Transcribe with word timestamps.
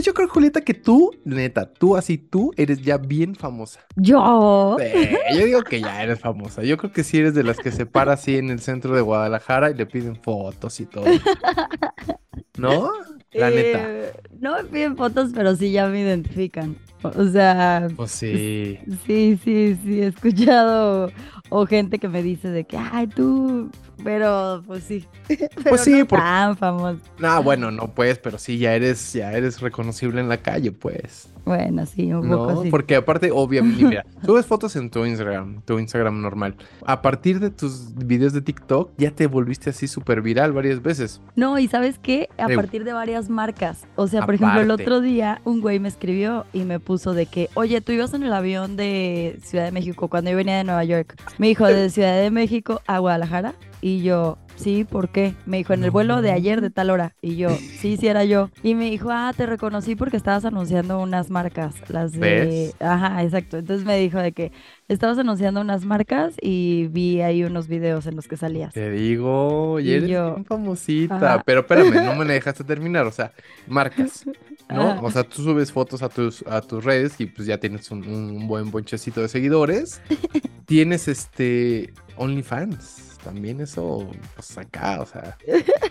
Pues 0.00 0.06
yo 0.06 0.14
creo, 0.14 0.28
Julieta, 0.28 0.62
que 0.62 0.72
tú, 0.72 1.10
neta, 1.26 1.70
tú 1.70 1.94
así, 1.94 2.16
tú 2.16 2.52
eres 2.56 2.80
ya 2.80 2.96
bien 2.96 3.34
famosa. 3.34 3.80
Yo. 3.96 4.78
Sí, 4.80 5.36
yo 5.38 5.44
digo 5.44 5.62
que 5.62 5.82
ya 5.82 6.02
eres 6.02 6.18
famosa. 6.18 6.62
Yo 6.62 6.78
creo 6.78 6.90
que 6.90 7.04
sí 7.04 7.18
eres 7.18 7.34
de 7.34 7.42
las 7.44 7.58
que 7.58 7.70
se 7.70 7.84
para 7.84 8.14
así 8.14 8.38
en 8.38 8.48
el 8.48 8.60
centro 8.60 8.94
de 8.94 9.02
Guadalajara 9.02 9.70
y 9.70 9.74
le 9.74 9.84
piden 9.84 10.16
fotos 10.16 10.80
y 10.80 10.86
todo. 10.86 11.04
¿No? 12.56 12.90
La 13.32 13.50
neta. 13.50 13.78
Eh, 13.90 14.12
no 14.38 14.56
me 14.56 14.64
piden 14.64 14.96
fotos, 14.96 15.32
pero 15.34 15.54
sí 15.54 15.70
ya 15.70 15.86
me 15.88 16.00
identifican. 16.00 16.78
O 17.02 17.24
sea, 17.26 17.86
Pues 17.94 18.10
sí. 18.10 18.78
sí, 19.06 19.38
sí, 19.44 19.76
sí, 19.84 20.00
he 20.00 20.06
escuchado 20.06 21.12
o 21.50 21.66
gente 21.66 21.98
que 21.98 22.08
me 22.08 22.22
dice 22.22 22.48
de 22.48 22.64
que, 22.64 22.78
ay, 22.78 23.06
tú, 23.06 23.70
pero 24.02 24.62
pues 24.66 24.84
sí. 24.84 25.06
Pero 25.62 25.78
sí, 25.78 25.92
no 25.92 26.06
tan 26.06 26.56
famoso. 26.56 26.98
No, 27.18 27.42
bueno, 27.42 27.70
no 27.70 27.88
pues, 27.94 28.18
pero 28.18 28.38
sí, 28.38 28.58
ya 28.58 28.74
eres, 28.74 29.12
ya 29.12 29.32
eres 29.32 29.60
reconocible 29.60 30.20
en 30.20 30.28
la 30.28 30.38
calle, 30.38 30.72
pues. 30.72 31.28
Bueno, 31.44 31.86
sí, 31.86 32.12
un 32.12 32.28
poco 32.28 32.52
No, 32.52 32.62
sí. 32.62 32.70
porque 32.70 32.96
aparte, 32.96 33.30
obviamente, 33.32 33.84
mira, 33.84 34.04
subes 34.24 34.46
fotos 34.46 34.76
en 34.76 34.90
tu 34.90 35.04
Instagram, 35.04 35.62
tu 35.62 35.78
Instagram 35.78 36.20
normal. 36.20 36.56
A 36.84 37.02
partir 37.02 37.40
de 37.40 37.50
tus 37.50 37.94
videos 37.94 38.32
de 38.32 38.42
TikTok, 38.42 38.90
ya 38.98 39.10
te 39.10 39.26
volviste 39.26 39.70
así 39.70 39.88
súper 39.88 40.22
viral 40.22 40.52
varias 40.52 40.82
veces. 40.82 41.20
No, 41.36 41.58
y 41.58 41.68
¿sabes 41.68 41.98
qué? 41.98 42.28
A 42.38 42.48
partir 42.48 42.84
de 42.84 42.92
varias 42.92 43.30
marcas. 43.30 43.86
O 43.96 44.06
sea, 44.06 44.24
por 44.24 44.34
ejemplo, 44.34 44.60
el 44.60 44.70
otro 44.70 45.00
día 45.00 45.40
un 45.44 45.60
güey 45.60 45.78
me 45.78 45.88
escribió 45.88 46.44
y 46.52 46.64
me 46.64 46.80
puso 46.80 47.14
de 47.14 47.26
que, 47.26 47.48
oye, 47.54 47.80
tú 47.80 47.92
ibas 47.92 48.14
en 48.14 48.22
el 48.22 48.32
avión 48.32 48.76
de 48.76 49.38
Ciudad 49.42 49.64
de 49.64 49.72
México 49.72 50.08
cuando 50.08 50.30
yo 50.30 50.36
venía 50.36 50.56
de 50.58 50.64
Nueva 50.64 50.84
York. 50.84 51.16
Me 51.38 51.48
dijo, 51.48 51.66
de 51.66 51.90
Ciudad 51.90 52.20
de 52.20 52.30
México 52.30 52.80
a 52.86 52.98
Guadalajara. 52.98 53.54
Y 53.80 54.02
yo, 54.02 54.36
sí, 54.60 54.84
¿por 54.84 55.10
qué? 55.10 55.34
Me 55.46 55.56
dijo, 55.58 55.72
en 55.72 55.82
el 55.84 55.90
vuelo 55.90 56.22
de 56.22 56.30
ayer 56.32 56.60
de 56.60 56.70
tal 56.70 56.90
hora. 56.90 57.14
Y 57.20 57.36
yo, 57.36 57.48
sí, 57.78 57.96
sí 57.96 58.06
era 58.08 58.24
yo. 58.24 58.50
Y 58.62 58.74
me 58.74 58.90
dijo, 58.90 59.08
ah, 59.10 59.32
te 59.36 59.46
reconocí 59.46 59.96
porque 59.96 60.16
estabas 60.16 60.44
anunciando 60.44 61.00
unas 61.00 61.30
marcas. 61.30 61.74
Las 61.88 62.12
de... 62.12 62.18
¿Ves? 62.18 62.76
Ajá, 62.80 63.22
exacto. 63.24 63.58
Entonces 63.58 63.86
me 63.86 63.96
dijo 63.98 64.18
de 64.18 64.32
que 64.32 64.52
estabas 64.88 65.18
anunciando 65.18 65.60
unas 65.60 65.84
marcas 65.84 66.34
y 66.40 66.88
vi 66.88 67.20
ahí 67.20 67.42
unos 67.44 67.66
videos 67.68 68.06
en 68.06 68.16
los 68.16 68.28
que 68.28 68.36
salías. 68.36 68.72
Te 68.72 68.90
digo, 68.90 69.80
y 69.80 69.90
Y 69.90 69.92
eres 69.92 70.10
yo, 70.10 70.34
bien 70.34 70.44
famosita. 70.44 71.16
ajá. 71.16 71.42
Pero 71.44 71.60
espérame, 71.60 72.04
no 72.04 72.14
me 72.14 72.24
dejaste 72.26 72.64
terminar. 72.64 73.06
O 73.06 73.12
sea, 73.12 73.32
marcas, 73.66 74.24
¿no? 74.68 74.92
Ajá. 74.92 75.00
O 75.00 75.10
sea, 75.10 75.24
tú 75.24 75.42
subes 75.42 75.72
fotos 75.72 76.02
a 76.02 76.08
tus, 76.08 76.42
a 76.46 76.60
tus 76.60 76.84
redes 76.84 77.20
y 77.20 77.26
pues 77.26 77.46
ya 77.46 77.58
tienes 77.58 77.90
un, 77.90 78.06
un 78.06 78.46
buen 78.46 78.70
bonchecito 78.70 79.20
de 79.20 79.28
seguidores. 79.28 80.00
Tienes 80.66 81.08
este 81.08 81.92
OnlyFans. 82.16 83.09
También 83.24 83.60
eso, 83.60 84.10
pues 84.34 84.56
acá, 84.56 85.00
o 85.00 85.06
sea. 85.06 85.36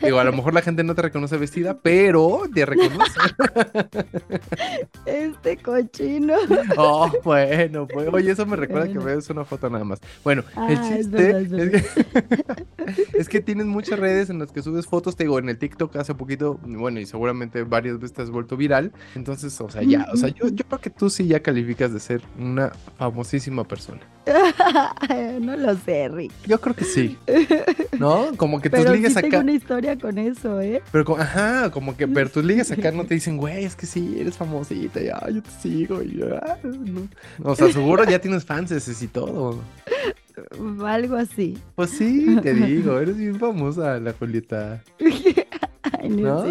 Digo, 0.02 0.20
a 0.20 0.24
lo 0.24 0.34
mejor 0.34 0.54
la 0.54 0.62
gente 0.62 0.84
no 0.84 0.96
te 0.96 1.04
reconoce 1.04 1.38
vestida, 1.38 1.78
pero 1.80 2.42
te 2.54 2.66
reconoce. 2.66 3.20
Este 5.06 5.58
cochino. 5.58 6.34
Oh, 6.78 7.12
bueno, 7.24 7.88
pues. 7.88 8.08
Oye, 8.12 8.32
eso 8.32 8.46
me 8.46 8.56
recuerda 8.56 8.88
que 8.88 8.94
Bueno. 9.00 9.16
ves 9.16 9.30
una 9.30 9.44
foto 9.46 9.70
nada 9.70 9.84
más. 9.84 10.00
Bueno, 10.24 10.44
el 10.56 10.58
Ah, 10.58 10.72
es 10.72 10.98
chiste 10.98 11.18
verdad, 11.34 11.42
es 11.42 11.74
es, 11.74 11.94
que, 11.94 13.08
es 13.20 13.30
que 13.30 13.42
tienes 13.42 13.66
muchas 13.66 14.00
redes 14.00 14.30
en 14.30 14.40
las 14.40 14.52
que 14.52 14.62
subes 14.62 14.86
fotos. 14.88 15.16
Te 15.16 15.24
digo, 15.24 15.40
en 15.40 15.50
el 15.50 15.58
TikTok 15.58 15.96
hace 15.98 16.14
poquito, 16.16 16.60
bueno, 16.64 17.00
y 17.00 17.06
seguramente 17.06 17.64
varias 17.64 17.98
veces 18.00 18.14
te 18.14 18.22
has 18.22 18.30
vuelto 18.30 18.56
viral. 18.58 18.92
Entonces, 19.16 19.60
o 19.62 19.70
sea, 19.70 19.82
ya, 19.84 20.08
o 20.14 20.18
sea, 20.18 20.30
yo, 20.30 20.48
yo 20.50 20.66
creo 20.66 20.80
que 20.80 20.90
tú 20.90 21.10
sí 21.10 21.28
ya 21.28 21.42
calificas 21.42 21.94
de 21.94 22.00
ser 22.00 22.22
una 22.38 22.72
famosísima 22.98 23.64
persona. 23.64 24.02
no 25.42 25.56
lo 25.58 25.76
sé, 25.78 26.08
Rick. 26.10 26.32
Yo 26.46 26.60
creo 26.62 26.76
que 26.76 26.86
sí, 26.86 27.18
¿no? 28.00 28.36
Como 28.38 28.62
que 28.62 28.70
tus 28.70 28.80
Pero 28.80 28.92
sí 28.92 28.98
ligas 28.98 29.14
tengo 29.16 29.28
acá. 29.28 29.40
una 29.40 29.52
historia 29.54 29.98
con 29.98 30.18
eso, 30.18 30.62
¿eh? 30.62 30.82
Pero, 30.92 31.06
co- 31.06 31.18
ajá, 31.18 31.70
como 31.72 31.96
que, 31.96 32.08
pero 32.08 32.30
tus 32.30 32.44
ligas 32.44 32.72
acá 32.72 32.92
no 32.92 33.06
te 33.06 33.14
dicen, 33.16 33.38
güey, 33.38 33.64
es 33.66 33.76
que 33.76 33.86
sí, 33.86 34.18
eres 34.20 34.38
famosita, 34.38 35.02
ya, 35.02 35.20
yo 35.30 35.42
te 35.42 35.50
sigo, 35.62 36.02
y 36.02 36.18
ya, 36.18 36.60
no. 36.64 37.08
O 37.44 37.56
sea, 37.56 37.72
seguro 37.72 38.04
ya 38.06 38.20
tienes 38.20 38.46
fans 38.46 38.70
y 39.02 39.08
todo. 39.08 39.62
Algo 40.86 41.16
así. 41.18 41.58
Pues 41.76 41.90
sí, 41.92 42.38
te 42.42 42.54
digo, 42.54 42.98
eres 43.00 43.18
bien 43.18 43.38
famosa, 43.40 44.00
la 44.00 44.14
Julieta. 44.14 44.82
¿No? 46.10 46.44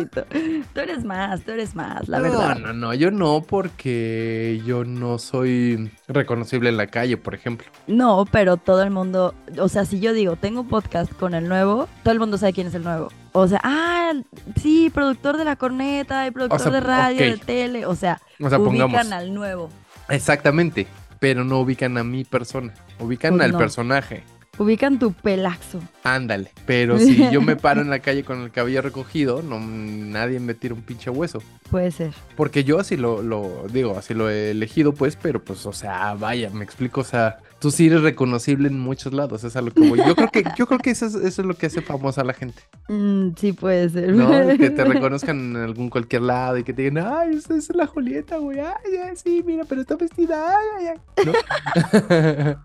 Tú 0.73 0.81
eres 0.81 1.05
más, 1.05 1.43
tú 1.43 1.51
eres 1.53 1.75
más, 1.75 2.09
la 2.09 2.19
no, 2.19 2.23
verdad. 2.25 2.59
no, 2.59 2.73
no, 2.73 2.95
yo 2.95 3.11
no, 3.11 3.43
porque 3.43 4.61
yo 4.65 4.85
no 4.85 5.19
soy 5.19 5.91
reconocible 6.07 6.69
en 6.69 6.77
la 6.77 6.87
calle, 6.87 7.17
por 7.17 7.35
ejemplo. 7.35 7.67
No, 7.87 8.25
pero 8.31 8.57
todo 8.57 8.83
el 8.83 8.91
mundo, 8.91 9.35
o 9.59 9.69
sea, 9.69 9.85
si 9.85 10.01
yo 10.01 10.13
digo, 10.13 10.37
tengo 10.37 10.61
un 10.63 10.69
podcast 10.69 11.13
con 11.15 11.35
el 11.35 11.49
nuevo, 11.49 11.89
todo 12.03 12.13
el 12.13 12.21
mundo 12.21 12.39
sabe 12.39 12.53
quién 12.53 12.67
es 12.69 12.75
el 12.75 12.85
nuevo. 12.85 13.09
O 13.33 13.47
sea, 13.47 13.61
ah, 13.63 14.13
sí, 14.61 14.91
productor 14.93 15.37
de 15.37 15.45
la 15.45 15.57
corneta 15.57 16.27
y 16.27 16.31
productor 16.31 16.61
sea, 16.61 16.71
de 16.73 16.81
radio, 16.81 17.21
de 17.21 17.37
tele, 17.39 17.87
o 17.87 17.95
sea, 17.95 18.21
O 18.41 18.49
sea, 18.49 18.59
ubican 18.59 18.89
pongamos. 18.89 19.13
al 19.13 19.35
nuevo. 19.35 19.69
Exactamente, 20.09 20.87
pero 21.21 21.45
no 21.45 21.61
ubican 21.61 21.97
a 21.99 22.05
mi 22.05 22.25
persona, 22.25 22.73
ubican 22.99 23.35
Pues 23.35 23.45
al 23.45 23.53
no. 23.53 23.59
personaje. 23.59 24.23
Ubican 24.59 24.99
tu 24.99 25.13
pelazo. 25.13 25.81
Ándale, 26.03 26.51
pero 26.67 26.99
si 26.99 27.17
yo 27.33 27.41
me 27.41 27.57
paro 27.57 27.81
en 27.81 27.91
la 27.91 28.01
calle 28.01 28.25
con 28.25 28.43
el 28.43 28.51
cabello 28.51 28.83
recogido, 28.83 29.43
no 29.43 29.61
nadie 29.61 30.41
me 30.41 30.55
tira 30.55 30.75
un 30.75 30.83
pinche 30.83 31.11
hueso. 31.11 31.43
Puede 31.71 31.91
ser. 31.91 32.13
Porque 32.37 32.65
yo 32.65 32.81
así 32.81 32.97
lo, 32.97 33.23
lo 33.23 33.67
digo, 33.71 33.97
así 33.97 34.15
lo 34.15 34.29
he 34.29 34.51
elegido, 34.51 34.93
pues, 34.93 35.17
pero 35.17 35.43
pues, 35.43 35.65
o 35.67 35.73
sea, 35.73 36.15
vaya, 36.15 36.51
me 36.51 36.65
explico, 36.65 37.03
o 37.03 37.05
sea, 37.05 37.39
tú 37.61 37.71
sí 37.71 37.87
eres 37.87 38.03
reconocible 38.03 38.69
en 38.69 38.79
muchos 38.79 39.13
lados, 39.13 39.43
es 39.45 39.57
a 39.57 39.63
lo 39.63 39.71
que 39.73 39.89
voy. 39.89 39.99
Yo 40.07 40.15
creo 40.15 40.29
que, 40.29 40.45
yo 40.57 40.67
creo 40.67 40.79
que 40.79 40.91
eso 40.91 41.07
es, 41.07 41.15
eso 41.15 41.43
es 41.43 41.47
lo 41.49 41.55
que 41.55 41.67
hace 41.67 41.83
famosa 41.83 42.21
a 42.21 42.25
la 42.25 42.33
gente, 42.35 42.63
Mm, 42.89 43.31
sí, 43.37 43.53
puede 43.53 43.89
ser. 43.91 44.11
¿no? 44.15 44.31
Que 44.57 44.71
te 44.71 44.85
reconozcan 44.85 45.39
en 45.39 45.57
algún 45.57 45.91
cualquier 45.91 46.23
lado 46.23 46.57
y 46.59 46.65
que 46.65 46.73
te 46.73 46.83
digan, 46.83 47.05
ay, 47.07 47.35
esa 47.37 47.55
es 47.57 47.75
la 47.75 47.87
Julieta, 47.87 48.39
güey, 48.39 48.61
ay, 48.61 48.97
ay, 49.05 49.17
sí, 49.17 49.43
mira, 49.45 49.65
pero 49.69 49.81
está 49.83 49.97
vestida, 49.97 50.49
ay, 50.57 50.67
ay, 50.79 50.87
ay. 51.17 51.25
¿No? 51.27 51.33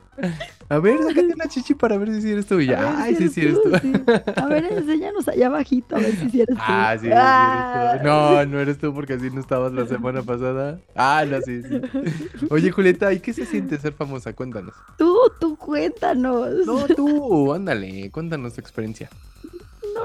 a 0.70 0.80
ver, 0.80 1.00
sácate 1.02 1.34
una 1.34 1.48
chichi 1.48 1.74
para 1.74 1.98
ver 1.98 2.22
si 2.22 2.32
eres 2.32 2.46
tú. 2.46 2.60
Y 2.60 2.68
ya, 2.68 3.02
ay, 3.02 3.16
si 3.16 3.30
sí, 3.30 3.42
eres 3.42 3.62
tú. 3.62 3.72
sí. 3.82 3.94
A 4.36 4.46
ver, 4.46 4.66
enséñanos 4.72 5.28
allá 5.28 5.48
abajito, 5.48 5.96
a 5.96 6.00
ver 6.00 6.16
si 6.16 6.42
eres 6.42 6.56
tú. 6.56 6.62
Ah, 6.66 6.96
sí, 7.00 7.08
sí 7.08 7.12
Ah. 7.14 7.90
eres 7.94 8.02
tú. 8.02 8.08
No, 8.08 8.46
no 8.46 8.60
eres 8.60 8.78
tú 8.78 8.94
porque 8.94 9.14
así 9.14 9.30
no 9.32 9.42
estabas 9.42 9.74
la 9.74 9.86
semana 9.88 10.22
pasada. 10.22 10.80
Ah, 10.96 11.26
no, 11.28 11.42
sí, 11.42 11.62
sí. 11.64 11.82
Oye, 12.50 12.72
Julieta, 12.72 13.12
¿y 13.12 13.20
qué 13.20 13.34
se 13.34 13.46
siente 13.46 13.78
ser 13.80 13.94
famosa? 13.94 14.34
Cuéntanos. 14.34 14.74
Tú, 14.98 15.18
tú 15.40 15.56
cuéntanos. 15.58 16.66
No, 16.66 16.86
tú, 16.88 17.54
ándale, 17.54 18.10
cuéntanos 18.12 18.54
tu 18.54 18.62
experiencia 18.62 19.10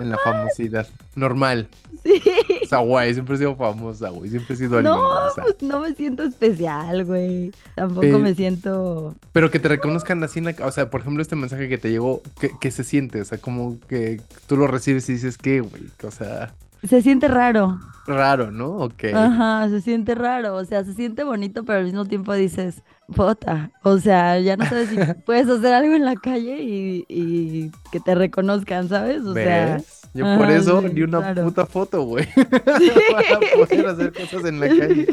en 0.00 0.10
la 0.10 0.18
famosidad. 0.18 0.86
Normal. 1.14 1.68
Sí. 2.04 2.22
O 2.64 2.66
sea, 2.68 2.78
güey, 2.78 3.12
siempre 3.14 3.34
he 3.34 3.38
sido 3.38 3.56
famosa, 3.56 4.10
güey. 4.10 4.30
Siempre 4.30 4.54
he 4.54 4.58
sido 4.58 4.78
alguien. 4.78 4.94
No, 4.94 5.08
pues 5.34 5.62
no 5.62 5.80
me 5.80 5.94
siento 5.94 6.22
especial, 6.22 7.04
güey. 7.04 7.52
Tampoco 7.74 8.18
me 8.18 8.34
siento. 8.34 9.14
pero 9.32 9.50
que 9.50 9.58
te 9.58 9.68
reconozcan 9.68 10.22
así, 10.22 10.42
o 10.62 10.70
sea, 10.70 10.90
por 10.90 11.00
ejemplo, 11.00 11.22
este 11.22 11.36
mensaje 11.36 11.68
que 11.68 11.78
te 11.78 11.90
llegó, 11.90 12.22
¿qué, 12.40 12.50
qué 12.60 12.70
se 12.70 12.84
siente? 12.84 13.20
O 13.20 13.24
sea, 13.24 13.38
como 13.38 13.78
que 13.88 14.20
tú 14.46 14.56
lo 14.56 14.66
recibes 14.66 15.08
y 15.08 15.14
dices, 15.14 15.38
¿qué, 15.38 15.60
güey? 15.60 15.84
O 16.02 16.10
sea, 16.10 16.54
Se 16.84 17.02
siente 17.02 17.28
raro. 17.28 17.78
raro, 18.06 18.50
¿no? 18.50 18.68
Ok. 18.78 19.04
Ajá, 19.14 19.68
se 19.68 19.80
siente 19.80 20.14
raro. 20.14 20.54
O 20.54 20.64
sea, 20.64 20.84
se 20.84 20.94
siente 20.94 21.24
bonito, 21.24 21.64
pero 21.64 21.78
al 21.78 21.84
mismo 21.84 22.04
tiempo 22.04 22.32
dices, 22.34 22.82
puta. 23.14 23.70
O 23.82 23.98
sea, 23.98 24.38
ya 24.40 24.56
no 24.56 24.64
sabes 24.66 24.88
si 24.90 24.96
puedes 25.26 25.48
hacer 25.48 25.74
algo 25.74 25.94
en 25.94 26.04
la 26.04 26.16
calle 26.16 26.62
y, 26.62 27.04
y 27.08 27.70
que 27.90 28.00
te 28.00 28.14
reconozcan, 28.14 28.88
¿sabes? 28.88 29.22
O 29.22 29.34
sea. 29.34 29.80
Yo 30.14 30.24
por 30.36 30.50
eso 30.50 30.80
sí, 30.80 30.88
ni 30.94 31.02
una 31.02 31.18
claro. 31.18 31.44
puta 31.44 31.66
foto, 31.66 32.02
güey. 32.02 32.26
Para 32.34 33.40
poder 33.54 33.86
hacer 33.86 34.12
cosas 34.12 34.44
en 34.46 34.60
la 34.60 34.68
calle 34.68 35.06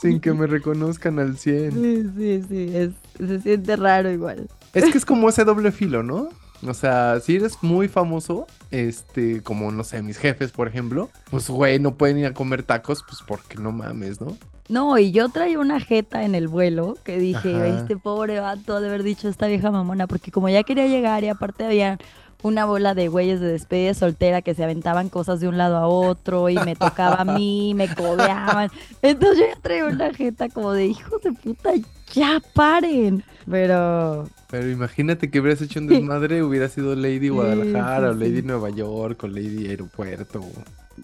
sin 0.00 0.20
que 0.20 0.32
me 0.32 0.46
reconozcan 0.46 1.18
al 1.18 1.36
100. 1.36 1.72
Sí, 1.72 2.10
sí, 2.16 2.42
sí. 2.48 2.70
Es, 2.74 2.90
se 3.18 3.40
siente 3.40 3.76
raro 3.76 4.10
igual. 4.10 4.48
Es 4.74 4.90
que 4.90 4.98
es 4.98 5.06
como 5.06 5.28
ese 5.28 5.44
doble 5.44 5.72
filo, 5.72 6.02
¿no? 6.02 6.28
O 6.66 6.74
sea, 6.74 7.20
si 7.20 7.36
eres 7.36 7.58
muy 7.62 7.88
famoso, 7.88 8.46
este, 8.70 9.42
como 9.42 9.70
no 9.72 9.84
sé, 9.84 10.02
mis 10.02 10.18
jefes, 10.18 10.52
por 10.52 10.68
ejemplo, 10.68 11.10
pues 11.30 11.48
güey, 11.50 11.78
no 11.78 11.94
pueden 11.94 12.18
ir 12.18 12.26
a 12.26 12.34
comer 12.34 12.62
tacos, 12.62 13.02
pues 13.06 13.20
porque 13.26 13.56
no 13.56 13.72
mames, 13.72 14.20
¿no? 14.20 14.36
No, 14.68 14.98
y 14.98 15.12
yo 15.12 15.28
traía 15.28 15.60
una 15.60 15.78
jeta 15.78 16.24
en 16.24 16.34
el 16.34 16.48
vuelo 16.48 16.96
que 17.04 17.18
dije, 17.18 17.54
Ajá. 17.54 17.66
este 17.68 17.96
pobre 17.96 18.40
vato 18.40 18.80
de 18.80 18.88
haber 18.88 19.04
dicho 19.04 19.28
esta 19.28 19.46
vieja 19.46 19.70
mamona, 19.70 20.06
porque 20.08 20.32
como 20.32 20.48
ya 20.48 20.64
quería 20.64 20.88
llegar 20.88 21.22
y 21.22 21.28
aparte 21.28 21.64
había 21.64 21.98
una 22.42 22.64
bola 22.64 22.94
de 22.94 23.08
güeyes 23.08 23.40
de 23.40 23.48
despedida 23.48 23.94
soltera 23.94 24.42
que 24.42 24.54
se 24.54 24.62
aventaban 24.64 25.08
cosas 25.08 25.40
de 25.40 25.48
un 25.48 25.58
lado 25.58 25.76
a 25.76 25.86
otro 25.88 26.48
y 26.48 26.56
me 26.56 26.76
tocaba 26.76 27.16
a 27.16 27.24
mí, 27.24 27.74
me 27.74 27.92
codeaban. 27.94 28.70
Entonces 29.02 29.38
yo 29.38 29.46
ya 29.54 29.60
traía 29.60 29.84
una 29.86 30.12
jeta 30.14 30.48
como 30.48 30.72
de 30.72 30.86
hijos 30.86 31.22
de 31.22 31.32
puta, 31.32 31.70
ya 32.12 32.40
paren. 32.54 33.24
Pero 33.50 34.28
Pero 34.50 34.70
imagínate 34.70 35.30
que 35.30 35.40
hubieras 35.40 35.60
hecho 35.62 35.80
un 35.80 35.86
desmadre, 35.86 36.42
hubiera 36.42 36.68
sido 36.68 36.94
Lady 36.94 37.28
Guadalajara, 37.28 38.10
sí, 38.10 38.16
o 38.16 38.18
Lady. 38.20 38.42
Nueva 38.42 38.70
York, 38.70 39.22
o 39.24 39.28
Lady 39.28 39.68
Aeropuerto, 39.68 40.44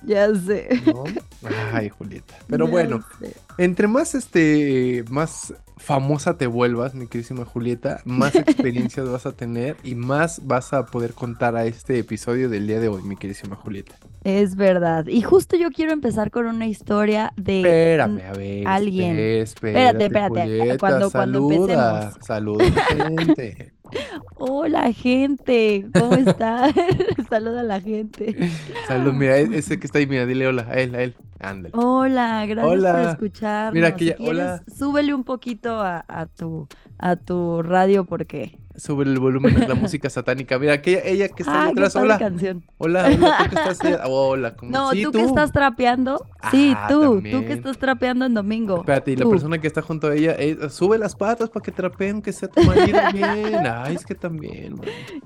ya 0.07 0.35
sé. 0.35 0.69
¿no? 0.87 1.05
Ay, 1.73 1.89
Julieta. 1.91 2.35
Pero 2.49 2.67
Ya 2.67 2.71
bueno, 2.71 3.05
sé. 3.21 3.35
entre 3.59 3.87
más 3.89 4.15
este, 4.15 5.05
más 5.11 5.53
famosa 5.83 6.39
te 6.39 6.47
vuelvas, 6.47 6.95
mi 6.95 7.07
queridísima 7.07 7.45
Julieta, 7.45 8.01
más 8.05 8.35
experiencias 8.37 9.09
vas 9.09 9.27
a 9.27 9.33
tener 9.33 9.77
y 9.83 9.95
más 9.95 10.41
vas 10.47 10.73
a 10.73 10.87
poder 10.87 11.13
contar 11.13 11.57
a 11.57 11.65
este 11.67 11.99
episodio 11.99 12.49
del 12.49 12.67
día 12.67 12.81
de 12.81 12.89
hoy, 12.89 13.03
mi 13.03 13.17
queridísima 13.17 13.57
Julieta. 13.57 13.97
Es 14.25 14.55
verdad. 14.57 15.07
Y 15.09 15.23
justo 15.23 15.57
yo 15.57 15.71
quiero 15.71 15.93
empezar 15.93 16.31
con 16.31 16.47
una 16.47 16.67
historia 16.67 17.33
de 17.37 17.59
Espérame, 17.59 18.21
a 18.29 18.33
ver. 18.33 18.69
alguien. 18.69 19.19
Espérate, 19.19 20.05
Espérate, 20.05 20.05
espérate, 20.07 20.41
Julieta, 20.59 20.79
cuando- 20.79 21.11
cuando 21.11 21.41
saluda, 21.41 22.01
empecemos. 22.03 22.27
Saluda, 22.27 22.65
gente. 22.87 23.73
Hola 24.37 24.93
gente, 24.93 25.87
¿cómo 25.99 26.15
estás? 26.15 26.75
Saluda 27.31 27.61
a 27.61 27.65
la 27.65 27.81
gente. 27.81 28.37
Salud, 28.87 29.13
mira, 29.13 29.39
e- 29.39 29.57
ese 29.57 29.79
que 29.79 29.87
está 29.87 29.99
ahí, 29.99 30.07
mira, 30.07 30.27
dile 30.27 30.47
hola 30.47 30.67
a 30.69 30.75
él, 30.75 30.95
a 30.95 31.03
él. 31.03 31.15
Ándale. 31.41 31.73
Hola, 31.77 32.47
gracias 32.47 32.65
por 32.65 32.79
Hola. 32.79 33.11
escucharnos. 33.11 33.75
Mira 33.75 33.93
que 33.97 33.99
Si 34.05 34.11
ya- 34.11 34.17
quieres, 34.17 34.31
hola. 34.35 34.63
súbele 34.77 35.13
un 35.15 35.25
poquito 35.25 35.81
a, 35.81 36.05
a 36.07 36.27
tu 36.27 36.69
a 36.99 37.17
tu 37.17 37.63
radio 37.63 38.05
porque 38.05 38.59
Sube 38.83 39.05
el 39.05 39.17
volumen 39.21 39.55
de 39.55 39.69
la 39.69 39.75
música 39.77 40.11
satánica. 40.11 40.59
Mira, 40.59 40.73
aquella, 40.73 41.03
ella 41.05 41.29
que 41.29 41.45
está 41.45 41.67
ah, 41.67 41.73
padre 41.73 41.89
Hola, 42.01 42.19
canción. 42.19 42.65
hola, 42.79 43.05
hola, 43.07 43.39
tú 43.39 43.51
que 43.51 43.55
estás 43.55 43.81
ahí- 43.83 43.97
Hola, 44.11 44.57
¿cómo 44.57 44.73
No, 44.73 44.91
sí, 44.91 45.05
tú, 45.05 45.13
que 45.13 45.23
estás 45.23 45.53
trapeando. 45.53 46.27
Sí, 46.51 46.75
Ah, 46.77 46.89
tú, 46.89 47.23
tú 47.23 47.45
que 47.45 47.53
estás 47.53 47.79
trapeando 47.79 48.25
en 48.27 48.35
domingo. 48.35 48.79
Espérate, 48.79 49.13
y 49.13 49.17
la 49.17 49.29
persona 49.29 49.59
que 49.59 49.69
está 49.69 49.83
junto 49.83 50.09
a 50.09 50.15
ella, 50.17 50.35
eh, 50.37 50.69
sube 50.69 50.99
las 50.99 51.15
patas 51.15 51.49
para 51.49 51.63
que 51.63 51.71
trapeen, 51.71 52.21
que 52.23 52.33
sea 52.33 52.49
tu 52.49 52.61
marido 52.65 52.99
bien. 53.13 53.65
Ay, 53.69 53.95
es 53.95 54.05
que 54.05 54.17
también. 54.17 54.75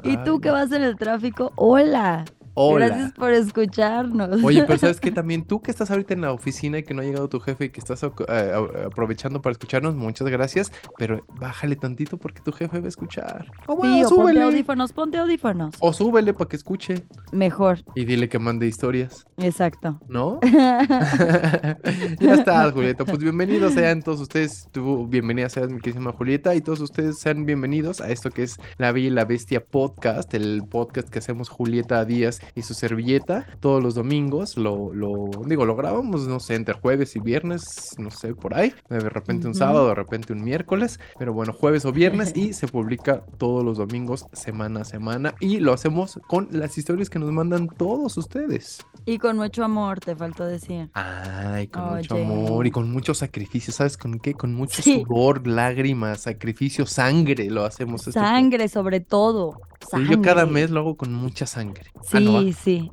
Y 0.03 0.19
tú 0.19 0.39
que 0.39 0.51
vas 0.51 0.71
en 0.73 0.83
el 0.83 0.97
tráfico, 0.97 1.55
hola. 1.57 2.27
Hola. 2.59 2.87
Gracias 2.87 3.13
por 3.13 3.33
escucharnos. 3.33 4.43
Oye, 4.43 4.65
pero 4.65 4.79
sabes 4.79 4.99
que 4.99 5.11
también 5.13 5.45
tú 5.45 5.61
que 5.61 5.71
estás 5.71 5.91
ahorita 5.91 6.15
en 6.15 6.23
la 6.23 6.33
oficina 6.33 6.79
y 6.79 6.85
que 6.85 6.95
no 6.95 7.03
ha 7.03 7.05
llegado 7.05 7.29
tu 7.29 7.39
jefe 7.39 7.67
y 7.67 7.69
que 7.69 7.81
estás 7.81 8.03
eh, 8.03 8.53
aprovechando 8.87 9.43
para 9.43 9.53
escucharnos, 9.53 9.95
muchas 9.95 10.27
gracias, 10.29 10.73
pero 10.97 11.23
bájale 11.39 11.77
tantito 11.77 12.17
porque 12.17 12.41
tu 12.41 12.53
jefe 12.53 12.81
va 12.81 12.87
a 12.87 12.89
escuchar. 12.89 13.47
O 13.67 13.75
Sí, 13.75 13.79
bueno, 13.79 13.97
o 13.97 14.09
ponte 14.09 14.15
súbele. 14.23 14.43
audífonos, 14.43 14.93
ponte 14.95 15.19
audífonos. 15.19 15.75
O 15.81 15.93
súbele 15.93 16.33
para 16.33 16.49
que 16.49 16.57
escuche 16.57 17.05
Mejor, 17.31 17.85
y 17.95 18.07
dile 18.07 18.31
que 18.31 18.39
mande 18.39 18.67
historias, 18.67 19.27
exacto. 19.37 20.01
¿no? 20.09 20.41
ya 22.21 22.35
está, 22.35 22.71
Julieta. 22.73 23.05
Pues 23.05 23.19
bienvenidos 23.19 23.75
sean 23.75 24.03
todos 24.03 24.21
ustedes. 24.21 24.69
Tú, 24.73 25.07
bienvenida 25.07 25.51
seas, 25.51 25.69
mi 25.69 25.79
queridísima 25.81 26.13
Julieta. 26.13 26.55
Y 26.55 26.63
todos 26.63 26.81
ustedes 26.81 27.19
sean 27.19 27.45
bienvenidos 27.45 28.01
a 28.01 28.11
esto 28.11 28.31
que 28.31 28.45
es 28.45 28.59
La 28.79 28.93
Bella 28.93 29.09
y 29.09 29.11
la 29.11 29.27
Bestia 29.27 29.63
Podcast, 29.63 30.33
el 30.33 30.63
podcast 30.71 31.11
que 31.11 31.19
hacemos 31.19 31.51
Julieta 31.51 32.05
Díaz 32.07 32.41
y 32.55 32.63
su 32.63 32.75
servilleta 32.75 33.47
todos 33.61 33.83
los 33.83 33.95
domingos. 33.95 34.57
Lo, 34.57 34.93
lo 34.93 35.31
digo, 35.47 35.65
lo 35.65 35.77
grabamos, 35.77 36.27
no 36.27 36.41
sé, 36.41 36.55
entre 36.55 36.75
jueves 36.75 37.17
y 37.17 37.21
viernes, 37.21 37.95
no 37.99 38.11
sé, 38.11 38.35
por 38.35 38.55
ahí. 38.55 38.73
De 38.89 39.01
repente 39.01 39.47
un 39.47 39.55
sábado, 39.55 39.89
de 39.89 39.95
repente 39.95 40.33
un 40.33 40.43
miércoles. 40.43 40.99
Pero 41.19 41.33
bueno, 41.33 41.53
jueves 41.53 41.85
o 41.85 41.93
viernes 41.93 42.33
y 42.37 42.53
se 42.53 42.69
publica 42.69 43.23
todos 43.39 43.65
los 43.65 43.79
domingos, 43.79 44.27
semana 44.33 44.81
a 44.81 44.85
semana. 44.85 45.35
Y 45.41 45.59
lo 45.61 45.73
hacemos 45.73 46.21
con 46.27 46.49
las 46.53 46.79
historias 46.79 47.11
que 47.11 47.19
nos 47.19 47.31
mandan 47.33 47.69
todos 47.69 48.17
ustedes. 48.17 48.85
Y 49.05 49.19
con 49.19 49.37
mucho 49.37 49.65
amor, 49.65 50.01
te 50.01 50.17
faltó 50.17 50.45
decir. 50.45 50.91
Ay, 50.95 51.69
con 51.69 51.97
mucho 51.97 52.17
amor 52.17 52.67
y 52.67 52.71
con 52.71 52.91
mucho 52.91 53.15
sacrificio, 53.15 53.73
¿sabes 53.73 53.97
con 53.97 54.19
qué? 54.19 54.35
Con 54.35 54.55
mucho 54.55 54.83
Sí. 54.83 55.05
sudor, 55.07 55.47
lágrimas, 55.47 56.23
sacrificio, 56.23 56.87
sangre 56.87 57.51
lo 57.51 57.65
hacemos. 57.65 58.01
este. 58.07 58.13
Sangre, 58.13 58.69
sobre 58.69 59.01
todo. 59.01 59.61
Sí, 59.81 60.07
yo 60.11 60.23
cada 60.23 60.47
mes 60.47 60.71
lo 60.71 60.81
hago 60.81 60.97
con 60.97 61.13
mucha 61.13 61.47
sangre. 61.47 61.91
Ah, 61.97 62.01
Sí, 62.05 62.25
no, 62.25 62.33
¿va? 62.35 62.53
sí. 62.65 62.91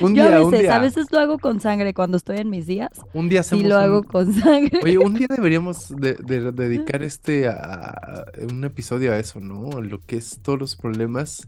Un 0.00 0.14
Yo 0.14 0.24
día, 0.24 0.36
a 0.36 0.42
un 0.44 0.50
veces, 0.50 0.62
día, 0.64 0.76
a 0.76 0.78
veces 0.80 1.06
lo 1.12 1.18
hago 1.20 1.38
con 1.38 1.60
sangre 1.60 1.94
cuando 1.94 2.16
estoy 2.16 2.38
en 2.38 2.50
mis 2.50 2.66
días. 2.66 2.90
un 3.12 3.28
día 3.28 3.42
Sí 3.42 3.54
hacemos 3.56 3.68
lo 3.70 3.76
un- 3.76 3.82
hago 3.82 4.02
con 4.02 4.32
sangre. 4.32 4.80
Oye, 4.82 4.98
un 4.98 5.14
día 5.14 5.26
deberíamos 5.28 5.94
de, 5.96 6.14
de- 6.14 6.52
dedicar 6.52 7.02
este 7.04 7.48
a, 7.48 7.52
a- 7.52 8.24
un 8.50 8.64
episodio 8.64 9.12
a 9.12 9.18
eso, 9.18 9.40
¿no? 9.40 9.80
Lo 9.80 10.00
que 10.00 10.16
es 10.16 10.40
todos 10.42 10.58
los 10.58 10.76
problemas, 10.76 11.46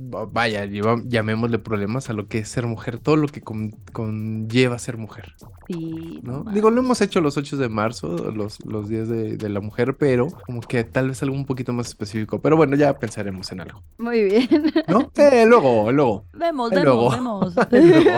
vaya, 0.00 0.64
lleva- 0.66 1.02
llamémosle 1.06 1.58
problemas 1.58 2.08
a 2.10 2.12
lo 2.12 2.28
que 2.28 2.38
es 2.38 2.48
ser 2.48 2.66
mujer, 2.66 2.98
todo 2.98 3.16
lo 3.16 3.26
que 3.28 3.40
con- 3.40 3.72
conlleva 3.92 4.78
ser 4.78 4.96
mujer. 4.96 5.34
Sí, 5.66 6.20
¿no? 6.22 6.44
Digo, 6.52 6.70
lo 6.70 6.80
hemos 6.80 7.00
hecho 7.00 7.20
los 7.20 7.36
8 7.36 7.56
de 7.58 7.68
marzo, 7.68 8.08
los, 8.32 8.64
los 8.64 8.88
días 8.88 9.08
de, 9.08 9.36
de 9.36 9.48
la 9.48 9.60
mujer, 9.60 9.96
pero 9.98 10.28
como 10.46 10.60
que 10.60 10.82
tal 10.84 11.08
vez 11.08 11.22
algo 11.22 11.34
un 11.34 11.44
poquito 11.44 11.72
más 11.72 11.88
específico. 11.88 12.40
Pero 12.40 12.56
bueno, 12.56 12.74
ya 12.76 12.98
pensaremos 12.98 13.50
en 13.52 13.60
algo, 13.60 13.82
Muy 13.98 14.24
bien. 14.24 14.48
¿no? 14.88 15.10
Eh, 15.16 15.44
luego, 15.46 15.90
luego. 15.92 16.24
Vemos, 16.32 16.72
Ahí 16.72 16.78
vemos, 16.84 16.84
luego. 16.84 17.10
vemos. 17.10 17.54
Luego. 17.70 18.10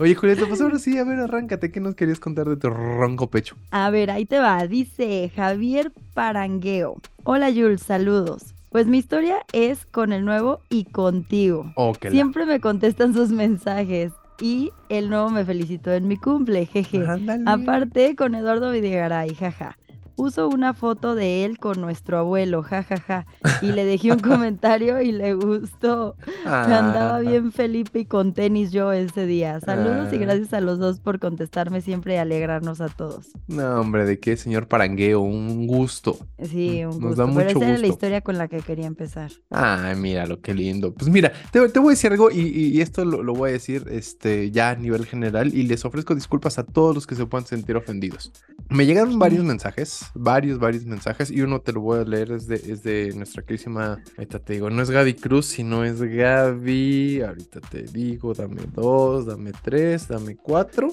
Oye, 0.00 0.14
Julieta, 0.14 0.46
pues 0.48 0.60
ahora 0.60 0.78
sí, 0.78 0.98
a 0.98 1.04
ver, 1.04 1.20
arráncate, 1.20 1.70
¿qué 1.70 1.80
nos 1.80 1.94
querías 1.94 2.18
contar 2.20 2.48
de 2.48 2.56
tu 2.56 2.70
ronco 2.70 3.28
pecho? 3.30 3.56
A 3.70 3.90
ver, 3.90 4.10
ahí 4.10 4.26
te 4.26 4.38
va. 4.38 4.66
Dice 4.66 5.30
Javier 5.34 5.92
Parangueo. 6.14 6.96
Hola 7.24 7.48
Jules, 7.50 7.82
saludos. 7.82 8.54
Pues 8.70 8.86
mi 8.86 8.98
historia 8.98 9.44
es 9.52 9.86
con 9.86 10.12
el 10.12 10.24
nuevo 10.24 10.60
y 10.68 10.84
contigo. 10.84 11.72
Oh, 11.76 11.94
Siempre 12.10 12.44
me 12.44 12.60
contestan 12.60 13.14
sus 13.14 13.30
mensajes 13.30 14.12
y 14.40 14.72
el 14.88 15.08
nuevo 15.08 15.30
me 15.30 15.44
felicitó 15.44 15.92
en 15.92 16.06
mi 16.06 16.16
cumple, 16.16 16.66
jeje. 16.66 17.06
Ándale. 17.06 17.44
Aparte 17.46 18.14
con 18.14 18.34
Eduardo 18.34 18.70
Videgaray, 18.70 19.34
jaja. 19.34 19.76
Puso 20.18 20.48
una 20.48 20.74
foto 20.74 21.14
de 21.14 21.44
él 21.44 21.58
con 21.58 21.80
nuestro 21.80 22.18
abuelo, 22.18 22.62
jajaja. 22.64 23.24
Y 23.62 23.66
le 23.72 23.84
dejé 23.84 24.10
un 24.12 24.18
comentario 24.18 25.00
y 25.00 25.12
le 25.12 25.34
gustó. 25.34 26.16
Andaba 26.44 27.16
Ah, 27.16 27.20
bien 27.20 27.52
Felipe 27.52 28.00
y 28.00 28.04
con 28.04 28.34
tenis 28.34 28.72
yo 28.72 28.90
ese 28.92 29.26
día. 29.26 29.60
Saludos 29.60 30.12
y 30.12 30.16
Ah. 30.16 30.18
gracias 30.18 30.52
a 30.54 30.60
los 30.60 30.78
dos 30.80 30.98
por 31.00 31.20
contestarme 31.20 31.80
siempre 31.80 32.14
y 32.14 32.16
alegrarnos 32.16 32.80
a 32.80 32.88
todos. 32.88 33.28
No, 33.46 33.80
hombre, 33.80 34.04
¿de 34.04 34.18
qué, 34.18 34.36
señor 34.36 34.66
Parangueo? 34.66 35.20
Un 35.20 35.66
gusto. 35.68 36.18
Sí, 36.42 36.84
un 36.84 36.90
Nos 36.90 36.96
gusto. 37.00 37.14
da 37.14 37.24
Pero 37.26 37.28
mucho 37.28 37.46
esa 37.46 37.58
era 37.58 37.66
la 37.68 37.72
gusto. 37.74 37.86
historia 37.86 38.20
con 38.20 38.38
la 38.38 38.48
que 38.48 38.58
quería 38.58 38.86
empezar. 38.86 39.30
Ay, 39.50 39.94
mira 39.96 40.26
lo 40.26 40.40
que 40.40 40.52
lindo. 40.52 40.92
Pues 40.92 41.08
mira, 41.08 41.32
te, 41.52 41.68
te 41.68 41.78
voy 41.78 41.90
a 41.90 41.90
decir 41.92 42.10
algo 42.10 42.30
y, 42.32 42.40
y- 42.40 42.68
y 42.76 42.80
esto 42.80 43.04
lo, 43.04 43.22
lo 43.22 43.34
voy 43.34 43.50
a 43.50 43.52
decir 43.52 43.84
este, 43.90 44.50
ya 44.50 44.70
a 44.70 44.74
nivel 44.74 45.06
general 45.06 45.54
y 45.54 45.62
les 45.62 45.84
ofrezco 45.84 46.14
disculpas 46.16 46.58
a 46.58 46.64
todos 46.64 46.92
los 46.94 47.06
que 47.06 47.14
se 47.14 47.24
puedan 47.24 47.46
sentir 47.46 47.76
ofendidos. 47.76 48.32
Me 48.68 48.84
llegaron 48.84 49.18
varios 49.18 49.44
mensajes, 49.44 50.07
varios, 50.14 50.58
varios 50.58 50.84
mensajes 50.84 51.30
y 51.30 51.42
uno 51.42 51.60
te 51.60 51.72
lo 51.72 51.80
voy 51.80 52.00
a 52.00 52.04
leer, 52.04 52.32
es 52.32 52.46
de, 52.46 52.56
es 52.56 52.82
de 52.82 53.12
nuestra 53.14 53.42
querísima, 53.42 54.02
ahorita 54.16 54.38
te 54.38 54.54
digo, 54.54 54.70
no 54.70 54.82
es 54.82 54.90
Gaby 54.90 55.14
Cruz, 55.14 55.46
sino 55.46 55.84
es 55.84 56.00
Gaby, 56.00 57.22
ahorita 57.22 57.60
te 57.60 57.82
digo, 57.82 58.34
dame 58.34 58.62
dos, 58.74 59.26
dame 59.26 59.52
tres, 59.62 60.08
dame 60.08 60.36
cuatro. 60.36 60.90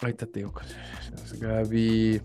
Ahorita 0.00 0.26
te 0.26 0.40
digo, 0.40 0.52
es 1.24 1.38
Gaby. 1.38 2.20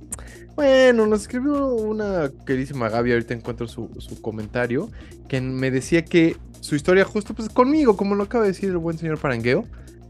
Bueno, 0.56 1.06
nos 1.06 1.22
escribió 1.22 1.76
una 1.76 2.32
queridísima 2.46 2.90
Gaby, 2.90 3.12
ahorita 3.12 3.36
encuentro 3.36 3.68
su, 3.68 3.90
su 4.00 4.20
comentario, 4.22 4.90
que 5.28 5.40
me 5.42 5.70
decía 5.70 6.04
que 6.04 6.36
su 6.62 6.76
historia 6.76 7.06
justo 7.06 7.34
pues 7.36 7.50
conmigo, 7.50 7.96
como 7.96 8.16
lo 8.16 8.24
acaba 8.24 8.44
de 8.44 8.52
decir 8.52 8.70
el 8.70 8.78
buen 8.78 8.98
señor 8.98 9.20
Parangueo. 9.20 9.66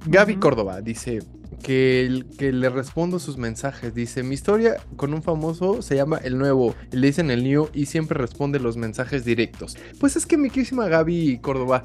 Gaby. 0.05 0.37
Córdoba 0.37 0.81
dice 0.81 1.19
que, 1.61 2.23
le 2.39 2.69
respondo 2.69 3.19
sus 3.19 3.37
mensajes. 3.37 3.93
Dice, 3.93 4.23
mi 4.23 4.35
historia 4.35 4.77
con 4.95 5.13
un 5.13 5.21
famoso 5.21 5.81
se 5.81 5.95
llama 5.95 6.17
El 6.17 6.37
Nuevo, 6.37 6.75
le 6.91 7.07
dicen 7.07 7.31
el 7.31 7.43
New 7.43 7.69
y 7.73 7.87
siempre 7.87 8.17
responde 8.17 8.59
los 8.59 8.77
mensajes 8.77 9.25
directos. 9.25 9.77
Pues 9.99 10.15
es 10.15 10.25
que 10.25 10.37
mi 10.37 10.49
querísima 10.49 10.87
Gaby 10.87 11.39
Córdoba, 11.39 11.83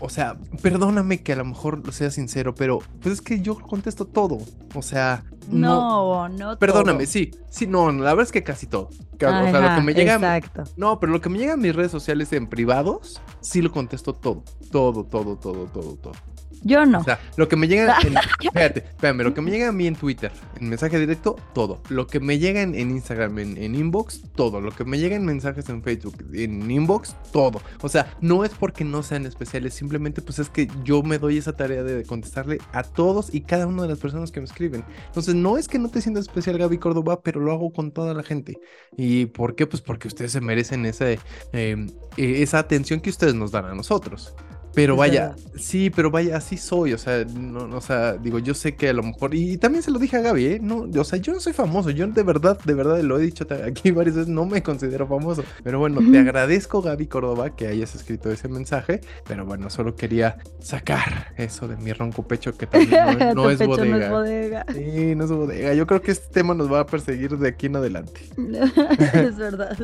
o 0.00 0.08
sea, 0.08 0.36
perdóname 0.62 1.22
que 1.22 1.32
a 1.32 1.36
lo 1.36 1.44
mejor 1.44 1.82
sea 1.92 2.10
sincero, 2.10 2.54
pero 2.54 2.80
pues 3.00 3.14
es 3.14 3.22
que 3.22 3.40
yo 3.40 3.58
contesto 3.58 4.06
todo. 4.06 4.38
O 4.74 4.82
sea, 4.82 5.24
no, 5.48 6.26
No, 6.26 6.28
no. 6.28 6.58
Perdóname, 6.58 7.04
todo. 7.04 7.12
sí, 7.12 7.30
sí, 7.50 7.66
no, 7.66 7.90
la 7.90 8.10
verdad 8.10 8.24
es 8.24 8.32
que 8.32 8.42
casi 8.42 8.66
todo. 8.66 8.88
O 9.14 9.18
sea, 9.18 9.70
lo 9.70 9.76
que 9.76 9.82
me 9.82 9.94
llega. 9.94 10.14
Exacto. 10.14 10.64
No, 10.76 10.98
pero 10.98 11.12
lo 11.12 11.20
que 11.20 11.28
me 11.28 11.38
llega 11.38 11.54
a 11.54 11.56
mis 11.56 11.74
redes 11.74 11.92
sociales 11.92 12.32
en 12.32 12.48
privados, 12.48 13.20
sí 13.40 13.62
lo 13.62 13.70
contesto 13.70 14.14
todo. 14.14 14.42
Todo, 14.70 15.04
todo, 15.04 15.36
todo, 15.36 15.66
todo, 15.66 15.96
todo. 15.96 16.31
Yo 16.64 16.86
no. 16.86 17.00
O 17.00 17.04
sea, 17.04 17.18
lo 17.36 17.48
que 17.48 17.56
me 17.56 17.68
llega 17.68 17.96
en. 18.04 18.14
Espérate, 18.40 18.80
espérame, 18.80 19.22
lo 19.22 19.34
que 19.34 19.40
me 19.40 19.50
llega 19.50 19.68
a 19.68 19.72
mí 19.72 19.86
en 19.86 19.96
Twitter, 19.96 20.32
en 20.60 20.68
mensaje 20.68 20.98
directo, 20.98 21.36
todo. 21.54 21.82
Lo 21.88 22.06
que 22.06 22.20
me 22.20 22.38
llega 22.38 22.62
en, 22.62 22.74
en 22.74 22.90
Instagram, 22.90 23.38
en, 23.38 23.56
en 23.56 23.74
inbox, 23.74 24.22
todo. 24.34 24.60
Lo 24.60 24.70
que 24.72 24.84
me 24.84 24.98
llega 24.98 25.16
en 25.16 25.24
mensajes 25.24 25.68
en 25.68 25.82
Facebook, 25.82 26.16
en 26.32 26.70
inbox, 26.70 27.16
todo. 27.32 27.60
O 27.80 27.88
sea, 27.88 28.16
no 28.20 28.44
es 28.44 28.50
porque 28.50 28.84
no 28.84 29.02
sean 29.02 29.26
especiales, 29.26 29.74
simplemente 29.74 30.22
pues 30.22 30.38
es 30.38 30.48
que 30.48 30.68
yo 30.84 31.02
me 31.02 31.18
doy 31.18 31.38
esa 31.38 31.52
tarea 31.52 31.82
de 31.82 32.04
contestarle 32.04 32.58
a 32.72 32.82
todos 32.82 33.34
y 33.34 33.42
cada 33.42 33.66
una 33.66 33.82
de 33.82 33.88
las 33.88 33.98
personas 33.98 34.30
que 34.30 34.40
me 34.40 34.46
escriben. 34.46 34.84
Entonces, 35.06 35.34
no 35.34 35.58
es 35.58 35.68
que 35.68 35.78
no 35.78 35.88
te 35.88 36.00
sientas 36.00 36.26
especial, 36.26 36.58
Gaby 36.58 36.78
Córdoba, 36.78 37.20
pero 37.22 37.40
lo 37.40 37.52
hago 37.52 37.72
con 37.72 37.92
toda 37.92 38.14
la 38.14 38.22
gente. 38.22 38.58
¿Y 38.96 39.26
por 39.26 39.54
qué? 39.54 39.66
Pues 39.66 39.82
porque 39.82 40.08
ustedes 40.08 40.32
se 40.32 40.40
merecen 40.40 40.86
ese, 40.86 41.18
eh, 41.52 41.86
eh, 42.16 42.42
esa 42.42 42.58
atención 42.58 43.00
que 43.00 43.10
ustedes 43.10 43.34
nos 43.34 43.50
dan 43.50 43.66
a 43.66 43.74
nosotros. 43.74 44.34
Pero 44.74 44.96
vaya, 44.96 45.34
sí, 45.56 45.90
pero 45.90 46.10
vaya, 46.10 46.36
así 46.36 46.56
soy, 46.56 46.92
o 46.92 46.98
sea, 46.98 47.24
no, 47.24 47.66
no, 47.66 47.76
o 47.76 47.80
sea, 47.80 48.14
digo, 48.14 48.38
yo 48.38 48.54
sé 48.54 48.74
que 48.74 48.88
a 48.88 48.92
lo 48.92 49.02
mejor, 49.02 49.34
y, 49.34 49.58
también 49.58 49.82
se 49.82 49.90
lo 49.90 49.98
dije 49.98 50.16
a 50.16 50.20
Gaby, 50.20 50.46
¿eh? 50.46 50.58
No, 50.62 50.88
o 50.94 51.04
sea, 51.04 51.18
yo 51.18 51.32
no 51.32 51.40
soy 51.40 51.52
famoso, 51.52 51.90
yo 51.90 52.06
de 52.06 52.22
verdad, 52.22 52.58
de 52.64 52.74
verdad, 52.74 53.00
lo 53.00 53.18
he 53.18 53.22
dicho 53.22 53.46
aquí 53.66 53.90
varias 53.92 54.16
veces, 54.16 54.28
no 54.28 54.46
me 54.46 54.62
considero 54.62 55.06
famoso, 55.06 55.44
pero 55.62 55.78
bueno, 55.78 56.00
te 56.10 56.18
agradezco, 56.18 56.82
Gaby 56.82 57.06
Córdoba, 57.06 57.54
que 57.54 57.66
hayas 57.66 57.94
escrito 57.94 58.30
ese 58.30 58.48
mensaje, 58.48 59.00
pero 59.26 59.44
bueno, 59.44 59.68
solo 59.70 59.94
quería 59.94 60.38
sacar 60.60 61.34
eso 61.36 61.68
de 61.68 61.76
mi 61.76 61.92
ronco 61.92 62.26
pecho 62.26 62.56
que 62.56 62.66
también 62.66 63.18
no, 63.18 63.34
no 63.34 63.42
Tu 63.44 63.50
es 63.50 63.58
pecho 63.58 63.70
bodega. 63.70 63.98
no 63.98 64.04
es 64.04 64.10
bodega. 64.10 64.66
Sí, 64.72 65.14
no 65.14 65.24
es 65.24 65.32
bodega, 65.32 65.74
yo 65.74 65.86
creo 65.86 66.00
que 66.00 66.12
este 66.12 66.32
tema 66.32 66.54
nos 66.54 66.72
va 66.72 66.80
a 66.80 66.86
perseguir 66.86 67.36
de 67.36 67.48
aquí 67.48 67.66
en 67.66 67.76
adelante. 67.76 68.20
es 68.38 69.36
verdad. 69.36 69.76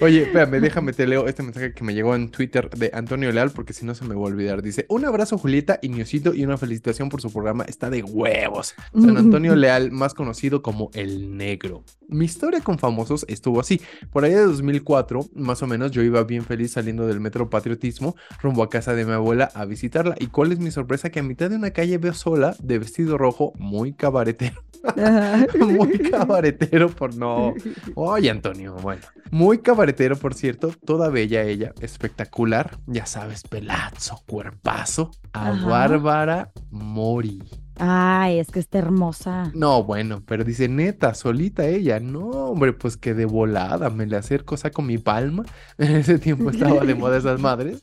Oye, 0.00 0.22
espérame, 0.22 0.60
déjame 0.60 0.92
te 0.92 1.06
leo 1.06 1.26
este 1.28 1.42
mensaje 1.42 1.72
que 1.72 1.84
me 1.84 1.94
llegó 1.94 2.14
en 2.14 2.30
Twitter 2.30 2.70
de 2.70 2.90
Antonio 2.94 3.30
Leal, 3.32 3.50
porque 3.50 3.72
si 3.72 3.84
no 3.84 3.94
se 3.94 4.04
me 4.04 4.13
va 4.20 4.28
a 4.28 4.30
olvidar. 4.30 4.62
Dice: 4.62 4.86
Un 4.88 5.04
abrazo, 5.04 5.38
Julieta 5.38 5.78
y 5.82 5.88
Niosito, 5.88 6.34
y 6.34 6.44
una 6.44 6.56
felicitación 6.56 7.08
por 7.08 7.20
su 7.20 7.32
programa. 7.32 7.64
Está 7.64 7.90
de 7.90 8.02
huevos. 8.02 8.74
San 8.92 9.16
Antonio 9.16 9.54
Leal, 9.56 9.90
más 9.90 10.14
conocido 10.14 10.62
como 10.62 10.90
El 10.94 11.36
Negro. 11.36 11.84
Mi 12.08 12.24
historia 12.24 12.60
con 12.60 12.78
famosos 12.78 13.24
estuvo 13.28 13.60
así. 13.60 13.80
Por 14.10 14.24
ahí 14.24 14.32
de 14.32 14.44
2004, 14.44 15.26
más 15.34 15.62
o 15.62 15.66
menos, 15.66 15.90
yo 15.90 16.02
iba 16.02 16.22
bien 16.24 16.44
feliz 16.44 16.72
saliendo 16.72 17.06
del 17.06 17.20
metro 17.20 17.50
Patriotismo 17.50 18.14
rumbo 18.40 18.62
a 18.62 18.70
casa 18.70 18.94
de 18.94 19.04
mi 19.04 19.12
abuela 19.12 19.50
a 19.54 19.64
visitarla. 19.64 20.14
¿Y 20.18 20.26
cuál 20.26 20.52
es 20.52 20.58
mi 20.58 20.70
sorpresa? 20.70 21.10
Que 21.10 21.20
a 21.20 21.22
mitad 21.22 21.50
de 21.50 21.56
una 21.56 21.70
calle 21.70 21.98
veo 21.98 22.14
sola, 22.14 22.56
de 22.62 22.78
vestido 22.78 23.18
rojo, 23.18 23.52
muy 23.56 23.92
cabaretero. 23.92 24.62
Muy 25.58 25.98
cabaretero 26.10 26.88
por 26.90 27.14
no. 27.16 27.54
Oye, 27.94 28.30
Antonio, 28.30 28.74
bueno. 28.76 29.02
Muy 29.30 29.58
cabaretero, 29.58 30.16
por 30.16 30.34
cierto. 30.34 30.72
Toda 30.84 31.08
bella 31.08 31.42
ella, 31.42 31.72
espectacular. 31.80 32.78
Ya 32.86 33.06
sabes, 33.06 33.42
pelazo, 33.42 34.22
cuerpazo. 34.26 35.10
A 35.32 35.50
Ajá. 35.50 35.66
Bárbara 35.68 36.52
Mori. 36.70 37.42
Ay, 37.76 38.38
es 38.38 38.50
que 38.52 38.60
está 38.60 38.78
hermosa. 38.78 39.50
No, 39.54 39.82
bueno, 39.82 40.22
pero 40.26 40.44
dice 40.44 40.68
neta, 40.68 41.12
solita 41.14 41.66
ella. 41.66 41.98
No, 41.98 42.20
hombre, 42.20 42.72
pues 42.72 42.96
que 42.96 43.14
de 43.14 43.24
volada 43.24 43.90
me 43.90 44.06
le 44.06 44.16
acerco, 44.16 44.56
saco 44.56 44.82
mi 44.82 44.98
palma. 44.98 45.44
En 45.78 45.96
ese 45.96 46.18
tiempo 46.20 46.50
estaba 46.50 46.84
de 46.84 46.94
moda 46.94 47.16
esas 47.18 47.40
madres. 47.40 47.82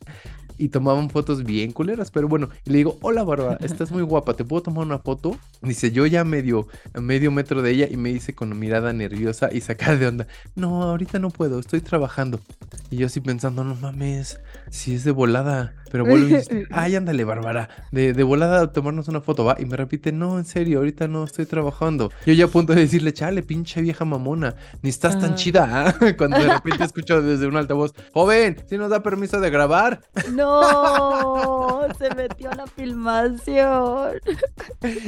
Y 0.61 0.69
tomaban 0.69 1.09
fotos 1.09 1.43
bien 1.43 1.71
culeras, 1.71 2.11
pero 2.11 2.27
bueno, 2.27 2.49
y 2.65 2.69
le 2.69 2.77
digo, 2.77 2.99
hola 3.01 3.23
Bárbara, 3.23 3.57
estás 3.65 3.91
muy 3.91 4.03
guapa, 4.03 4.35
¿te 4.35 4.45
puedo 4.45 4.61
tomar 4.61 4.85
una 4.85 4.99
foto? 4.99 5.35
Dice, 5.63 5.91
yo 5.91 6.05
ya 6.05 6.23
medio, 6.23 6.67
medio 6.93 7.31
metro 7.31 7.63
de 7.63 7.71
ella 7.71 7.87
y 7.89 7.97
me 7.97 8.13
dice 8.13 8.35
con 8.35 8.59
mirada 8.59 8.93
nerviosa 8.93 9.49
y 9.51 9.61
sacada 9.61 9.97
de 9.97 10.05
onda, 10.05 10.27
no, 10.53 10.83
ahorita 10.83 11.17
no 11.17 11.31
puedo, 11.31 11.57
estoy 11.59 11.81
trabajando. 11.81 12.39
Y 12.91 12.97
yo 12.97 13.07
así 13.07 13.21
pensando, 13.21 13.63
no 13.63 13.73
mames, 13.73 14.39
si 14.69 14.93
es 14.93 15.03
de 15.03 15.09
volada. 15.09 15.73
Pero 15.91 16.05
vuelvo 16.05 16.27
y 16.27 16.33
dice, 16.35 16.65
ay, 16.71 16.95
ándale, 16.95 17.23
Bárbara, 17.23 17.69
de, 17.91 18.13
de 18.13 18.23
volada 18.23 18.71
tomarnos 18.71 19.07
una 19.07 19.21
foto, 19.21 19.43
va. 19.45 19.55
Y 19.59 19.65
me 19.65 19.75
repite, 19.77 20.11
no, 20.11 20.37
en 20.37 20.45
serio, 20.45 20.79
ahorita 20.79 21.07
no 21.07 21.23
estoy 21.23 21.45
trabajando. 21.45 22.11
Yo 22.25 22.33
ya 22.33 22.45
a 22.45 22.47
punto 22.47 22.73
de 22.73 22.81
decirle, 22.81 23.13
chale, 23.13 23.43
pinche 23.43 23.81
vieja 23.81 24.05
mamona, 24.05 24.55
ni 24.81 24.89
estás 24.89 25.19
tan 25.19 25.31
Ah. 25.33 25.35
chida. 25.35 25.67
¿ah?". 25.87 25.95
Cuando 26.17 26.37
de 26.39 26.47
repente 26.53 26.83
escucho 26.83 27.21
desde 27.21 27.47
un 27.47 27.55
altavoz, 27.57 27.93
joven, 28.13 28.57
si 28.69 28.77
nos 28.77 28.89
da 28.89 29.01
permiso 29.03 29.39
de 29.39 29.49
grabar? 29.49 30.01
No, 30.33 31.87
se 31.97 32.13
metió 32.15 32.51
a 32.51 32.55
la 32.55 32.67
filmación. 32.67 34.11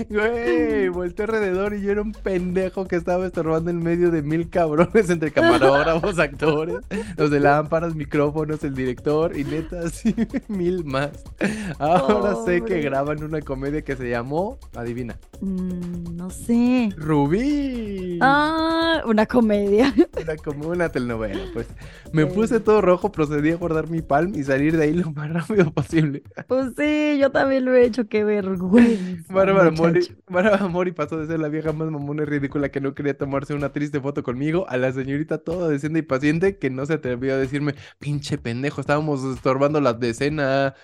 Güey, 0.09 0.89
volteé 0.89 1.25
alrededor 1.25 1.73
y 1.73 1.81
yo 1.81 1.91
era 1.91 2.01
un 2.01 2.11
pendejo 2.11 2.85
que 2.87 2.95
estaba 2.95 3.25
estorbando 3.25 3.69
en 3.71 3.81
medio 3.81 4.11
de 4.11 4.21
mil 4.21 4.49
cabrones 4.49 5.09
entre 5.09 5.31
camarógrafos, 5.31 6.19
actores, 6.19 6.77
los 7.17 7.31
de 7.31 7.39
lámparas, 7.39 7.95
micrófonos, 7.95 8.63
el 8.63 8.75
director 8.75 9.37
y 9.37 9.43
neta, 9.43 9.81
así 9.85 10.15
mil 10.47 10.72
más. 10.85 11.11
Ahora 11.79 12.35
sé 12.45 12.63
que 12.63 12.81
graban 12.81 13.23
una 13.23 13.41
comedia 13.41 13.83
que 13.83 13.95
se 13.95 14.09
llamó, 14.09 14.57
adivina, 14.75 15.19
Mm, 15.41 16.15
no 16.15 16.29
sé. 16.29 16.89
Rubí. 16.95 18.17
Ah, 18.21 19.01
una 19.05 19.25
comedia. 19.25 19.93
Era 20.15 20.37
como 20.37 20.69
una 20.69 20.89
telenovela, 20.89 21.43
pues. 21.53 21.67
Me 22.13 22.25
puse 22.25 22.59
todo 22.61 22.79
rojo, 22.81 23.11
procedí 23.11 23.51
a 23.51 23.57
guardar 23.57 23.89
mi 23.89 24.01
palm 24.01 24.33
y 24.35 24.43
salir 24.43 24.77
de 24.77 24.83
ahí 24.85 24.93
lo 24.93 25.11
más 25.11 25.29
rápido 25.33 25.71
posible. 25.71 26.23
Pues 26.47 26.73
sí, 26.77 27.17
yo 27.19 27.31
también 27.31 27.65
lo 27.65 27.73
he 27.75 27.83
hecho, 27.85 28.07
qué 28.07 28.23
vergüenza. 28.23 29.33
Bárbara. 29.33 29.71
Mori, 29.71 30.07
Bárbara 30.29 30.67
Mori 30.67 30.91
pasó 30.91 31.17
de 31.17 31.27
ser 31.27 31.39
la 31.39 31.49
vieja 31.49 31.73
más 31.73 31.89
mamona 31.89 32.23
y 32.23 32.25
ridícula 32.25 32.69
que 32.69 32.79
no 32.81 32.93
quería 32.93 33.17
tomarse 33.17 33.53
una 33.53 33.71
triste 33.73 33.99
foto 33.99 34.23
conmigo 34.23 34.65
a 34.69 34.77
la 34.77 34.91
señorita 34.93 35.39
toda 35.39 35.67
decente 35.67 35.99
y 35.99 36.01
paciente 36.03 36.57
que 36.57 36.69
no 36.69 36.85
se 36.85 36.93
atrevió 36.93 37.33
a 37.33 37.37
decirme, 37.37 37.75
pinche 37.99 38.37
pendejo, 38.37 38.81
estábamos 38.81 39.23
estorbando 39.35 39.81
la 39.81 39.93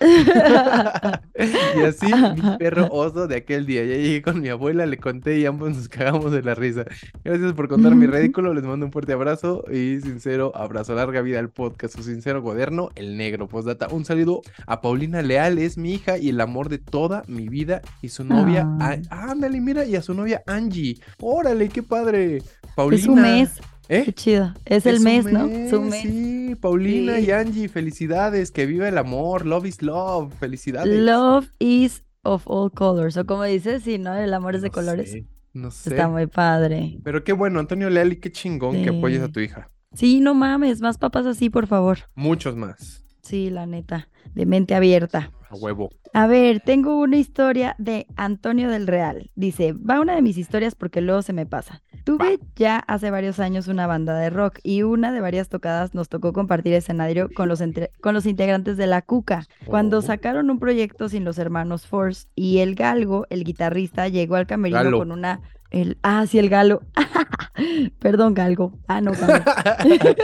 y 1.76 1.80
así, 1.82 2.06
mi 2.06 2.56
perro 2.58 2.88
oso 2.90 3.26
de 3.26 3.36
aquel 3.36 3.66
día. 3.66 3.84
Ya 3.84 3.96
llegué 3.96 4.22
con 4.22 4.40
mi 4.40 4.48
abuela, 4.48 4.86
le 4.86 4.98
conté 4.98 5.38
y 5.38 5.46
ambos 5.46 5.76
nos 5.76 5.88
cagamos 5.88 6.32
de 6.32 6.42
la 6.42 6.54
risa. 6.54 6.84
Gracias 7.24 7.52
por 7.52 7.68
contar 7.68 7.94
mi 7.94 8.06
ridículo, 8.06 8.52
les 8.54 8.64
mando 8.64 8.86
un 8.86 8.92
fuerte 8.92 9.12
abrazo 9.12 9.64
y 9.70 10.00
sincero 10.00 10.52
abrazo. 10.54 10.94
Larga 10.94 11.22
vida 11.22 11.38
al 11.38 11.50
podcast, 11.50 11.96
su 11.96 12.02
sincero 12.02 12.42
goderno, 12.42 12.90
el 12.94 13.16
negro. 13.16 13.48
Postdata, 13.48 13.88
un 13.90 14.04
saludo 14.04 14.42
a 14.66 14.80
Paulina 14.80 15.22
Leal, 15.22 15.58
es 15.58 15.78
mi 15.78 15.94
hija 15.94 16.18
y 16.18 16.30
el 16.30 16.40
amor 16.40 16.68
de 16.68 16.78
toda 16.78 17.22
mi 17.26 17.48
vida. 17.48 17.82
Y 18.02 18.08
su 18.08 18.24
novia, 18.24 18.66
ah, 18.80 18.96
ándale, 19.10 19.60
mira, 19.60 19.84
y 19.84 19.96
a 19.96 20.02
su 20.02 20.14
novia 20.14 20.42
Angie. 20.46 20.98
Órale, 21.20 21.68
qué 21.68 21.82
padre. 21.82 22.42
Paulina. 22.74 23.02
Es 23.02 23.08
un 23.08 23.22
mes. 23.22 23.50
¿Eh? 23.92 24.04
Qué 24.04 24.12
chido. 24.12 24.54
Es 24.64 24.86
el 24.86 25.00
mes, 25.00 25.24
¿no? 25.24 25.46
Mes. 25.48 26.02
Sí, 26.02 26.54
Paulina 26.60 27.16
Sí. 27.16 27.24
y 27.26 27.30
Angie, 27.32 27.68
felicidades, 27.68 28.52
que 28.52 28.64
viva 28.64 28.88
el 28.88 28.96
amor, 28.96 29.44
love 29.44 29.66
is 29.66 29.82
love, 29.82 30.32
felicidades. 30.38 30.96
Love 31.00 31.48
is 31.58 32.04
of 32.22 32.44
all 32.46 32.70
colors. 32.70 33.16
O 33.16 33.26
como 33.26 33.42
dices, 33.42 33.82
sí, 33.82 33.98
¿no? 33.98 34.14
El 34.14 34.32
amor 34.32 34.54
es 34.54 34.62
de 34.62 34.68
No 34.68 34.72
colores. 34.72 35.10
sé, 35.10 35.26
no 35.54 35.72
sé. 35.72 35.90
Está 35.90 36.06
muy 36.08 36.28
padre. 36.28 36.98
Pero 37.02 37.24
qué 37.24 37.32
bueno, 37.32 37.58
Antonio 37.58 37.90
Leal, 37.90 38.12
y 38.12 38.16
qué 38.20 38.30
chingón 38.30 38.80
que 38.82 38.90
apoyes 38.90 39.22
a 39.22 39.28
tu 39.28 39.40
hija. 39.40 39.70
Sí, 39.92 40.20
no 40.20 40.34
mames, 40.34 40.80
más 40.80 40.96
papás 40.96 41.26
así, 41.26 41.50
por 41.50 41.66
favor. 41.66 41.98
Muchos 42.14 42.54
más. 42.54 43.04
Sí, 43.30 43.48
la 43.48 43.64
neta, 43.66 44.08
de 44.34 44.44
mente 44.46 44.74
abierta. 44.74 45.30
A 45.48 45.54
huevo. 45.56 45.88
A 46.12 46.26
ver, 46.26 46.60
tengo 46.60 46.98
una 47.00 47.16
historia 47.16 47.74
de 47.78 48.06
Antonio 48.16 48.68
del 48.70 48.86
Real. 48.86 49.30
Dice, 49.34 49.72
va 49.72 50.00
una 50.00 50.14
de 50.14 50.22
mis 50.22 50.36
historias 50.38 50.74
porque 50.74 51.00
luego 51.00 51.22
se 51.22 51.32
me 51.32 51.46
pasa. 51.46 51.82
Tuve 52.04 52.38
ya 52.56 52.78
hace 52.78 53.10
varios 53.10 53.38
años 53.40 53.68
una 53.68 53.86
banda 53.86 54.16
de 54.18 54.30
rock 54.30 54.58
y 54.62 54.82
una 54.82 55.12
de 55.12 55.20
varias 55.20 55.48
tocadas 55.48 55.94
nos 55.94 56.08
tocó 56.08 56.32
compartir 56.32 56.72
escenario 56.74 57.28
con 57.34 57.48
los, 57.48 57.60
entre- 57.60 57.90
con 58.00 58.14
los 58.14 58.26
integrantes 58.26 58.76
de 58.76 58.86
La 58.86 59.02
Cuca. 59.02 59.46
Cuando 59.66 59.98
Oh. 59.98 60.02
sacaron 60.02 60.50
un 60.50 60.58
proyecto 60.58 61.08
sin 61.08 61.24
los 61.24 61.38
hermanos 61.38 61.86
Force 61.86 62.26
y 62.34 62.58
el 62.58 62.74
Galgo, 62.74 63.26
el 63.30 63.44
guitarrista, 63.44 64.08
llegó 64.08 64.36
al 64.36 64.46
camerino 64.46 64.82
Galo. 64.82 64.98
con 64.98 65.12
una... 65.12 65.40
El, 65.70 65.98
ah, 66.02 66.26
sí, 66.26 66.38
el 66.38 66.48
Galo. 66.48 66.82
Perdón, 68.00 68.34
Galgo. 68.34 68.72
Ah, 68.88 69.00
no, 69.00 69.12
Galo. 69.12 69.44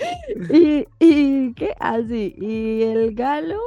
y, 0.52 0.86
y, 0.98 1.54
¿qué? 1.54 1.74
Ah, 1.80 1.98
sí. 2.06 2.34
Y 2.38 2.82
el 2.82 3.14
Galo, 3.14 3.60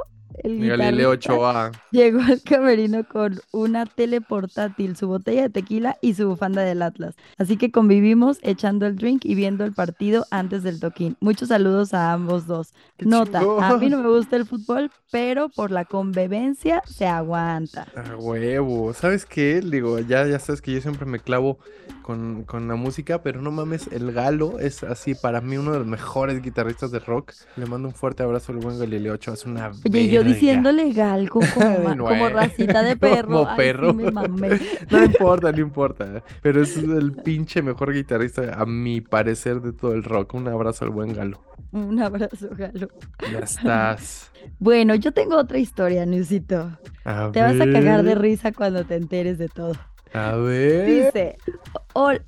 el 0.44 0.68
Galileo 0.68 1.12
Ochoa. 1.12 1.72
Llegó 1.92 2.22
al 2.22 2.42
camerino 2.42 3.04
con 3.08 3.40
una 3.52 3.86
tele 3.86 4.22
portátil, 4.22 4.96
su 4.96 5.08
botella 5.08 5.44
de 5.44 5.50
tequila 5.50 5.98
y 6.02 6.14
su 6.14 6.28
bufanda 6.28 6.64
del 6.64 6.82
Atlas. 6.82 7.16
Así 7.38 7.58
que 7.58 7.72
convivimos 7.72 8.40
echando 8.42 8.86
el 8.86 8.96
drink 8.96 9.26
y 9.26 9.36
viendo 9.36 9.64
el 9.66 9.74
partido 9.74 10.26
antes 10.32 10.64
del 10.64 10.80
toquín. 10.80 11.18
Muchos 11.20 11.50
saludos 11.50 11.94
a 11.94 12.14
ambos 12.14 12.48
dos. 12.48 12.74
Nota, 13.00 13.40
a 13.40 13.78
mí 13.78 13.90
no 13.90 14.00
me 14.00 14.10
gusta 14.10 14.36
el 14.36 14.46
fútbol, 14.46 14.92
pero 15.12 15.50
por 15.50 15.72
la 15.72 15.86
convivencia 15.86 16.82
se 16.86 17.06
aguanta. 17.06 17.88
A 17.96 18.16
huevo. 18.16 18.94
¿Sabes 18.94 19.26
qué? 19.26 19.62
Digo, 19.62 20.00
ya, 20.00 20.26
ya 20.28 20.40
sabes 20.40 20.62
que 20.62 20.74
yo 20.74 20.82
siempre 20.82 21.06
me 21.06 21.20
clavo 21.20 21.60
con, 22.02 22.44
con 22.44 22.68
la 22.68 22.76
música, 22.76 23.24
pero 23.24 23.42
no 23.42 23.52
mames, 23.52 23.88
el 23.92 24.12
Galo 24.12 24.60
es 24.60 24.84
así 24.84 25.16
para 25.16 25.42
mí 25.42 25.58
uno 25.58 25.72
de 25.72 25.80
los 25.80 25.88
mejores 25.88 26.42
guitarristas 26.42 26.92
de 26.92 27.00
rock. 27.00 27.34
Le 27.56 27.66
mando 27.66 27.88
un 27.88 27.94
fuerte 27.94 28.24
abrazo 28.24 28.52
al 28.52 28.60
buen 28.60 28.80
Galileo 28.80 29.14
Ochoa. 29.14 29.34
Es 29.34 29.46
una 29.46 29.72
Oye, 29.86 30.10
yo 30.10 30.23
diciéndole 30.24 30.92
galgo 30.92 31.40
como, 31.54 31.96
no, 31.96 32.10
eh. 32.10 32.30
racita 32.30 32.84
de 32.84 32.96
perro. 32.98 33.28
Como 33.28 33.50
Ay, 33.50 33.56
sí, 33.56 33.58
perro. 33.58 33.94
me 33.94 34.12
mamé. 34.12 34.60
No 34.90 35.04
importa, 35.04 35.52
no 35.52 35.60
importa. 35.60 36.24
Pero 36.42 36.62
es 36.62 36.78
el 36.78 37.14
pinche 37.14 37.62
mejor 37.62 37.94
guitarrista, 37.94 38.54
a 38.60 38.66
mi 38.66 39.02
parecer, 39.02 39.62
de 39.62 39.74
todo 39.74 39.94
el 39.94 40.04
rock. 40.04 40.34
Un 40.34 40.48
abrazo 40.48 40.86
al 40.86 40.92
buen 40.92 41.14
Galo. 41.14 41.42
Un 41.72 42.00
abrazo, 42.02 42.50
Galo. 42.52 42.90
Ya 43.32 43.40
estás. 43.40 44.32
Bueno, 44.60 44.96
yo 44.96 45.12
tengo 45.12 45.38
otra 45.38 45.58
historia, 45.58 46.06
Newsito. 46.06 46.78
A 47.06 47.32
Te 47.32 47.42
vas 47.42 47.60
a 47.60 47.66
cagar 47.72 48.04
de 48.04 48.16
risa 48.16 48.52
cuando 48.52 48.84
te 48.86 48.96
enteres 48.96 49.38
de 49.38 49.50
todo. 49.50 49.74
A 50.14 50.36
ver. 50.36 50.86
Dice, 50.86 51.38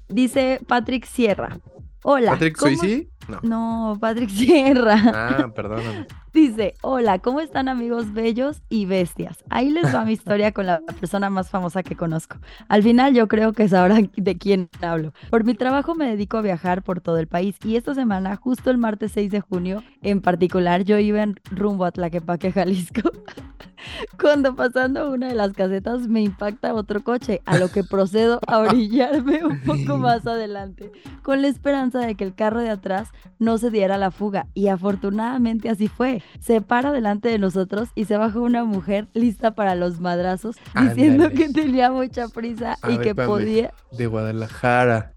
dice 0.08 0.60
Patrick 0.68 1.06
Sierra. 1.06 1.60
Hola. 2.08 2.34
Patrick 2.34 2.56
¿cómo- 2.58 2.76
Swayze. 2.78 3.10
No. 3.28 3.40
No, 3.42 3.98
Patrick 4.00 4.30
Sierra. 4.30 4.96
Ah, 5.04 5.48
perdóname. 5.56 6.06
Dice, 6.34 6.76
hola, 6.84 7.18
¿cómo 7.18 7.42
están 7.42 7.68
amigos 7.68 8.14
bellos 8.14 8.62
y 8.70 8.86
bestias? 8.86 9.44
Ahí 9.50 9.72
les 9.72 9.86
va 9.96 10.06
mi 10.06 10.12
historia 10.12 10.52
con 10.52 10.68
la 10.68 10.82
persona 11.00 11.32
más 11.32 11.50
famosa 11.50 11.82
que 11.82 11.96
conozco. 11.96 12.38
Al 12.68 12.84
final 12.84 13.16
yo 13.16 13.28
creo 13.28 13.54
que 13.54 13.68
sabrán 13.68 14.12
de 14.16 14.38
quién 14.38 14.70
hablo. 14.82 15.14
Por 15.32 15.46
mi 15.46 15.56
trabajo 15.56 15.96
me 15.96 16.06
dedico 16.08 16.38
a 16.38 16.42
viajar 16.42 16.84
por 16.84 17.02
todo 17.02 17.18
el 17.18 17.26
país 17.26 17.56
y 17.66 17.76
esta 17.76 17.96
semana, 17.96 18.36
justo 18.36 18.70
el 18.70 18.78
martes 18.78 19.14
6 19.14 19.32
de 19.32 19.42
junio, 19.42 19.82
en 20.04 20.22
particular, 20.22 20.84
yo 20.84 21.00
iba 21.00 21.24
en 21.24 21.40
rumbo 21.50 21.86
a 21.86 21.92
Tlaquepaque, 21.92 22.52
Jalisco. 22.52 23.10
Cuando 24.22 24.56
pasando 24.56 25.12
una 25.12 25.28
de 25.28 25.36
las 25.36 25.54
casetas 25.54 26.08
me 26.08 26.22
impacta 26.22 26.74
otro 26.74 27.04
coche, 27.04 27.42
a 27.46 27.58
lo 27.58 27.70
que 27.70 27.84
procedo 27.84 28.40
a 28.48 28.60
orillarme 28.60 29.46
un 29.46 29.62
poco 29.62 29.98
más 29.98 30.26
adelante, 30.26 30.92
con 31.22 31.42
la 31.42 31.48
esperanza 31.48 32.00
de 32.00 32.16
que 32.16 32.24
el 32.24 32.36
carro 32.36 32.62
de 32.62 32.70
atrás 32.70 33.10
no 33.40 33.58
se 33.58 33.72
diera 33.72 33.98
la 33.98 34.12
fuga. 34.12 34.48
Y 34.54 34.68
afortunadamente 34.68 35.70
así 35.70 35.88
fue. 35.88 36.22
Se 36.40 36.62
para 36.62 36.92
delante 36.92 37.30
de 37.30 37.40
nosotros 37.40 37.90
y 37.96 38.06
se 38.06 38.18
baja 38.18 38.40
una 38.40 38.64
mujer 38.64 39.08
lista 39.14 39.56
para 39.56 39.76
los 39.76 40.00
madrazos, 40.00 40.56
diciendo 40.80 41.30
que 41.30 41.50
tenía 41.50 41.92
mucha 41.92 42.28
prisa 42.28 42.78
A 42.82 42.92
y 42.92 42.98
ver, 42.98 43.08
que 43.08 43.16
podía... 43.16 43.74
De 43.92 44.08
Guadalajara. 44.08 45.14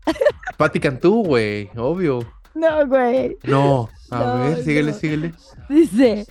Pati 0.56 0.80
Cantú, 0.80 1.24
güey, 1.24 1.70
obvio. 1.76 2.37
No, 2.54 2.86
güey. 2.86 3.36
No, 3.44 3.88
a 4.10 4.18
No, 4.18 4.38
ver, 4.40 4.64
síguele, 4.64 4.92
no. 4.92 4.98
síguele. 4.98 5.34
Dice, 5.68 6.26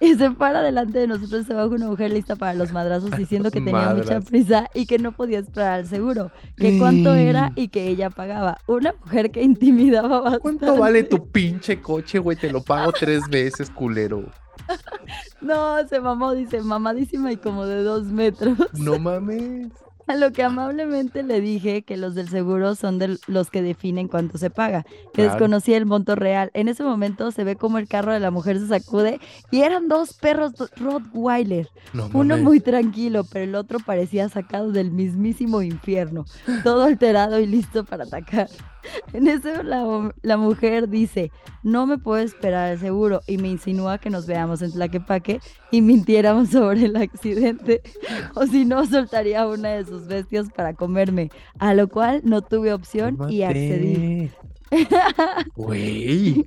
y 0.00 0.14
se 0.14 0.30
para 0.30 0.62
delante 0.62 0.98
de 1.00 1.06
nosotros, 1.06 1.46
se 1.46 1.54
baja 1.54 1.68
una 1.68 1.88
mujer 1.88 2.12
lista 2.12 2.36
para 2.36 2.54
los 2.54 2.72
madrazos 2.72 3.10
diciendo 3.16 3.50
que 3.50 3.60
tenía 3.60 3.90
mucha 3.94 4.20
prisa 4.20 4.68
y 4.74 4.86
que 4.86 4.98
no 4.98 5.12
podía 5.12 5.40
esperar 5.40 5.80
al 5.80 5.86
seguro, 5.86 6.30
que 6.56 6.78
cuánto 6.78 7.14
era 7.14 7.52
y 7.56 7.68
que 7.68 7.88
ella 7.88 8.10
pagaba. 8.10 8.58
Una 8.66 8.92
mujer 8.92 9.30
que 9.30 9.42
intimidaba 9.42 10.20
bastante. 10.20 10.40
¿Cuánto 10.40 10.76
vale 10.76 11.02
tu 11.04 11.28
pinche 11.30 11.80
coche, 11.80 12.18
güey? 12.18 12.36
Te 12.36 12.50
lo 12.50 12.62
pago 12.62 12.92
tres 12.92 13.28
veces, 13.28 13.70
culero. 13.70 14.24
No, 15.40 15.86
se 15.86 16.00
mamó, 16.00 16.34
dice, 16.34 16.60
mamadísima 16.62 17.30
y 17.32 17.36
como 17.36 17.66
de 17.66 17.82
dos 17.82 18.04
metros. 18.06 18.56
No 18.72 18.98
mames. 18.98 19.68
A 20.06 20.14
lo 20.14 20.32
que 20.32 20.42
amablemente 20.44 21.22
le 21.22 21.40
dije 21.40 21.82
que 21.82 21.96
los 21.96 22.14
del 22.14 22.28
seguro 22.28 22.74
son 22.76 22.98
de 22.98 23.18
los 23.26 23.50
que 23.50 23.60
definen 23.62 24.06
cuánto 24.08 24.38
se 24.38 24.50
paga, 24.50 24.84
que 24.84 25.22
Claro. 25.22 25.30
desconocía 25.30 25.76
el 25.76 25.86
monto 25.86 26.14
real. 26.14 26.50
En 26.54 26.68
ese 26.68 26.84
momento 26.84 27.30
se 27.32 27.42
ve 27.44 27.56
como 27.56 27.78
el 27.78 27.88
carro 27.88 28.12
de 28.12 28.20
la 28.20 28.30
mujer 28.30 28.58
se 28.58 28.68
sacude 28.68 29.20
y 29.50 29.62
eran 29.62 29.88
dos 29.88 30.12
perros 30.14 30.52
Rottweiler. 30.76 31.68
No 31.92 32.08
Uno 32.14 32.36
muy 32.38 32.60
tranquilo, 32.60 33.24
pero 33.24 33.44
el 33.44 33.54
otro 33.54 33.78
parecía 33.80 34.28
sacado 34.28 34.70
del 34.72 34.90
mismísimo 34.90 35.62
infierno, 35.62 36.24
todo 36.62 36.84
alterado 36.84 37.40
y 37.40 37.46
listo 37.46 37.84
para 37.84 38.04
atacar. 38.04 38.48
En 39.12 39.28
eso 39.28 39.62
la, 39.62 40.12
la 40.22 40.36
mujer 40.36 40.88
dice, 40.88 41.30
no 41.62 41.86
me 41.86 41.98
puedo 41.98 42.22
esperar 42.22 42.72
al 42.72 42.78
seguro 42.78 43.20
y 43.26 43.38
me 43.38 43.48
insinúa 43.48 43.98
que 43.98 44.10
nos 44.10 44.26
veamos 44.26 44.62
en 44.62 44.72
Tlaquepaque 44.72 45.40
y 45.70 45.82
mintiéramos 45.82 46.50
sobre 46.50 46.84
el 46.84 46.96
accidente 46.96 47.82
o 48.34 48.46
si 48.46 48.64
no 48.64 48.84
soltaría 48.86 49.46
una 49.46 49.70
de 49.70 49.84
sus 49.84 50.06
bestias 50.06 50.48
para 50.54 50.74
comerme, 50.74 51.30
a 51.58 51.74
lo 51.74 51.88
cual 51.88 52.20
no 52.24 52.42
tuve 52.42 52.72
opción 52.72 53.18
y 53.28 53.42
accedí. 53.42 54.30
Güey. 55.54 56.46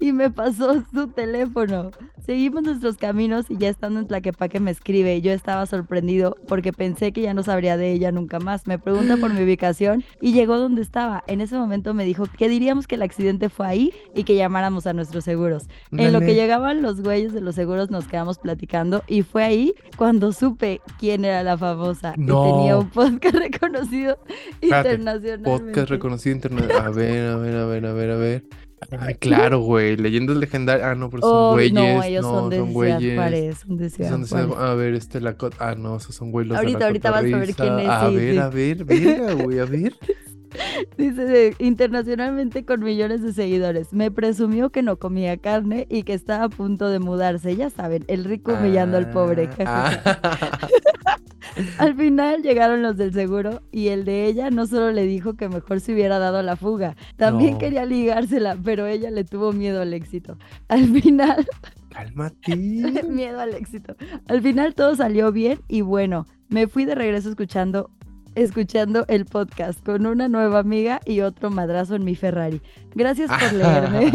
Y 0.10 0.12
me 0.12 0.30
pasó 0.30 0.82
su 0.92 1.08
teléfono. 1.08 1.90
Seguimos 2.24 2.62
nuestros 2.62 2.96
caminos 2.96 3.46
y 3.50 3.58
ya 3.58 3.68
estando 3.68 4.00
en 4.00 4.06
Tlaquepaque 4.06 4.58
me 4.58 4.70
escribe. 4.70 5.20
Yo 5.20 5.32
estaba 5.32 5.66
sorprendido 5.66 6.36
porque 6.48 6.72
pensé 6.72 7.12
que 7.12 7.20
ya 7.20 7.34
no 7.34 7.42
sabría 7.42 7.76
de 7.76 7.92
ella 7.92 8.10
nunca 8.10 8.38
más. 8.40 8.66
Me 8.66 8.78
pregunta 8.78 9.18
por 9.18 9.32
mi 9.32 9.42
ubicación 9.44 10.02
y 10.20 10.32
llegó 10.32 10.56
donde 10.56 10.80
estaba. 10.80 11.22
En 11.26 11.40
ese 11.40 11.56
momento 11.56 11.92
me 11.92 12.04
dijo 12.04 12.24
que 12.38 12.48
diríamos 12.48 12.86
que 12.86 12.94
el 12.94 13.02
accidente 13.02 13.50
fue 13.50 13.66
ahí 13.66 13.92
y 14.14 14.24
que 14.24 14.36
llamáramos 14.36 14.86
a 14.86 14.94
nuestros 14.94 15.24
seguros. 15.24 15.68
En 15.92 16.12
lo 16.12 16.20
que 16.20 16.34
llegaban 16.34 16.82
los 16.82 17.02
güeyes 17.02 17.34
de 17.34 17.42
los 17.42 17.54
seguros 17.54 17.90
nos 17.90 18.06
quedamos 18.06 18.38
platicando 18.38 19.02
y 19.06 19.22
fue 19.22 19.44
ahí 19.44 19.74
cuando 19.96 20.32
supe 20.32 20.80
quién 20.98 21.26
era 21.26 21.42
la 21.42 21.58
famosa. 21.58 22.14
No. 22.16 22.46
Y 22.46 22.52
tenía 22.52 22.78
un 22.78 22.88
podcast 22.88 23.34
reconocido 23.36 24.18
Espérate, 24.60 24.94
internacionalmente. 24.94 25.50
Podcast 25.50 25.90
reconocido 25.90 26.34
internet. 26.36 26.70
A 26.70 26.88
ver, 26.88 27.28
a 27.28 27.36
ver, 27.36 27.56
a 27.56 27.66
ver, 27.66 27.86
a 27.86 27.92
ver, 27.92 28.10
a 28.10 28.16
ver. 28.16 28.69
Ay, 28.98 29.14
claro, 29.14 29.60
güey. 29.62 29.96
Leyendas 29.96 30.36
legendarias. 30.36 30.86
Ah, 30.88 30.94
no, 30.94 31.10
pero 31.10 31.22
son 31.22 31.30
Oh, 31.32 31.52
güeyes. 31.52 31.72
no, 31.72 32.02
ellos 32.02 32.24
son 32.24 32.50
de 32.50 32.56
son 32.58 32.72
güeyes. 32.72 33.58
Son 33.58 33.76
de 33.76 33.90
Son. 34.26 34.52
A 34.58 34.74
ver, 34.74 34.94
este 34.94 35.20
la 35.20 35.36
cot- 35.36 35.54
Ah, 35.58 35.74
no, 35.76 35.96
esos 35.96 36.14
son 36.14 36.30
güeyes. 36.32 36.56
Ahorita- 36.56 36.86
ahorita 36.86 37.10
vas 37.10 37.20
a 37.20 37.22
ver 37.22 37.54
quién 37.54 37.78
es, 37.80 37.88
A 37.88 38.08
sí, 38.08 38.16
ver, 38.16 38.32
sí. 38.32 38.38
a 38.38 38.48
ver, 38.48 38.84
verga, 38.84 39.32
güey, 39.34 39.58
a 39.58 39.64
ver. 39.64 39.94
Dice 40.98 41.54
internacionalmente 41.60 42.64
con 42.64 42.82
millones 42.82 43.22
de 43.22 43.32
seguidores. 43.32 43.92
Me 43.92 44.10
presumió 44.10 44.70
que 44.70 44.82
no 44.82 44.96
comía 44.96 45.36
carne 45.36 45.86
y 45.88 46.02
que 46.02 46.12
estaba 46.12 46.44
a 46.44 46.48
punto 46.48 46.88
de 46.88 46.98
mudarse. 46.98 47.54
Ya 47.54 47.70
saben, 47.70 48.04
el 48.08 48.24
rico 48.24 48.54
humillando 48.54 48.96
al 48.96 49.10
pobre. 49.10 49.48
Ah. 49.64 50.68
Al 51.78 51.94
final 51.96 52.42
llegaron 52.42 52.82
los 52.82 52.96
del 52.96 53.12
seguro 53.12 53.62
y 53.72 53.88
el 53.88 54.04
de 54.04 54.26
ella 54.26 54.50
no 54.50 54.66
solo 54.66 54.92
le 54.92 55.04
dijo 55.04 55.34
que 55.34 55.48
mejor 55.48 55.80
se 55.80 55.92
hubiera 55.92 56.18
dado 56.18 56.42
la 56.42 56.56
fuga, 56.56 56.96
también 57.16 57.52
No. 57.54 57.58
quería 57.58 57.84
ligársela, 57.86 58.56
pero 58.62 58.86
ella 58.86 59.10
le 59.10 59.24
tuvo 59.24 59.52
miedo 59.52 59.80
al 59.82 59.92
éxito. 59.94 60.36
Al 60.68 60.86
final, 60.86 61.46
Cálmate. 61.90 62.56
miedo 63.08 63.40
al 63.40 63.54
éxito. 63.54 63.96
Al 64.28 64.42
final 64.42 64.74
todo 64.74 64.94
salió 64.94 65.32
bien 65.32 65.60
y 65.68 65.80
bueno, 65.80 66.26
me 66.48 66.66
fui 66.68 66.84
de 66.84 66.94
regreso 66.94 67.28
escuchando 67.30 67.90
escuchando 68.36 69.04
el 69.08 69.26
podcast 69.26 69.84
con 69.84 70.06
una 70.06 70.28
nueva 70.28 70.60
amiga 70.60 71.00
y 71.04 71.20
otro 71.20 71.50
madrazo 71.50 71.96
en 71.96 72.04
mi 72.04 72.14
Ferrari. 72.14 72.62
Gracias 72.94 73.28
por 73.28 73.52
leerme. 73.54 74.06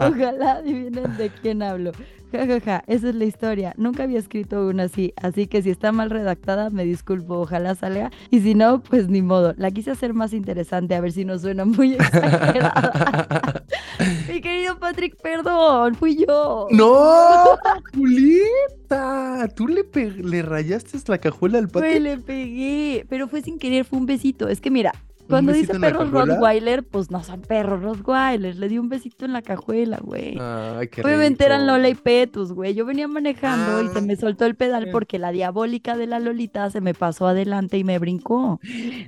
Ojalá 0.00 0.52
adivinen 0.52 1.16
de 1.18 1.30
quién 1.42 1.62
hablo. 1.62 1.92
Ja, 2.32 2.46
ja, 2.46 2.60
ja, 2.60 2.84
esa 2.86 3.10
es 3.10 3.14
la 3.14 3.24
historia. 3.26 3.74
Nunca 3.76 4.04
había 4.04 4.18
escrito 4.18 4.66
una 4.66 4.84
así, 4.84 5.12
así 5.16 5.46
que 5.46 5.60
si 5.62 5.68
está 5.68 5.92
mal 5.92 6.08
redactada, 6.08 6.70
me 6.70 6.84
disculpo. 6.84 7.34
Ojalá 7.40 7.74
salga. 7.74 8.10
Y 8.30 8.40
si 8.40 8.54
no, 8.54 8.82
pues 8.82 9.08
ni 9.08 9.20
modo. 9.20 9.52
La 9.58 9.70
quise 9.70 9.90
hacer 9.90 10.14
más 10.14 10.32
interesante, 10.32 10.94
a 10.94 11.00
ver 11.02 11.12
si 11.12 11.26
no 11.26 11.38
suena 11.38 11.66
muy 11.66 11.92
exagerada. 11.98 13.64
Mi 14.28 14.40
querido 14.40 14.78
Patrick, 14.78 15.20
perdón, 15.20 15.94
fui 15.94 16.24
yo. 16.26 16.66
¡No! 16.70 17.58
¡Julieta! 17.94 19.48
Tú 19.54 19.68
le, 19.68 20.42
rayaste 20.42 20.98
la 21.06 21.18
cajuela 21.18 21.58
al 21.58 21.66
Güey, 21.66 21.92
pato. 21.92 22.00
le 22.02 22.18
pegué, 22.18 23.06
pero 23.08 23.28
fue 23.28 23.42
sin 23.42 23.58
querer, 23.58 23.84
fue 23.84 23.98
un 23.98 24.06
besito. 24.06 24.48
Es 24.48 24.60
que 24.60 24.70
mira, 24.70 24.92
cuando 25.32 25.52
dice 25.52 25.78
perros? 25.80 26.10
Rottweiler, 26.10 26.84
pues 26.84 27.10
no 27.10 27.22
son 27.24 27.40
perros 27.42 27.82
Rottweiler. 27.82 28.56
Le 28.56 28.68
di 28.68 28.78
un 28.78 28.88
besito 28.88 29.24
en 29.24 29.32
la 29.32 29.42
cajuela, 29.42 29.98
güey. 30.02 30.38
Ay, 30.40 30.88
qué 30.88 31.02
Obviamente 31.02 31.44
eran. 31.44 31.66
Lola 31.66 31.88
y 31.88 31.94
Petus, 31.94 32.52
güey. 32.52 32.74
Yo 32.74 32.84
venía 32.86 33.08
manejando 33.08 33.82
y 33.82 33.88
se 33.88 33.98
Ah. 33.98 34.02
me 34.02 34.16
soltó 34.16 34.44
el 34.46 34.54
pedal 34.54 34.88
porque 34.90 35.18
la 35.18 35.32
diabólica 35.32 35.96
de 35.96 36.06
la 36.06 36.18
Lolita 36.20 36.70
se 36.70 36.80
me 36.80 36.94
pasó 36.94 37.26
adelante 37.26 37.78
y 37.78 37.84
me 37.84 37.98
brincó. 37.98 38.60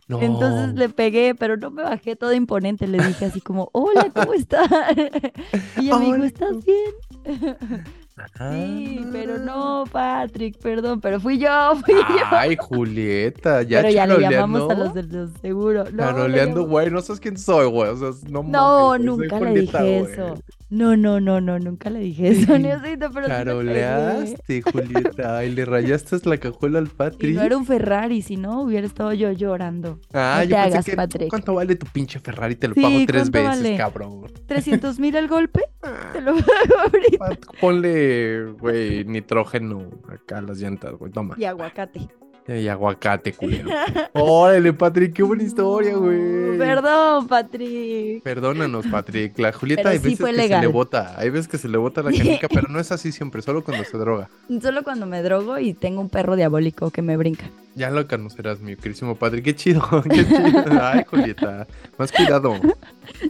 No. 0.08 0.20
Entonces 0.20 0.74
le 0.74 0.88
pegué, 0.88 1.34
pero 1.34 1.56
no 1.56 1.70
me 1.70 1.82
bajé 1.82 2.16
toda 2.16 2.34
imponente. 2.34 2.86
Le 2.86 2.98
dije 3.04 3.26
así 3.26 3.40
como, 3.40 3.68
hola, 3.72 4.10
¿cómo 4.14 4.32
estás? 4.34 4.68
y 5.80 5.90
Hola. 5.90 6.26
¿estás 6.26 6.56
bien? 6.64 7.56
Sí, 8.50 9.04
pero 9.10 9.38
no, 9.38 9.84
Patrick, 9.90 10.56
perdón, 10.58 11.00
pero 11.00 11.18
fui 11.20 11.38
yo, 11.38 11.48
fui 11.84 11.94
yo. 11.94 12.24
Ay, 12.30 12.56
Julieta, 12.56 13.62
ya 13.62 13.80
pero 13.82 13.90
ya 13.90 14.06
le 14.06 14.18
llamamos 14.20 14.70
a 14.70 14.74
los 14.74 14.94
del 14.94 15.32
seguro. 15.40 15.84
No, 15.90 15.98
Charoleando, 15.98 16.64
güey, 16.66 16.90
no 16.90 17.00
sabes 17.02 17.20
quién 17.20 17.36
soy, 17.36 17.66
güey. 17.68 17.90
O 17.90 17.96
sea, 17.96 18.10
no 18.30 18.42
No, 18.44 18.90
mames, 18.90 19.00
nunca 19.00 19.40
le 19.40 19.50
Julieta, 19.50 19.82
dije 19.82 19.98
eso. 20.00 20.34
No, 20.70 20.96
no, 20.96 21.20
no, 21.20 21.40
no, 21.40 21.58
nunca 21.58 21.90
le 21.90 22.00
dije 22.00 22.28
eso, 22.28 22.56
Niosito, 22.58 23.10
pero. 23.14 23.26
Charoleaste, 23.26 24.62
Julieta. 24.62 25.44
Y 25.44 25.50
le 25.50 25.64
rayaste 25.64 26.16
la 26.28 26.38
cajuela 26.38 26.78
al 26.78 26.88
Y 27.20 27.28
Patri. 27.28 27.32
no 27.32 27.42
era 27.42 27.56
un 27.56 27.66
Ferrari, 27.66 28.22
si 28.22 28.36
no 28.36 28.62
hubiera 28.62 28.86
estado 28.86 29.12
yo 29.12 29.32
llorando. 29.32 30.00
Ah, 30.12 30.44
no 30.44 30.44
yo 30.44 30.56
te 30.56 30.62
pensé 30.62 30.78
hagas, 30.78 30.84
que. 30.84 30.96
Patrick. 30.96 31.28
¿Cuánto 31.28 31.54
vale 31.54 31.76
tu 31.76 31.86
pinche 31.86 32.20
Ferrari? 32.20 32.56
Te 32.56 32.68
lo 32.68 32.74
Sí, 32.74 32.80
pago 32.80 33.04
tres 33.04 33.30
¿cuánto 33.30 33.30
veces, 33.30 33.46
vale? 33.62 33.76
cabrón. 33.76 34.26
300 34.46 34.98
mil 34.98 35.14
el 35.16 35.28
golpe, 35.28 35.60
te 36.12 36.20
lo 36.20 36.32
ahorita. 36.32 37.38
Ponle, 37.60 38.52
güey, 38.52 39.04
nitrógeno 39.04 39.90
acá 40.08 40.38
a 40.38 40.42
las 40.42 40.58
llantas, 40.58 40.92
güey. 40.94 41.12
Toma. 41.12 41.34
Y 41.38 41.44
aguacate. 41.44 42.08
Y 42.46 42.68
aguacate, 42.68 43.32
culero. 43.32 43.70
Órale, 44.12 44.72
Patrick, 44.74 45.14
qué 45.14 45.22
buena 45.22 45.42
historia, 45.42 45.96
güey. 45.96 46.58
Perdón, 46.58 47.26
Patrick. 47.26 48.22
Perdónanos, 48.22 48.86
Patrick. 48.86 49.38
La 49.38 49.52
Julieta 49.52 49.84
Pero 49.84 49.92
hay 49.92 49.98
sí 49.98 50.04
veces 50.10 50.26
que 50.26 50.48
se 50.48 50.60
le 50.60 50.66
bota. 50.66 51.14
Hay 51.18 51.30
veces 51.30 51.48
que 51.48 51.58
se 51.58 51.68
le 51.68 51.78
bota 51.78 52.02
la 52.02 52.12
canica, 52.12 52.48
pero 52.48 52.68
no 52.68 52.78
es 52.78 52.92
así 52.92 53.12
siempre, 53.12 53.40
solo 53.40 53.64
cuando 53.64 53.84
se 53.84 53.96
droga. 53.96 54.28
Solo 54.62 54.82
cuando 54.82 55.06
me 55.06 55.22
drogo 55.22 55.58
y 55.58 55.72
tengo 55.72 56.00
un 56.02 56.10
perro 56.10 56.36
diabólico 56.36 56.90
que 56.90 57.00
me 57.00 57.16
brinca. 57.16 57.46
Ya 57.76 57.90
lo 57.90 58.06
conocerás, 58.06 58.60
mi 58.60 58.76
querísimo 58.76 59.16
Patrick. 59.16 59.44
Qué 59.44 59.56
chido, 59.56 59.82
qué 60.08 60.24
chido. 60.24 60.64
Ay, 60.80 61.04
Julieta. 61.08 61.66
Más 61.98 62.12
cuidado. 62.12 62.54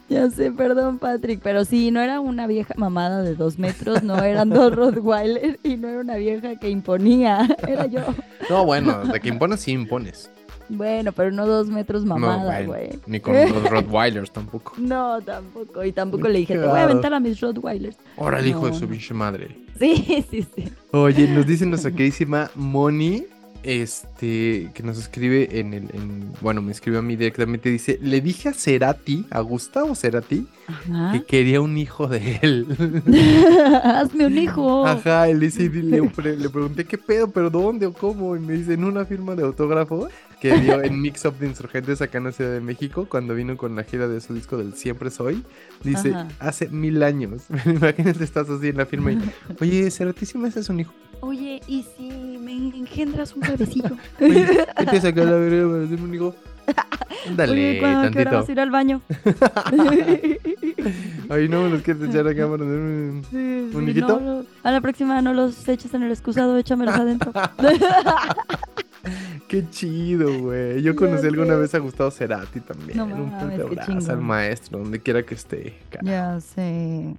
Ya 0.08 0.30
sé, 0.30 0.52
perdón, 0.52 0.98
Patrick, 0.98 1.40
pero 1.42 1.64
sí, 1.64 1.90
no 1.90 2.00
era 2.00 2.20
una 2.20 2.46
vieja 2.46 2.74
mamada 2.76 3.22
de 3.22 3.34
dos 3.34 3.58
metros, 3.58 4.02
no 4.02 4.22
eran 4.22 4.48
dos 4.50 4.72
Rottweiler 4.76 5.58
y 5.62 5.76
no 5.76 5.88
era 5.88 6.00
una 6.00 6.16
vieja 6.16 6.56
que 6.56 6.70
imponía, 6.70 7.48
era 7.66 7.86
yo. 7.86 8.00
No, 8.48 8.64
bueno, 8.64 9.04
de 9.04 9.20
que 9.20 9.28
impones, 9.28 9.60
sí 9.60 9.72
impones. 9.72 10.30
Bueno, 10.68 11.12
pero 11.12 11.30
no 11.30 11.46
dos 11.46 11.68
metros 11.68 12.04
mamada, 12.04 12.62
güey. 12.62 12.98
Ni 13.06 13.20
con 13.20 13.34
los 13.34 13.68
Rottweilers 13.68 14.30
tampoco. 14.30 14.74
No, 14.78 15.20
tampoco. 15.22 15.84
Y 15.84 15.92
tampoco 15.92 16.28
le 16.28 16.38
dije, 16.38 16.54
te 16.54 16.66
voy 16.66 16.78
a 16.78 16.84
aventar 16.84 17.12
a 17.12 17.20
mis 17.20 17.40
Rottweilers. 17.40 17.98
Ahora 18.16 18.38
el 18.40 18.46
hijo 18.46 18.66
de 18.66 18.74
su 18.74 18.88
pinche 18.88 19.12
madre. 19.12 19.58
Sí, 19.78 20.24
sí, 20.30 20.46
sí. 20.54 20.72
Oye, 20.92 21.28
nos 21.28 21.46
dice 21.46 21.66
nuestra 21.66 21.90
queridísima 21.90 22.50
Moni, 22.54 23.26
este, 23.64 24.70
que 24.74 24.82
nos 24.82 24.98
escribe 24.98 25.58
en 25.60 25.74
el, 25.74 25.84
en- 25.94 26.32
bueno, 26.40 26.62
me 26.62 26.72
escribe 26.72 26.98
a 26.98 27.02
mí 27.02 27.16
directamente, 27.16 27.68
dice, 27.70 27.98
le 28.02 28.20
dije 28.20 28.50
a 28.50 28.52
Cerati, 28.54 29.26
a 29.30 29.40
Gustavo 29.40 29.94
Cerati, 29.94 30.46
Ajá. 30.66 31.12
que 31.12 31.24
quería 31.24 31.60
un 31.60 31.76
hijo 31.76 32.06
de 32.06 32.38
él. 32.42 32.66
Hazme 33.82 34.26
un 34.26 34.38
hijo. 34.38 34.86
Ajá, 34.86 35.26
le, 35.26 35.34
dice- 35.38 35.68
le, 35.70 36.02
pre- 36.10 36.36
le 36.36 36.48
pregunté 36.48 36.84
qué 36.84 36.98
pedo, 36.98 37.28
pero 37.30 37.50
¿dónde 37.50 37.86
o 37.86 37.92
cómo? 37.92 38.36
Y 38.36 38.40
me 38.40 38.54
dice, 38.54 38.74
en 38.74 38.84
una 38.84 39.04
firma 39.04 39.34
de 39.34 39.42
autógrafo 39.42 40.08
que 40.40 40.58
dio 40.60 40.82
en 40.82 41.00
Mix 41.00 41.24
Up 41.24 41.38
de 41.38 41.46
Insurgentes 41.46 42.02
acá 42.02 42.18
en 42.18 42.24
la 42.24 42.32
Ciudad 42.32 42.52
de 42.52 42.60
México, 42.60 43.06
cuando 43.08 43.34
vino 43.34 43.56
con 43.56 43.74
la 43.76 43.84
gira 43.84 44.08
de 44.08 44.20
su 44.20 44.34
disco 44.34 44.58
del 44.58 44.74
Siempre 44.74 45.10
Soy. 45.10 45.42
Dice, 45.82 46.10
Ajá. 46.14 46.28
hace 46.38 46.68
mil 46.68 47.02
años. 47.02 47.44
Imagínate, 47.66 48.22
estás 48.24 48.48
así 48.50 48.68
en 48.68 48.76
la 48.76 48.84
firma 48.86 49.12
y, 49.12 49.18
oye, 49.60 49.90
Cerati, 49.90 50.26
¿sí 50.26 50.36
me 50.38 50.48
haces 50.48 50.68
un 50.68 50.80
hijo? 50.80 50.92
Oye, 51.24 51.60
¿y 51.66 51.84
si 51.96 52.10
me 52.38 52.52
engendras 52.52 53.34
un 53.34 53.40
bebecillo? 53.40 53.96
Oye, 54.20 54.66
vete 54.78 55.20
a 55.20 55.24
la 55.24 55.32
verga 55.36 55.68
para 55.70 55.84
hacerme 55.84 56.04
un 56.04 56.14
hijo. 56.14 56.34
Dale, 57.36 57.52
Oye, 57.52 57.78
¿cuándo, 57.80 58.10
¿qué 58.10 58.20
hora 58.20 58.30
vas 58.32 58.44
a 58.44 58.46
tantito. 58.46 58.52
ir 58.52 58.60
al 58.60 58.70
baño? 58.70 59.00
Ay, 61.30 61.48
no, 61.48 61.68
nos 61.68 61.82
quieres 61.82 62.08
echar 62.08 62.26
acá 62.28 62.48
para 62.48 62.64
hacer 62.64 62.78
un... 62.78 63.22
Sí, 63.30 63.70
¿Un 63.76 63.84
sí, 63.84 63.90
hijito? 63.90 64.20
no, 64.20 64.42
no. 64.42 64.46
A 64.62 64.70
la 64.70 64.80
próxima 64.80 65.20
no 65.22 65.32
los 65.32 65.66
eches 65.68 65.92
en 65.94 66.02
el 66.02 66.12
excusado, 66.12 66.56
échamelos 66.58 66.94
adentro. 66.94 67.32
Qué 69.48 69.68
chido, 69.70 70.38
güey. 70.40 70.82
Yo 70.82 70.94
conocí 70.96 71.26
alguna 71.26 71.56
vez 71.56 71.74
a 71.74 71.78
Gustavo 71.78 72.10
Cerati 72.10 72.60
también. 72.60 72.98
No 72.98 73.04
un 73.04 73.30
qué 73.30 73.62
abrazo 73.62 74.12
al 74.12 74.20
maestro, 74.20 74.78
donde 74.78 75.00
quiera 75.00 75.22
que 75.22 75.34
esté. 75.34 75.74
cara. 75.90 76.04
ya 76.04 76.40
sé. 76.40 77.14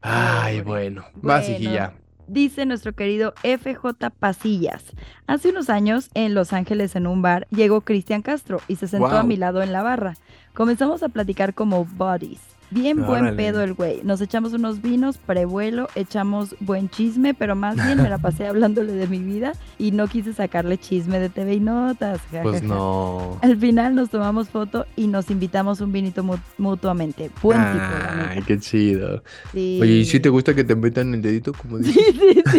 Ay, 0.00 0.60
bueno. 0.60 1.04
Vas, 1.16 1.44
Bueno. 1.48 1.56
hijilla. 1.56 1.92
Dice 2.26 2.66
nuestro 2.66 2.94
querido 2.94 3.34
FJ 3.42 4.10
Pasillas. 4.18 4.84
Hace 5.26 5.50
unos 5.50 5.68
años, 5.68 6.10
en 6.14 6.34
Los 6.34 6.52
Ángeles, 6.52 6.96
en 6.96 7.06
un 7.06 7.22
bar, 7.22 7.46
llegó 7.50 7.82
Cristian 7.82 8.22
Castro 8.22 8.60
y 8.68 8.76
se 8.76 8.88
sentó 8.88 9.16
a 9.16 9.22
mi 9.22 9.36
lado 9.36 9.62
en 9.62 9.72
la 9.72 9.82
barra. 9.82 10.16
Comenzamos 10.54 11.02
a 11.02 11.08
platicar 11.08 11.54
como 11.54 11.84
buddies. 11.84 12.53
Bien 12.70 13.04
buen 13.06 13.36
pedo 13.36 13.62
el 13.62 13.74
güey. 13.74 14.00
Nos 14.02 14.20
echamos 14.20 14.52
unos 14.52 14.82
vinos, 14.82 15.18
prevuelo, 15.18 15.88
echamos 15.94 16.56
buen 16.60 16.88
chisme, 16.88 17.32
pero 17.34 17.54
más 17.54 17.76
bien 17.76 18.02
me 18.02 18.08
la 18.10 18.18
pasé 18.18 18.46
hablándole 18.48 18.92
de 18.92 19.06
mi 19.06 19.18
vida 19.18 19.52
y 19.78 19.92
no 19.92 20.08
quise 20.08 20.32
sacarle 20.32 20.76
chisme 20.78 21.20
de 21.20 21.28
TV 21.28 21.54
y 21.54 21.60
notas. 21.60 22.20
Pues 22.42 22.62
no. 22.62 23.38
Al 23.42 23.56
final 23.58 23.94
nos 23.94 24.10
tomamos 24.10 24.48
foto 24.48 24.86
y 24.96 25.06
nos 25.06 25.30
invitamos 25.30 25.80
un 25.80 25.92
vinito 25.92 26.24
mu- 26.24 26.36
mutuamente. 26.58 27.30
Buen 27.42 27.58
tipo, 27.60 27.78
la 27.78 28.30
Ay, 28.30 28.42
qué 28.42 28.58
chido. 28.58 29.22
Sí. 29.52 29.78
Oye, 29.80 29.92
¿y 29.98 30.04
si 30.04 30.18
te 30.18 30.28
gusta 30.28 30.54
que 30.54 30.64
te 30.64 30.74
metan 30.74 31.14
el 31.14 31.22
dedito, 31.22 31.52
como 31.52 31.78
dices? 31.78 31.94
sí, 31.94 32.42
sí, 32.50 32.58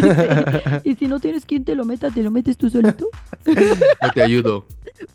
Y 0.84 0.94
si 0.94 1.08
no 1.08 1.20
tienes 1.20 1.44
quien 1.44 1.64
te 1.64 1.74
lo 1.74 1.84
meta, 1.84 2.10
¿te 2.10 2.22
lo 2.22 2.30
metes 2.30 2.56
tú 2.56 2.70
solito? 2.70 3.08
Te 4.14 4.22
ayudo. 4.22 4.66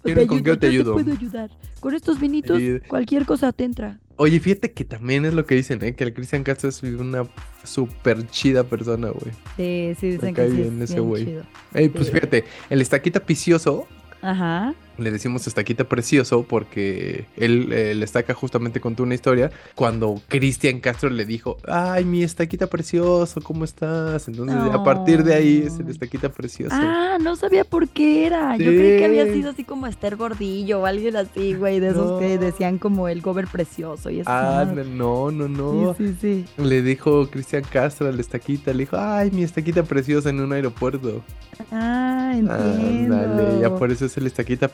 ¿Tienes 0.04 0.27
con 0.27 0.43
qué 0.43 0.51
ayudo, 0.51 0.60
te 0.60 0.67
yo 0.67 0.82
ayudo? 0.82 0.93
puedo 0.93 1.12
ayudar. 1.12 1.49
Con 1.80 1.95
estos 1.95 2.19
vinitos, 2.19 2.62
cualquier 2.88 3.25
cosa 3.25 3.51
te 3.51 3.63
entra. 3.63 3.97
Oye, 4.23 4.39
fíjate 4.39 4.71
que 4.71 4.86
también 4.86 5.25
es 5.25 5.34
lo 5.34 5.47
que 5.47 5.55
dicen, 5.55 5.84
¿eh? 5.84 5.95
Que 5.95 6.03
el 6.03 6.13
Cristian 6.13 6.43
Castro 6.43 6.69
es 6.69 6.84
una 6.84 7.27
súper 7.63 8.27
chida 8.27 8.63
persona, 8.63 9.10
güey. 9.10 9.34
Sí, 9.57 9.95
sí, 9.99 10.12
dicen 10.12 10.27
Me 10.27 10.34
que 10.36 10.51
sí 10.51 10.62
es 10.62 10.91
ese 10.91 10.99
güey. 10.99 11.39
Ey, 11.73 11.89
pues 11.89 12.05
Sí. 12.05 12.13
fíjate, 12.13 12.43
el 12.69 12.81
estaquita 12.81 13.19
picioso, 13.21 13.88
Ajá. 14.21 14.75
Le 14.97 15.12
decimos 15.12 15.47
estaquita 15.47 15.86
precioso 15.86 16.43
porque 16.43 17.25
él, 17.38 17.71
eh, 17.71 17.91
el 17.91 18.04
estaca 18.04 18.34
justamente 18.34 18.80
contó 18.80 19.04
una 19.04 19.15
historia 19.15 19.51
cuando 19.75 20.21
Cristian 20.27 20.80
Castro 20.80 21.10
le 21.10 21.25
dijo, 21.25 21.58
ay, 21.67 22.06
mi 22.06 22.23
estaquita 22.23 22.67
precioso, 22.67 23.41
¿cómo 23.41 23.65
estás? 23.65 24.27
Entonces, 24.27 24.56
a 24.56 24.84
partir 24.84 25.23
de 25.23 25.34
ahí 25.34 25.63
es 25.65 25.80
el 25.80 25.89
estaquita 25.89 26.30
precioso. 26.30 26.75
Ah, 26.77 27.17
no 27.21 27.36
sabía 27.36 27.63
por 27.63 27.89
qué 27.89 28.25
era. 28.25 28.58
Yo 28.58 28.65
creí 28.65 28.97
que 28.97 29.06
había 29.06 29.25
sido 29.25 29.51
así 29.51 29.63
como 29.63 29.88
Esther 29.88 30.15
Gordillo 30.15 30.82
o 30.82 30.86
alguien 30.86 31.15
así, 31.15 31.54
güey, 31.54 31.80
de 31.80 31.89
esos 31.89 32.19
que 32.19 32.38
decían 32.38 32.77
como 32.77 33.08
el 33.08 33.21
gober 33.21 33.47
precioso 33.47 34.10
y 34.10 34.19
eso. 34.21 34.30
Ah, 34.32 34.65
no, 34.65 35.32
no, 35.32 35.47
no. 35.47 35.95
Sí, 35.95 36.15
sí, 36.21 36.45
sí. 36.58 36.63
Le 36.63 36.82
dijo 36.82 37.27
Cristian 37.30 37.63
Castro 37.69 38.08
al 38.08 38.19
estaquita, 38.19 38.71
le 38.73 38.80
dijo, 38.80 38.97
ay, 38.97 39.32
mi 39.32 39.43
estaquita 39.43 39.84
preciosa 39.84 40.30
en 40.30 40.39
un 40.39 40.54
aeropuerto. 40.54 41.23
Ah, 41.71 42.34
entiendo. 42.36 43.15
Ándale, 43.15 43.62
ya 43.62 43.75
por 43.75 43.91
eso 43.91 44.06
es 44.06 44.17
el 44.17 44.27
estaquita 44.27 44.67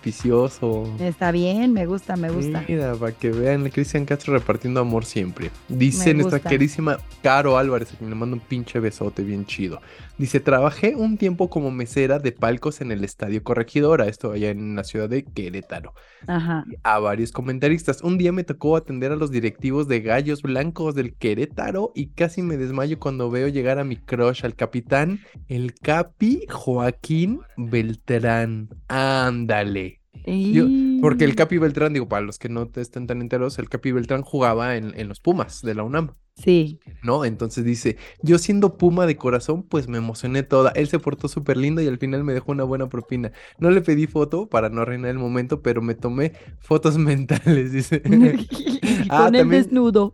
Está 0.99 1.31
bien, 1.31 1.73
me 1.73 1.85
gusta, 1.85 2.15
me 2.15 2.29
gusta. 2.29 2.63
Mira, 2.67 2.95
para 2.95 3.11
que 3.11 3.31
vean, 3.31 3.69
Cristian 3.69 4.05
Castro 4.05 4.33
repartiendo 4.33 4.79
amor 4.79 5.05
siempre. 5.05 5.51
Dice 5.67 6.09
Me 6.09 6.15
nuestra 6.15 6.37
gusta. 6.37 6.49
queridísima 6.49 6.97
Caro 7.21 7.57
Álvarez, 7.57 7.93
a 7.93 7.97
quien 7.97 8.09
le 8.09 8.15
mando 8.15 8.35
un 8.35 8.41
pinche 8.41 8.79
besote 8.79 9.23
bien 9.23 9.45
chido. 9.45 9.81
Dice, 10.17 10.39
trabajé 10.39 10.95
un 10.95 11.17
tiempo 11.17 11.49
como 11.49 11.69
mesera 11.69 12.17
de 12.17 12.31
palcos 12.31 12.81
en 12.81 12.91
el 12.91 13.03
Estadio 13.03 13.43
Corregidora, 13.43 14.07
esto 14.07 14.31
allá 14.31 14.49
en 14.49 14.75
la 14.75 14.83
ciudad 14.83 15.09
de 15.09 15.23
Querétaro. 15.23 15.93
Ajá. 16.25 16.65
A 16.83 16.99
varios 16.99 17.31
comentaristas. 17.31 18.01
Un 18.01 18.17
día 18.17 18.31
me 18.31 18.43
tocó 18.43 18.75
atender 18.75 19.11
a 19.11 19.15
los 19.15 19.29
directivos 19.29 19.87
de 19.87 20.01
Gallos 20.01 20.41
Blancos 20.41 20.95
del 20.95 21.13
Querétaro 21.13 21.91
y 21.93 22.07
casi 22.07 22.41
me 22.41 22.57
desmayo 22.57 22.99
cuando 22.99 23.29
veo 23.29 23.47
llegar 23.47 23.77
a 23.77 23.83
mi 23.83 23.97
crush, 23.97 24.43
al 24.43 24.55
capitán, 24.55 25.19
el 25.47 25.75
Capi 25.75 26.45
Joaquín 26.49 27.41
Beltrán. 27.55 28.69
Ándale. 28.87 29.96
Yo- 30.27 30.67
Porque 31.01 31.23
el 31.25 31.35
Capi 31.35 31.57
Beltrán, 31.57 31.93
digo, 31.93 32.07
para 32.09 32.25
los 32.25 32.37
que 32.39 32.49
no 32.49 32.67
te 32.67 32.81
estén 32.81 33.07
tan 33.07 33.21
enteros, 33.21 33.57
el 33.59 33.69
Capi 33.69 33.91
Beltrán 33.91 34.21
jugaba 34.23 34.75
en, 34.75 34.93
en 34.99 35.07
los 35.07 35.19
Pumas 35.19 35.61
de 35.61 35.73
la 35.75 35.83
UNAM, 35.83 36.11
Sí. 36.35 36.79
¿no? 37.01 37.25
Entonces 37.25 37.63
dice, 37.63 37.97
yo 38.21 38.37
siendo 38.37 38.77
Puma 38.77 39.05
de 39.07 39.15
corazón, 39.15 39.63
pues 39.63 39.87
me 39.87 39.97
emocioné 39.97 40.43
toda. 40.43 40.71
Él 40.75 40.87
se 40.87 40.99
portó 40.99 41.27
súper 41.27 41.57
lindo 41.57 41.81
y 41.81 41.87
al 41.87 41.97
final 41.97 42.23
me 42.23 42.33
dejó 42.33 42.51
una 42.51 42.63
buena 42.63 42.89
propina. 42.89 43.31
No 43.57 43.71
le 43.71 43.81
pedí 43.81 44.05
foto 44.05 44.47
para 44.47 44.69
no 44.69 44.81
arruinar 44.81 45.09
el 45.11 45.17
momento, 45.17 45.61
pero 45.63 45.81
me 45.81 45.95
tomé 45.95 46.33
fotos 46.59 46.97
mentales, 46.97 47.71
dice. 47.71 48.01
Ah, 49.09 49.25
Con 49.25 49.35
el 49.35 49.41
también- 49.41 49.63
desnudo. 49.63 50.13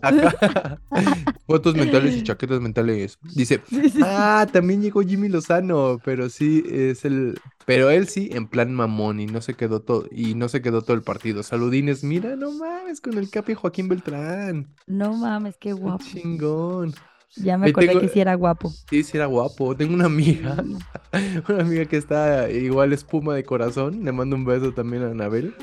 Fotos 1.48 1.76
mentales 1.76 2.16
y 2.16 2.24
chaquetas 2.24 2.62
mentales. 2.62 3.18
Dice, 3.36 3.62
Sí, 3.70 3.90
sí, 3.90 4.00
ah, 4.04 4.48
también 4.52 4.82
llegó 4.82 5.02
Jimmy 5.02 5.30
Lozano, 5.30 6.00
pero 6.04 6.30
sí 6.30 6.64
es 6.70 7.04
el, 7.06 7.40
pero 7.66 7.90
él 7.90 8.08
sí 8.08 8.30
en 8.34 8.48
plan 8.48 8.74
mamón 8.74 9.20
y 9.20 9.26
no 9.26 9.42
se 9.42 9.54
quedó 9.56 9.82
todo 9.82 10.08
y 10.12 10.36
no 10.36 10.50
se 10.50 10.62
quedó 10.62 10.82
todo 10.82 10.96
el 10.96 11.04
partido. 11.04 11.44
Saludines, 11.44 12.04
mira, 12.04 12.36
no 12.36 12.52
mames 12.52 13.02
con 13.02 13.18
el 13.18 13.30
Capi 13.30 13.54
Joaquín 13.54 13.88
Beltrán, 13.88 14.68
No 14.88 15.14
mames, 15.14 15.56
qué 15.58 15.70
Qué 15.70 15.74
guapo. 15.74 16.04
chingón. 16.04 16.94
Ya 17.36 17.58
me 17.58 17.70
acordé 17.72 17.88
tengo- 17.88 18.02
que 18.02 18.10
sí 18.10 18.20
era 18.20 18.36
guapo. 18.36 18.70
Sí, 18.90 19.04
sí 19.04 19.18
era 19.18 19.26
guapo. 19.26 19.76
Tengo 19.76 19.94
una 19.96 20.06
amiga, 20.06 20.56
una 21.50 21.62
amiga 21.64 21.86
que 21.86 21.98
está 21.98 22.50
igual 22.52 22.94
espuma 22.94 23.34
de 23.34 23.44
corazón. 23.44 24.04
Le 24.06 24.12
mando 24.12 24.36
un 24.36 24.46
beso 24.46 24.72
también 24.74 25.02
a 25.04 25.08
Anabel. 25.12 25.56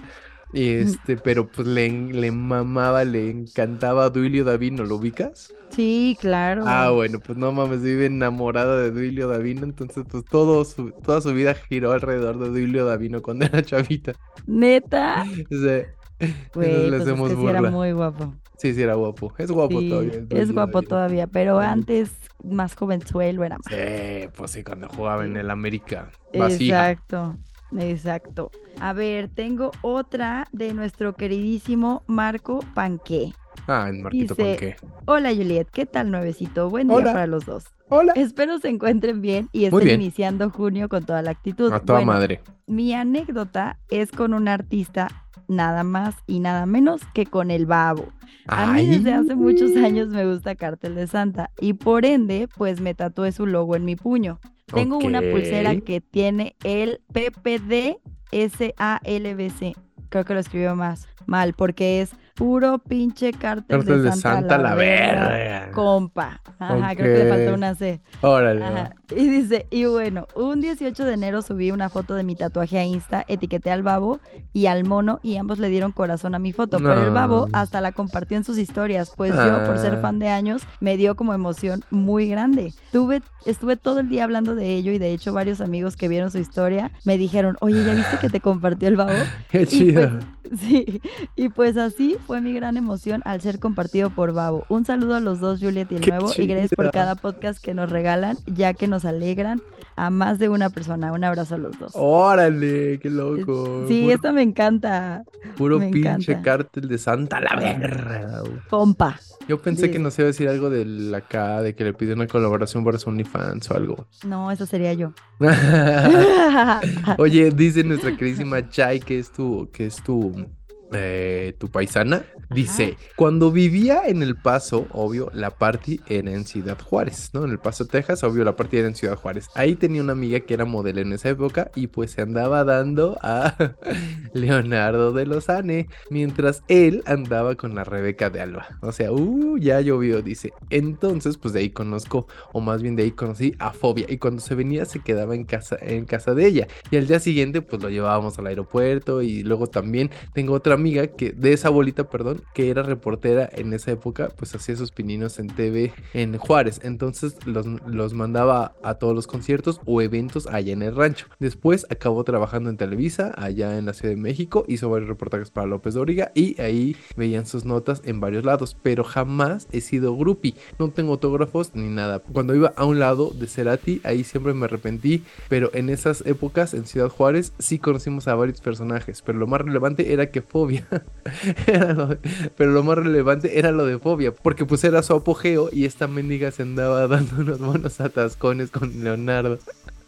Este, 0.53 1.17
pero 1.17 1.51
pues 1.51 1.67
le, 1.69 1.89
le 1.91 2.33
mamaba, 2.33 3.05
le 3.05 3.31
encantaba 3.31 4.11
Duilio 4.11 4.45
Davino, 4.45 4.85
¿lo 4.85 4.97
ubicas? 4.97 5.55
Sí, 5.71 6.17
claro. 6.21 6.65
Ah, 6.67 6.91
bueno, 6.91 7.21
pues 7.21 7.39
no 7.39 7.53
mames, 7.53 7.83
vive 7.83 8.07
enamorada 8.07 8.81
de 8.83 8.91
Duilio 8.91 9.29
Davino, 9.29 9.65
entonces 9.65 10.05
pues 10.11 10.25
todo 10.25 10.65
su, 10.65 10.93
toda 10.93 11.21
su 11.21 11.33
vida 11.33 11.55
giró 11.55 11.93
alrededor 11.93 12.39
de 12.39 12.49
Duilio 12.49 12.85
Davino 12.85 13.23
cuando 13.23 13.47
era 13.47 13.63
chavita. 13.63 14.13
Neta. 14.47 15.25
Güey, 16.55 16.91
le 16.91 16.99
pues 16.99 17.01
es 17.01 17.01
hacemos 17.01 17.31
que 17.31 17.37
sí 17.37 17.47
era 17.47 17.63
muy 17.63 17.93
guapo. 17.93 18.35
Sí, 18.59 18.75
sí 18.75 18.83
era 18.83 18.95
guapo. 18.95 19.33
Es 19.39 19.51
guapo 19.51 19.81
Sí, 19.81 19.89
todavía. 19.89 20.27
es 20.29 20.53
guapo 20.53 20.83
todavía, 20.83 21.27
pero 21.27 21.61
Sí. 21.61 21.67
antes 21.67 22.11
más 22.45 22.75
jovenzuelo 22.75 23.45
era 23.45 23.57
más. 23.59 23.67
Sí, 23.71 24.29
pues 24.37 24.51
sí, 24.51 24.63
cuando 24.63 24.89
jugaba 24.89 25.25
en 25.25 25.37
el 25.37 25.51
América. 25.51 26.11
Exacto, 26.33 27.39
exacto. 27.79 28.51
A 28.81 28.93
ver, 28.93 29.29
tengo 29.29 29.71
otra 29.83 30.47
de 30.53 30.73
nuestro 30.75 31.15
queridísimo 31.15 32.03
Marco 32.07 32.61
Panqué. 32.75 33.33
Ah, 33.67 33.87
en 33.89 34.03
Marquito 34.03 34.35
Dice- 34.35 34.51
Panqué. 34.51 34.77
Hola 35.07 35.31
Juliet, 35.31 35.69
¿qué 35.71 35.87
tal 35.87 36.11
nuevecito? 36.11 36.71
Buen 36.71 36.89
día 36.89 36.97
Hola. 36.97 37.13
para 37.13 37.27
los 37.27 37.45
dos. 37.47 37.65
Hola. 37.89 38.13
Espero 38.15 38.59
se 38.59 38.69
encuentren 38.69 39.21
bien 39.21 39.49
y 39.53 39.65
estén 39.65 39.81
bien. 39.81 40.01
iniciando 40.01 40.51
junio 40.51 40.89
con 40.89 41.05
toda 41.05 41.23
la 41.23 41.33
actitud. 41.33 41.73
A 41.73 41.81
toda 41.81 41.99
Bueno, 41.99 42.13
madre. 42.13 42.41
Mi 42.67 42.95
anécdota 42.95 43.79
es 43.91 44.13
con 44.13 44.33
un 44.33 44.47
artista 44.49 45.09
nada 45.49 45.83
más 45.83 46.15
y 46.29 46.39
nada 46.39 46.67
menos 46.67 47.01
que 47.13 47.27
con 47.27 47.51
el 47.51 47.67
babo. 47.67 48.07
A 48.47 48.73
mí 48.73 48.87
desde 48.87 49.13
hace 49.13 49.35
muchos 49.35 49.77
años 49.77 50.09
me 50.09 50.25
gusta 50.25 50.55
Cartel 50.55 50.95
de 50.95 51.07
Santa 51.09 51.51
y 51.61 51.73
por 51.75 52.05
ende 52.05 52.49
pues 52.57 52.81
me 52.81 52.95
tatué 52.95 53.33
su 53.33 53.47
logo 53.47 53.75
en 53.75 53.85
mi 53.85 53.97
puño. 53.97 54.39
Tengo 54.73 54.99
una 54.99 55.21
pulsera 55.21 55.77
que 55.81 56.01
tiene 56.01 56.57
el 56.65 57.01
PPD 57.13 57.99
SALBC. 58.33 59.77
Creo 60.09 60.25
que 60.25 60.35
lo 60.35 60.41
escribió 60.41 60.77
más 60.77 61.09
mal 61.27 61.55
porque 61.55 62.01
es 62.01 62.13
Puro 62.35 62.79
pinche 62.79 63.33
cártel, 63.33 63.79
Cártel 63.79 64.03
de 64.05 64.13
Santa, 64.13 64.57
la, 64.59 64.75
verga. 64.75 65.71
Compa. 65.73 66.41
Ajá, 66.59 66.95
creo 66.97 67.17
que 67.17 67.25
le 67.25 67.31
faltó 67.31 67.55
una 67.55 67.75
C. 67.75 68.01
Órale. 68.23 68.65
Ajá. 68.65 68.95
Y 69.15 69.29
dice, 69.29 69.67
y 69.71 69.85
bueno, 69.87 70.27
un 70.37 70.61
18 70.61 71.05
de 71.05 71.13
enero 71.15 71.43
subí 71.43 71.71
una 71.71 71.89
foto 71.89 72.15
de 72.15 72.23
mi 72.23 72.37
tatuaje 72.37 72.79
a 72.79 72.85
Insta, 72.85 73.25
etiqueté 73.29 73.71
al 73.71 73.83
babo 73.83 74.21
y 74.53 74.67
al 74.67 74.85
mono 74.85 75.19
y 75.23 75.37
ambos 75.37 75.59
le 75.59 75.69
dieron 75.69 75.91
corazón 75.93 76.35
a 76.35 76.39
mi 76.39 76.53
foto, 76.53 76.79
pero 76.79 77.05
el 77.05 77.11
babo 77.11 77.49
hasta 77.53 77.81
la 77.81 77.93
compartió 77.93 78.37
en 78.37 78.45
sus 78.45 78.57
historias, 78.59 79.13
pues 79.17 79.35
yo 79.35 79.65
por 79.67 79.79
ser 79.79 79.95
Ah. 79.95 80.01
fan 80.01 80.19
de 80.19 80.29
años 80.29 80.63
me 80.81 80.97
dio 80.97 81.17
como 81.17 81.35
emoción 81.35 81.83
muy 81.91 82.29
grande. 82.29 82.73
Tuve, 82.93 83.23
estuve 83.47 83.77
todo 83.77 84.01
el 84.01 84.09
día 84.09 84.25
hablando 84.25 84.55
de 84.55 84.75
ello 84.77 84.93
y 84.93 84.99
de 84.99 85.13
hecho 85.13 85.33
varios 85.33 85.61
amigos 85.61 85.97
que 85.97 86.07
vieron 86.09 86.31
su 86.31 86.39
historia 86.39 86.93
me 87.05 87.19
dijeron, 87.19 87.57
oye, 87.61 87.85
¿ya 87.85 87.95
viste 87.95 88.19
que 88.21 88.29
te 88.31 88.41
compartió 88.41 88.87
el 88.89 88.97
babo? 88.97 89.11
Qué 89.51 89.63
Y 89.63 89.67
chido. 89.67 90.11
pues, 90.43 90.61
sí, 90.61 91.01
y 91.37 91.49
pues 91.49 91.77
así 91.77 92.17
fue 92.27 92.41
mi 92.41 92.53
gran 92.53 92.77
emoción 92.77 93.23
al 93.25 93.41
ser 93.41 93.59
compartido 93.59 94.11
por 94.11 94.33
Babo. 94.33 94.65
Un 94.69 94.85
saludo 94.85 95.17
a 95.17 95.21
los 95.21 95.41
dos, 95.41 95.61
Juliet 95.61 95.91
y 95.91 95.97
el 95.97 96.01
Qué 96.03 96.11
nuevo, 96.11 96.31
y 96.37 96.47
gracias 96.47 96.71
por 96.77 96.91
cada 96.91 97.15
podcast 97.17 97.63
que 97.63 97.75
nos 97.75 97.91
regalan, 97.91 98.37
ya 98.47 98.75
que 98.75 98.87
nos 98.87 99.05
alegran 99.05 99.61
a 99.97 100.11
más 100.11 100.39
de 100.39 100.49
una 100.49 100.71
persona. 100.71 101.13
Un 101.13 101.25
abrazo 101.25 101.57
a 101.57 101.59
los 101.59 101.79
dos. 101.79 101.93
Órale, 101.95 102.99
qué 103.01 103.11
loco. 103.11 103.85
sí, 103.89 104.03
puro, 104.03 104.15
esto 104.15 104.33
me 104.33 104.43
encanta. 104.43 105.25
puro 105.57 105.79
me 105.79 105.91
pinche 105.91 106.33
encanta. 106.33 106.43
cártel 106.43 106.89
de 106.89 106.99
Santa 106.99 107.41
la 107.41 107.57
verga. 107.57 108.43
Compa. 108.69 109.19
Yo 109.49 109.61
pensé 109.61 109.91
que 109.91 109.97
Sí. 109.97 110.03
nos 110.03 110.17
iba 110.19 110.27
a 110.27 110.29
decir 110.29 110.49
algo 110.49 110.71
de 110.71 110.85
la 110.85 111.19
acá, 111.19 111.61
de 111.61 111.75
que 111.75 111.83
le 111.85 111.93
pidió 111.93 112.15
una 112.15 112.27
colaboración 112.29 112.85
para 112.85 112.99
su 112.99 113.09
OnlyFans 113.11 113.71
o 113.71 113.75
algo. 113.77 114.07
No, 114.25 114.51
eso 114.53 114.65
sería 114.67 114.93
yo. 114.95 115.13
Oye, 117.19 117.51
dice 117.51 117.83
nuestra 117.85 118.17
queridísima 118.17 118.69
Chai 118.69 119.01
que 119.01 119.19
es 119.19 119.31
tu, 119.33 119.69
que 119.73 119.87
es 119.87 120.03
tu, 120.03 120.47
eh, 120.93 121.55
tu 121.59 121.69
paisana. 121.69 122.25
Dice, 122.51 122.97
cuando 123.15 123.53
vivía 123.53 124.03
en 124.07 124.23
El 124.23 124.37
Paso, 124.37 124.89
obvio, 124.91 125.31
la 125.33 125.51
party 125.51 126.01
era 126.09 126.33
en 126.33 126.45
Ciudad 126.45 126.79
Juárez, 126.81 127.31
¿no? 127.33 127.45
En 127.45 127.53
El 127.53 127.61
Paso, 127.61 127.87
Texas, 127.87 128.25
obvio, 128.25 128.43
la 128.45 128.57
party 128.57 128.79
era 128.79 128.89
en 128.89 128.97
Ciudad 128.97 129.17
Juárez. 129.17 129.49
Ahí 129.55 129.77
tenía 129.77 130.03
una 130.03 130.13
amiga 130.13 130.41
que 130.41 130.55
era 130.55 130.65
modelo 130.65 131.01
en 131.01 131.13
esa 131.13 131.29
época 131.29 131.71
y 131.77 131.87
pues 131.87 132.11
se 132.11 132.23
andaba 132.23 132.65
dando 132.65 133.19
a 133.23 133.55
Leonardo 134.33 135.13
de 135.13 135.27
Lozane, 135.27 135.89
mientras 136.11 136.65
él 136.67 137.05
andaba 137.07 137.55
con 137.55 137.77
la 137.77 137.85
Rebeca 137.85 138.31
de 138.31 138.41
Alba. 138.41 138.67
O 138.81 138.91
sea, 138.91 139.13
uh, 139.13 139.57
ya 139.59 139.81
llovió, 139.81 140.23
dice. 140.23 140.53
Entonces, 140.71 141.37
pues 141.37 141.55
de 141.55 141.61
ahí 141.61 141.71
conozco, 141.71 142.27
o 142.53 142.61
más 142.61 142.83
bien 142.83 142.97
de 142.97 143.05
ahí 143.05 143.13
conocí 143.13 143.55
a 143.61 143.73
Fobia. 143.73 144.07
Y 144.09 144.19
cuando 144.19 144.41
se 144.41 144.57
venía 144.57 144.85
se 144.87 145.01
quedaba 145.01 145.37
en 145.37 145.45
casa, 145.45 145.77
en 145.81 146.05
casa 146.05 146.35
de 146.35 146.47
ella. 146.47 146.67
Y 146.91 146.97
al 146.97 147.07
día 147.07 147.21
siguiente, 147.21 147.63
pues 147.63 147.81
lo 147.81 147.91
llevábamos 147.91 148.39
al 148.41 148.49
aeropuerto. 148.49 149.23
Y 149.23 149.45
luego 149.45 149.69
también 149.69 150.11
tengo 150.33 150.55
otra 150.55 150.77
amiga 150.81 151.07
que, 151.09 151.33
de 151.33 151.53
esa 151.53 151.69
bolita, 151.69 152.09
perdón, 152.11 152.43
que 152.55 152.71
era 152.71 152.83
reportera 152.83 153.49
en 153.53 153.73
esa 153.73 153.93
época, 153.93 154.31
pues 154.37 154.55
hacía 154.55 154.77
sus 154.77 154.91
pininos 154.91 155.39
en 155.39 155.49
TV 155.49 155.93
en 156.15 156.37
Juárez. 156.39 156.81
Entonces 156.83 157.37
los, 157.47 157.67
los 157.87 158.15
mandaba 158.15 158.75
a 158.83 158.95
todos 158.95 159.15
los 159.15 159.27
conciertos 159.27 159.81
o 159.85 160.03
eventos 160.03 160.47
allá 160.47 160.73
en 160.73 160.83
el 160.83 160.97
rancho. 160.97 161.27
Después 161.39 161.87
acabó 161.91 162.25
trabajando 162.25 162.71
en 162.71 162.77
Televisa, 162.77 163.33
allá 163.37 163.79
en 163.79 163.87
la 163.87 163.93
Ciudad 163.93 164.15
de 164.15 164.21
México. 164.21 164.65
Hizo 164.69 164.91
varios 164.91 165.09
reportajes 165.09 165.51
para 165.51 165.67
López 165.67 165.95
Dóriga 165.95 166.33
y 166.35 166.61
ahí 166.61 166.97
veían 167.17 167.47
sus 167.47 167.65
notas 167.65 168.03
en 168.05 168.21
varios 168.21 168.45
lados. 168.45 168.77
Pero 168.83 169.05
jamás 169.05 169.69
he 169.73 169.81
sido 169.81 170.17
groupie. 170.17 170.55
No 170.79 170.91
tengo 170.91 171.13
autógrafos 171.13 171.75
ni 171.75 171.89
nada. 171.89 172.21
Cuando 172.21 172.55
iba 172.55 172.73
a 172.77 172.85
un 172.85 172.99
lado 172.99 173.31
de 173.31 173.47
Cerati, 173.47 174.01
ahí 174.05 174.25
siempre 174.25 174.55
me 174.55 174.65
arrepentí. 174.67 175.23
Pero 175.49 175.71
en 175.75 175.91
esas 175.91 176.25
épocas, 176.27 176.75
en 176.75 176.87
Ciudad 176.87 177.09
Juárez, 177.09 177.53
sí 177.59 177.79
conocimos 177.79 178.29
a 178.29 178.35
varios 178.35 178.61
personajes. 178.61 179.23
Pero 179.23 179.39
lo 179.39 179.47
más 179.47 179.61
relevante 179.61 180.13
era 180.13 180.31
que 180.31 180.43
Fobia. 180.43 180.70
pero 182.57 182.71
lo 182.71 182.83
más 182.83 182.99
relevante 182.99 183.59
era 183.59 183.73
lo 183.73 183.87
de 183.87 183.99
Fobia. 183.99 184.33
Porque 184.33 184.65
pues 184.65 184.85
era 184.85 185.03
su 185.03 185.15
apogeo 185.15 185.69
y 185.73 185.85
esta 185.85 186.07
mendiga 186.07 186.51
se 186.51 186.63
andaba 186.63 187.07
dando 187.09 187.41
unos 187.41 187.59
buenos 187.59 188.01
atascones 188.01 188.71
con 188.71 189.03
Leonardo. 189.03 189.59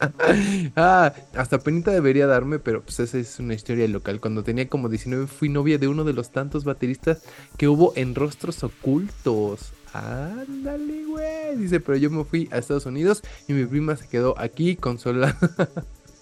ah, 0.76 1.12
hasta 1.34 1.58
penita 1.58 1.90
debería 1.90 2.26
darme, 2.26 2.58
pero 2.58 2.82
pues 2.82 3.00
esa 3.00 3.18
es 3.18 3.38
una 3.38 3.54
historia 3.54 3.86
local. 3.88 4.20
Cuando 4.20 4.42
tenía 4.42 4.68
como 4.68 4.88
19 4.88 5.26
fui 5.26 5.48
novia 5.48 5.78
de 5.78 5.88
uno 5.88 6.04
de 6.04 6.12
los 6.12 6.30
tantos 6.30 6.64
bateristas 6.64 7.22
que 7.56 7.68
hubo 7.68 7.92
en 7.96 8.14
Rostros 8.14 8.62
Ocultos. 8.64 9.72
Ándale, 9.92 11.04
güey. 11.04 11.56
Dice, 11.56 11.80
pero 11.80 11.98
yo 11.98 12.10
me 12.10 12.24
fui 12.24 12.48
a 12.50 12.58
Estados 12.58 12.86
Unidos 12.86 13.22
y 13.46 13.52
mi 13.52 13.66
prima 13.66 13.96
se 13.96 14.08
quedó 14.08 14.38
aquí 14.38 14.76
consola 14.76 15.36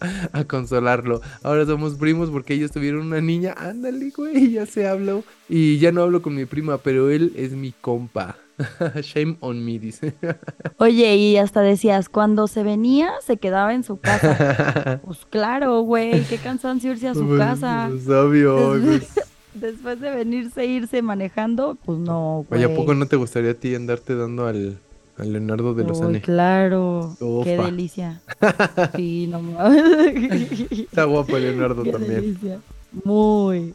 a 0.32 0.44
consolarlo. 0.44 1.20
Ahora 1.42 1.66
somos 1.66 1.94
primos 1.94 2.30
porque 2.30 2.54
ellos 2.54 2.70
tuvieron 2.70 3.06
una 3.06 3.20
niña. 3.20 3.54
Ándale, 3.56 4.10
güey, 4.16 4.52
ya 4.52 4.66
se 4.66 4.86
habló. 4.88 5.24
Y 5.48 5.78
ya 5.78 5.92
no 5.92 6.02
hablo 6.02 6.22
con 6.22 6.34
mi 6.34 6.44
prima, 6.46 6.78
pero 6.78 7.10
él 7.10 7.32
es 7.36 7.52
mi 7.52 7.72
compa. 7.72 8.36
Shame 9.02 9.36
on 9.40 9.64
me, 9.64 9.78
dice. 9.78 10.14
Oye, 10.76 11.16
y 11.16 11.36
hasta 11.38 11.62
decías, 11.62 12.08
cuando 12.08 12.46
se 12.46 12.62
venía, 12.62 13.10
se 13.24 13.38
quedaba 13.38 13.74
en 13.74 13.84
su 13.84 13.98
casa. 13.98 15.00
Pues 15.04 15.26
claro, 15.30 15.80
güey, 15.80 16.22
qué 16.24 16.36
cansancio 16.36 16.92
irse 16.92 17.08
a 17.08 17.14
su 17.14 17.26
Pues, 17.26 17.38
casa. 17.38 17.88
pues, 17.90 18.08
obvio. 18.08 18.76
pues. 18.82 19.08
Después 19.54 20.00
de 20.00 20.10
venirse, 20.10 20.64
irse 20.64 21.02
manejando, 21.02 21.76
pues 21.84 21.98
no, 21.98 22.44
güey. 22.48 22.64
Oye, 22.64 22.72
¿a 22.72 22.76
poco 22.76 22.94
no 22.94 23.06
te 23.06 23.16
gustaría 23.16 23.50
a 23.50 23.54
ti 23.54 23.74
andarte 23.74 24.14
dando 24.14 24.46
al, 24.46 24.78
Leonardo 25.24 25.74
de 25.74 25.82
Uy, 25.82 25.88
Lozane? 25.88 26.20
claro, 26.20 27.16
qué 27.44 27.56
delicia. 27.56 28.20
Sí, 28.96 29.26
no 29.26 29.40
mames. 29.42 30.70
Está 30.70 31.04
guapo 31.04 31.36
el 31.36 31.42
Leonardo 31.44 31.82
Qué 31.82 31.92
también. 31.92 32.14
delicia. 32.20 32.60
Muy, 33.04 33.74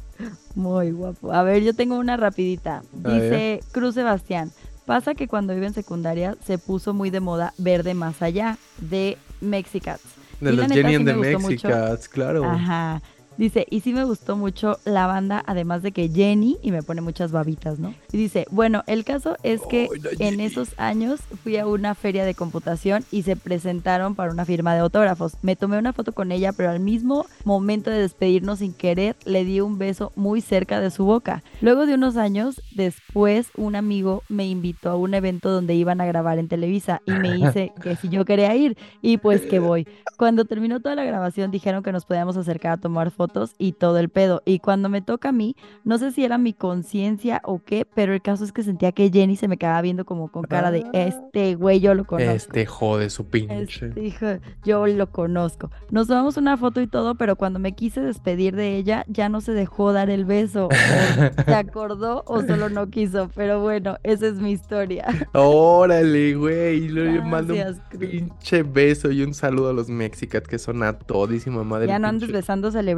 muy 0.56 0.92
guapo. 0.92 1.32
A 1.32 1.44
ver, 1.44 1.64
yo 1.64 1.74
tengo 1.74 1.98
una 1.98 2.18
rapidita. 2.18 2.82
Dice 2.94 3.62
Cruz 3.72 3.96
Sebastián. 3.96 4.52
Pasa 4.86 5.16
que 5.16 5.28
cuando 5.28 5.54
iba 5.56 5.66
en 5.66 5.74
secundaria 5.74 6.36
se 6.46 6.58
puso 6.58 6.94
muy 6.94 7.10
de 7.10 7.20
moda 7.20 7.54
Verde 7.58 7.94
Más 7.94 8.22
Allá 8.22 8.58
de 8.80 9.18
Mexicats. 9.42 10.04
De 10.42 10.52
Y 10.54 10.56
los 10.58 10.68
Jenny 10.68 10.96
and 10.96 11.08
the 11.08 11.14
mucho. 11.16 11.40
Mexicats, 11.40 12.10
claro. 12.10 12.44
Ajá. 12.44 13.02
Dice, 13.38 13.66
y 13.70 13.82
sí 13.82 13.94
me 13.94 14.06
gustó 14.06 14.38
mucho 14.38 14.80
la 14.86 15.08
banda, 15.08 15.44
además 15.46 15.84
de 15.84 15.92
que 15.92 16.10
Jenny, 16.10 16.58
y 16.62 16.72
me 16.72 16.84
pone 16.84 17.02
muchas 17.02 17.32
babitas, 17.32 17.80
¿no? 17.80 17.94
Y 18.12 18.18
dice, 18.18 18.46
bueno, 18.50 18.84
el 18.88 19.04
caso 19.04 19.36
es 19.44 19.62
que 19.70 19.90
la 20.20 20.28
en 20.28 20.40
esos 20.40 20.70
años 20.78 21.20
fui 21.44 21.58
a 21.58 21.68
una 21.68 21.96
feria 21.96 22.24
de 22.24 22.34
computación 22.34 23.04
y 23.12 23.24
se 23.24 23.36
presentaron 23.36 24.16
para 24.16 24.32
una 24.32 24.46
firma 24.46 24.74
de 24.74 24.80
autógrafos. 24.80 25.34
Me 25.42 25.58
tomé 25.58 25.78
una 25.78 25.92
foto 25.92 26.14
con 26.14 26.32
ella, 26.32 26.54
pero 26.54 26.70
al 26.70 26.80
mismo 26.80 27.26
momento 27.44 27.90
de 27.90 28.00
despedirnos 28.00 28.60
sin 28.60 28.74
querer, 28.74 29.18
le 29.26 29.44
di 29.44 29.60
un 29.60 29.78
beso 29.78 30.14
muy 30.16 30.40
cerca 30.40 30.80
de 30.80 30.92
su 30.92 31.04
boca. 31.04 31.44
Luego 31.62 31.86
de 31.86 31.96
unos 31.96 32.16
años, 32.16 32.62
después 32.74 33.50
un 33.58 33.76
amigo 33.76 34.24
me 34.30 34.48
invitó 34.48 34.92
a 34.92 34.96
un 34.96 35.14
evento 35.14 35.50
donde 35.50 35.76
iban 35.76 36.00
a 36.00 36.06
grabar 36.06 36.40
en 36.40 36.48
Televisa 36.48 37.02
y 37.06 37.12
me 37.12 37.38
hice 37.38 37.74
que 37.82 37.98
si 37.98 38.08
yo 38.08 38.24
quería 38.24 38.56
ir 38.56 38.78
y 39.02 39.18
pues 39.18 39.42
que 39.42 39.60
voy. 39.60 39.88
Cuando 40.18 40.46
terminó 40.46 40.80
toda 40.80 40.96
la 40.96 41.04
grabación 41.04 41.52
dijeron 41.52 41.84
que 41.84 41.92
nos 41.92 42.06
podíamos 42.06 42.38
acercar 42.38 42.74
a 42.74 42.78
tomar 42.78 43.12
fotos 43.12 43.25
y 43.58 43.74
todo 43.74 43.98
el 44.00 44.10
pedo. 44.10 44.42
Y 44.46 44.60
cuando 44.60 44.90
me 44.90 45.02
toca 45.02 45.30
a 45.30 45.32
mí, 45.32 45.56
no 45.84 45.98
sé 45.98 46.12
si 46.12 46.24
era 46.26 46.38
mi 46.38 46.54
conciencia 46.54 47.42
o 47.44 47.60
qué, 47.64 47.86
pero 47.94 48.14
el 48.14 48.22
caso 48.22 48.44
es 48.44 48.52
que 48.52 48.64
sentía 48.64 48.92
que 48.92 49.10
Jenny 49.12 49.36
se 49.36 49.48
me 49.48 49.58
quedaba 49.58 49.82
viendo 49.82 50.06
como 50.06 50.32
con 50.32 50.44
cara 50.44 50.72
de 50.72 50.84
Ah. 50.88 50.90
este 50.94 51.56
güey, 51.56 51.80
yo 51.80 51.94
lo 51.94 52.06
conozco. 52.06 52.32
Este 52.32 52.66
jode 52.66 53.10
su 53.10 53.26
pinche. 53.26 53.88
Este 53.88 54.04
hijo, 54.04 54.26
yo 54.64 54.86
lo 54.88 55.12
conozco. 55.12 55.72
Nos 55.92 56.08
tomamos 56.08 56.38
una 56.38 56.58
foto 56.58 56.82
y 56.82 56.88
todo, 56.88 57.16
pero 57.16 57.36
cuando 57.36 57.60
me 57.60 57.74
quise 57.74 58.02
despedir 58.02 58.56
de 58.56 58.76
ella, 58.78 59.06
ya 59.08 59.30
no 59.30 59.42
se 59.42 59.52
dejó 59.54 59.94
dar 59.94 60.10
el 60.10 60.26
beso. 60.26 60.68
O 60.68 60.70
se 61.46 61.54
acordó 61.54 62.24
o 62.28 62.42
solo 62.42 62.70
no 62.70 62.88
quiso. 62.90 63.30
Pero 63.36 63.62
bueno, 63.62 63.98
esa 64.04 64.28
es 64.28 64.36
mi 64.36 64.52
historia. 64.52 65.06
Órale, 65.34 66.36
güey. 66.36 66.88
Le 66.90 67.22
mando 67.22 67.54
un 67.54 68.00
pinche 68.00 68.64
beso 68.64 69.12
y 69.12 69.22
un 69.22 69.34
saludo 69.34 69.70
a 69.70 69.74
los 69.74 69.90
Mexicats 69.90 70.48
que 70.48 70.60
son 70.60 70.84
a 70.84 70.94
todísima 70.98 71.64
madre. 71.64 71.88
Ya 71.88 72.00
no 72.00 72.08
andes 72.08 72.30
pinche- 72.30 72.34
besando 72.34 72.72
celebridades, 72.72 72.96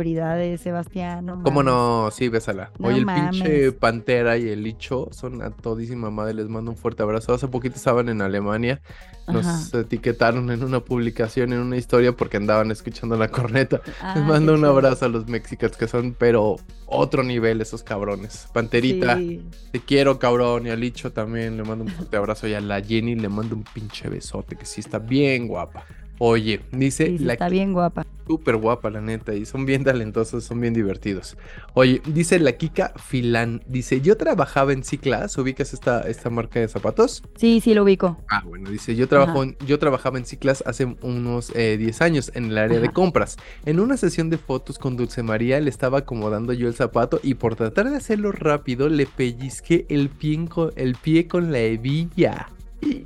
Sebastián. 0.58 1.26
no 1.26 1.44
¿Cómo 1.44 1.64
no? 1.64 2.10
Sí, 2.12 2.30
bésala. 2.30 2.72
No 2.80 2.88
Oye, 2.90 3.00
el 3.00 3.06
mames. 3.06 3.32
pinche 3.42 3.72
Pantera 3.72 4.38
y 4.38 4.48
el 4.50 4.64
Licho 4.64 5.10
son 5.12 5.42
a 5.42 5.52
todísima 5.52 6.10
madre. 6.12 6.34
Les 6.34 6.48
mando 6.48 6.72
un 6.72 6.78
fuerte 6.78 7.04
abrazo. 7.04 7.34
Hace 7.34 7.48
poquito 7.48 7.76
estaban 7.76 8.10
en 8.10 8.22
Alemania. 8.22 8.82
Nos 9.28 9.46
Ajá. 9.46 9.80
etiquetaron 9.82 10.50
en 10.52 10.64
una 10.64 10.80
publicación, 10.80 11.52
en 11.52 11.60
una 11.60 11.76
historia, 11.76 12.14
porque 12.14 12.38
andaban 12.38 12.72
escuchando 12.72 13.18
la 13.18 13.28
corneta. 13.28 13.82
Ah, 14.02 14.14
Les 14.16 14.26
mando 14.26 14.54
un 14.54 14.64
abrazo 14.64 15.06
a 15.06 15.10
los 15.10 15.28
Mexicats 15.28 15.76
que 15.76 15.88
son, 15.88 16.14
pero 16.18 16.56
otro 16.86 17.24
nivel 17.24 17.60
esos 17.60 17.84
cabrones. 17.84 18.48
Panterita, 18.54 19.18
Sí. 19.18 19.44
te 19.74 19.82
quiero, 19.82 20.18
cabrón. 20.18 20.66
Y 20.68 20.70
al 20.70 20.80
Licho 20.80 21.12
también 21.12 21.58
le 21.58 21.64
mando 21.64 21.84
un 21.84 21.92
fuerte 21.92 22.16
abrazo. 22.16 22.48
Y 22.48 22.54
a 22.54 22.62
la 22.62 22.82
Jenny 22.82 23.16
le 23.16 23.28
mando 23.28 23.56
un 23.56 23.64
pinche 23.64 24.08
besote, 24.10 24.56
que 24.56 24.66
sí 24.66 24.80
está 24.80 24.98
bien 25.00 25.48
guapa. 25.48 25.84
Oye, 26.20 26.62
dice 26.72 27.06
Sí, 27.08 27.18
sí, 27.20 27.24
la 27.26 27.34
está 27.34 27.50
bien 27.50 27.74
guapa. 27.74 28.06
Súper 28.26 28.58
guapa, 28.58 28.90
la 28.90 29.00
neta, 29.00 29.34
y 29.34 29.46
son 29.46 29.66
bien 29.66 29.86
talentosos, 29.86 30.44
son 30.44 30.60
bien 30.60 30.74
divertidos. 30.74 31.38
Oye, 31.76 32.02
dice 32.08 32.40
la 32.40 32.52
Kika 32.58 32.92
Filán, 32.98 33.64
dice, 33.68 34.02
yo 34.02 34.18
trabajaba 34.18 34.74
en 34.74 34.84
C-Class, 34.84 35.38
¿ubicas 35.38 35.74
esta, 35.74 36.02
esta 36.02 36.30
marca 36.30 36.60
de 36.60 36.68
zapatos? 36.68 37.24
Sí, 37.38 37.62
sí, 37.62 37.74
lo 37.74 37.84
ubico. 37.84 38.18
Ah, 38.30 38.44
bueno, 38.46 38.70
dice, 38.70 38.98
yo, 38.98 39.08
trabajo 39.08 39.44
en- 39.44 39.56
yo 39.66 39.80
trabajaba 39.80 40.18
en 40.18 40.26
C-Class 40.26 40.62
hace 40.66 40.98
unos 41.04 41.54
eh, 41.56 41.78
10 41.78 42.02
años 42.02 42.32
en 42.36 42.46
el 42.46 42.58
área 42.58 42.82
de 42.82 42.92
compras. 42.92 43.38
En 43.66 43.80
una 43.80 43.96
sesión 43.96 44.30
de 44.30 44.38
fotos 44.38 44.78
con 44.78 44.98
Dulce 44.98 45.24
María 45.24 45.62
le 45.62 45.70
estaba 45.70 46.00
acomodando 46.00 46.52
yo 46.52 46.68
el 46.68 46.74
zapato 46.74 47.22
y 47.24 47.36
por 47.36 47.56
tratar 47.56 47.90
de 47.90 47.96
hacerlo 47.96 48.34
rápido 48.34 48.90
le 48.90 49.06
pellizqué 49.06 49.86
el 49.88 50.10
pie 50.10 50.50
con, 50.50 50.72
el 50.76 50.96
pie 50.96 51.30
con 51.30 51.54
la 51.54 51.60
hebilla. 51.60 52.50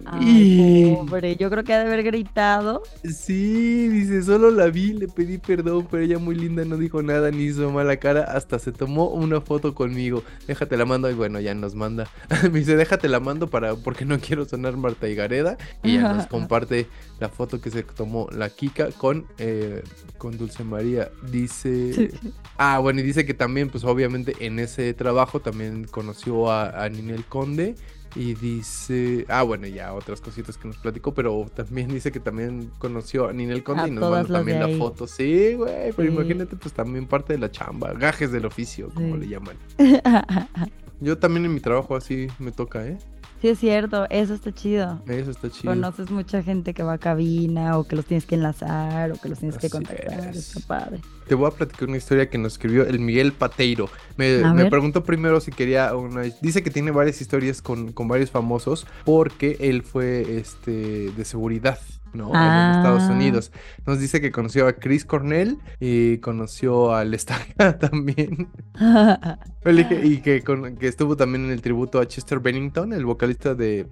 Ay, 0.06 0.96
pobre. 0.96 1.36
Yo 1.38 1.50
creo 1.50 1.64
que 1.64 1.74
ha 1.74 1.80
de 1.80 1.86
haber 1.86 2.04
gritado. 2.04 2.84
Sí, 3.04 3.88
dice, 3.88 4.22
solo 4.24 4.52
la 4.52 4.68
vi, 4.68 4.94
le 4.94 5.08
pedí 5.08 5.38
perdón, 5.38 5.88
pero 5.90 6.04
ella 6.04 6.20
muy 6.20 6.36
linda 6.36 6.66
no 6.66 6.78
dijo 6.78 7.02
nada 7.02 7.32
ni 7.32 7.44
hizo 7.44 7.72
mala 7.72 7.98
cara, 7.98 8.24
hasta 8.24 8.60
se 8.60 8.72
tomó 8.72 9.10
una 9.10 9.42
foto 9.42 9.74
conmigo. 9.74 10.24
Déjate 10.48 10.78
la 10.78 10.86
mando 10.86 11.10
y 11.10 11.14
bueno, 11.14 11.40
ya 11.40 11.54
nos 11.54 11.76
manda. 11.76 12.10
Me 12.52 12.60
dice, 12.60 12.76
déjate 12.76 13.08
la 13.08 13.20
mando 13.20 13.48
para 13.48 13.76
porque 13.76 14.06
no 14.06 14.20
quiero 14.20 14.46
sonar 14.46 14.78
Marta 14.78 15.08
y 15.08 15.16
Gareda 15.16 15.58
y 15.84 15.96
ya 15.96 16.14
nos 16.14 16.28
comparte 16.28 16.88
la 17.20 17.30
foto 17.30 17.62
que 17.62 17.70
se 17.72 17.84
tomó 17.84 18.28
la 18.32 18.50
Kika 18.50 18.92
con 18.92 19.26
eh, 19.38 19.84
con 20.18 20.38
Dulce 20.38 20.64
María. 20.64 21.10
Dice, 21.32 22.12
ah, 22.58 22.80
bueno, 22.80 23.00
y 23.00 23.04
dice 23.04 23.26
que 23.26 23.34
también 23.34 23.70
pues 23.70 23.84
obviamente 23.84 24.36
en 24.40 24.60
ese 24.60 24.94
trabajo 24.94 25.40
también 25.40 25.86
conoció 25.86 26.52
a, 26.52 26.84
a 26.84 26.90
Ninel 26.90 27.26
Conde. 27.26 27.76
Y 28.16 28.34
dice, 28.34 29.26
ah, 29.30 29.44
bueno, 29.44 29.68
ya 29.68 29.94
otras 29.94 30.20
cositas 30.20 30.58
que 30.58 30.68
nos 30.68 30.78
platicó, 30.78 31.14
pero 31.14 31.46
también 31.56 31.88
dice 31.88 32.12
que 32.12 32.20
también 32.20 32.70
conoció 32.78 33.30
a 33.30 33.34
Ninel 33.34 33.64
Conde 33.64 33.84
A 33.84 33.88
y 33.88 33.92
nos 33.92 34.12
mandó 34.12 34.34
también 34.34 34.60
la 34.60 34.68
foto. 34.78 35.08
Sí, 35.08 35.54
güey, 35.54 35.94
pero 35.96 36.10
Sí. 36.10 36.14
imagínate, 36.16 36.56
pues 36.58 36.74
también 36.74 37.06
parte 37.08 37.34
de 37.34 37.40
la 37.40 37.50
chamba, 37.50 37.94
gajes 37.94 38.32
del 38.32 38.46
oficio, 38.46 38.90
como 38.94 39.16
Sí. 39.16 39.22
le 39.22 39.28
llaman. 39.30 39.56
Yo 41.00 41.18
también 41.18 41.46
en 41.46 41.54
mi 41.54 41.60
trabajo 41.62 41.96
así 41.96 42.28
me 42.38 42.52
toca, 42.52 42.86
¿eh? 42.86 42.98
Sí, 43.42 43.50
es 43.50 43.60
cierto. 43.60 44.08
Eso 44.10 44.34
está 44.34 44.52
chido. 44.52 45.02
Eso 45.08 45.32
está 45.32 45.50
chido. 45.50 45.74
Conoces 45.74 46.10
mucha 46.10 46.44
gente 46.44 46.74
que 46.74 46.84
va 46.84 46.94
a 46.94 46.98
cabina 46.98 47.78
o 47.78 47.84
que 47.86 47.96
los 47.96 48.06
tienes 48.06 48.26
que 48.26 48.36
enlazar 48.36 49.12
o 49.12 49.16
que 49.16 49.30
los 49.30 49.40
tienes 49.40 49.58
que 49.58 49.70
contactar. 49.70 50.30
es. 50.30 50.56
Está 50.56 50.68
padre. 50.68 51.00
Te 51.28 51.36
voy 51.36 51.48
a 51.48 51.52
platicar 51.52 51.88
una 51.88 51.98
historia 51.98 52.30
que 52.30 52.38
nos 52.38 52.54
escribió 52.54 52.86
el 52.86 53.00
Miguel 53.00 53.32
Pateiro. 53.32 53.90
Me, 54.18 54.44
me 54.54 54.70
preguntó 54.70 55.04
primero 55.04 55.40
si 55.40 55.52
quería 55.52 55.96
una. 55.96 56.22
Dice 56.42 56.64
que 56.64 56.70
tiene 56.70 56.92
varias 56.92 57.22
historias 57.22 57.62
con, 57.62 57.92
con 57.92 58.08
varios 58.08 58.32
famosos 58.32 58.86
porque 59.06 59.58
él 59.60 59.84
fue 59.84 60.38
este 60.38 61.12
de 61.12 61.26
seguridad. 61.26 61.80
¿No? 62.14 62.30
En 62.30 62.36
Ah. 62.36 62.74
Estados 62.78 63.04
Unidos. 63.10 63.52
Nos 63.86 64.00
dice 64.00 64.22
que 64.22 64.32
conoció 64.32 64.68
a 64.68 64.74
Chris 64.74 65.06
Cornell 65.06 65.58
y 65.80 66.18
conoció 66.18 66.94
al 66.94 67.14
Estaca 67.22 67.78
también. 67.80 68.48
Y 69.64 70.18
que, 70.22 70.42
con- 70.42 70.76
que 70.78 70.88
estuvo 70.88 71.16
también 71.16 71.46
en 71.46 71.52
el 71.52 71.62
tributo 71.62 72.00
a 72.00 72.08
Chester 72.08 72.40
Bennington, 72.40 72.94
el 72.94 73.06
vocalista 73.06 73.54
de, 73.54 73.86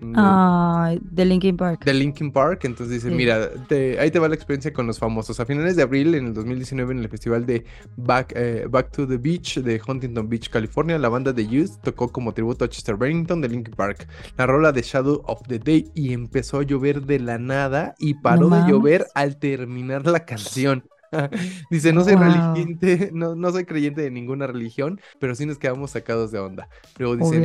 de 1.11 1.25
Linkin 1.25 1.55
Park. 1.57 1.85
de 1.85 1.93
Linkin 1.93 2.31
Park. 2.31 2.61
Entonces 2.65 2.95
dice, 2.95 3.09
Sí. 3.09 3.15
mira, 3.15 3.51
te- 3.67 3.99
ahí 3.99 4.09
te 4.09 4.17
va 4.17 4.27
la 4.27 4.33
experiencia 4.33 4.73
con 4.73 4.87
los 4.87 4.97
famosos. 4.97 5.39
A 5.39 5.45
finales 5.45 5.75
de 5.75 5.83
abril, 5.83 6.15
en 6.15 6.25
el 6.27 6.33
2019, 6.33 6.93
en 6.93 6.99
el 6.99 7.09
festival 7.09 7.45
de 7.45 7.65
Back, 7.97 8.33
eh, 8.35 8.65
Back 8.67 8.91
to 8.91 9.07
the 9.07 9.17
Beach 9.17 9.59
de 9.59 9.79
Huntington 9.87 10.27
Beach, 10.27 10.49
California, 10.49 10.97
la 10.97 11.09
banda 11.09 11.33
de 11.33 11.47
Youth 11.47 11.77
tocó 11.83 12.11
como 12.11 12.33
tributo 12.33 12.65
a 12.65 12.69
Chester 12.69 12.95
Bennington 12.97 13.39
de 13.41 13.49
Linkin 13.49 13.75
Park 13.75 14.07
la 14.37 14.47
rola 14.47 14.71
de 14.71 14.81
Shadow 14.81 15.21
of 15.27 15.41
the 15.47 15.59
Day 15.59 15.91
y 15.93 16.13
empezó 16.13 16.59
a 16.59 16.63
llover 16.63 17.03
de 17.05 17.19
la 17.19 17.37
nada 17.37 17.93
y 17.99 18.08
paró 18.15 18.49
No 18.49 18.49
de 18.49 18.63
llover 18.63 19.07
al 19.15 19.37
terminar 19.37 20.05
la 20.07 20.25
canción. 20.25 20.85
Dice, 21.71 21.91
no 21.91 22.03
soy 22.03 22.15
Wow. 22.15 22.23
religiente, 22.23 23.09
no, 23.13 23.35
no 23.35 23.51
soy 23.51 23.65
creyente 23.65 24.01
de 24.01 24.11
ninguna 24.11 24.45
religión, 24.47 24.99
pero 25.19 25.33
sí 25.35 25.45
nos 25.45 25.57
quedamos 25.57 25.91
sacados 25.91 26.31
de 26.31 26.39
onda. 26.39 26.69
Luego 26.97 27.15
dice, 27.17 27.37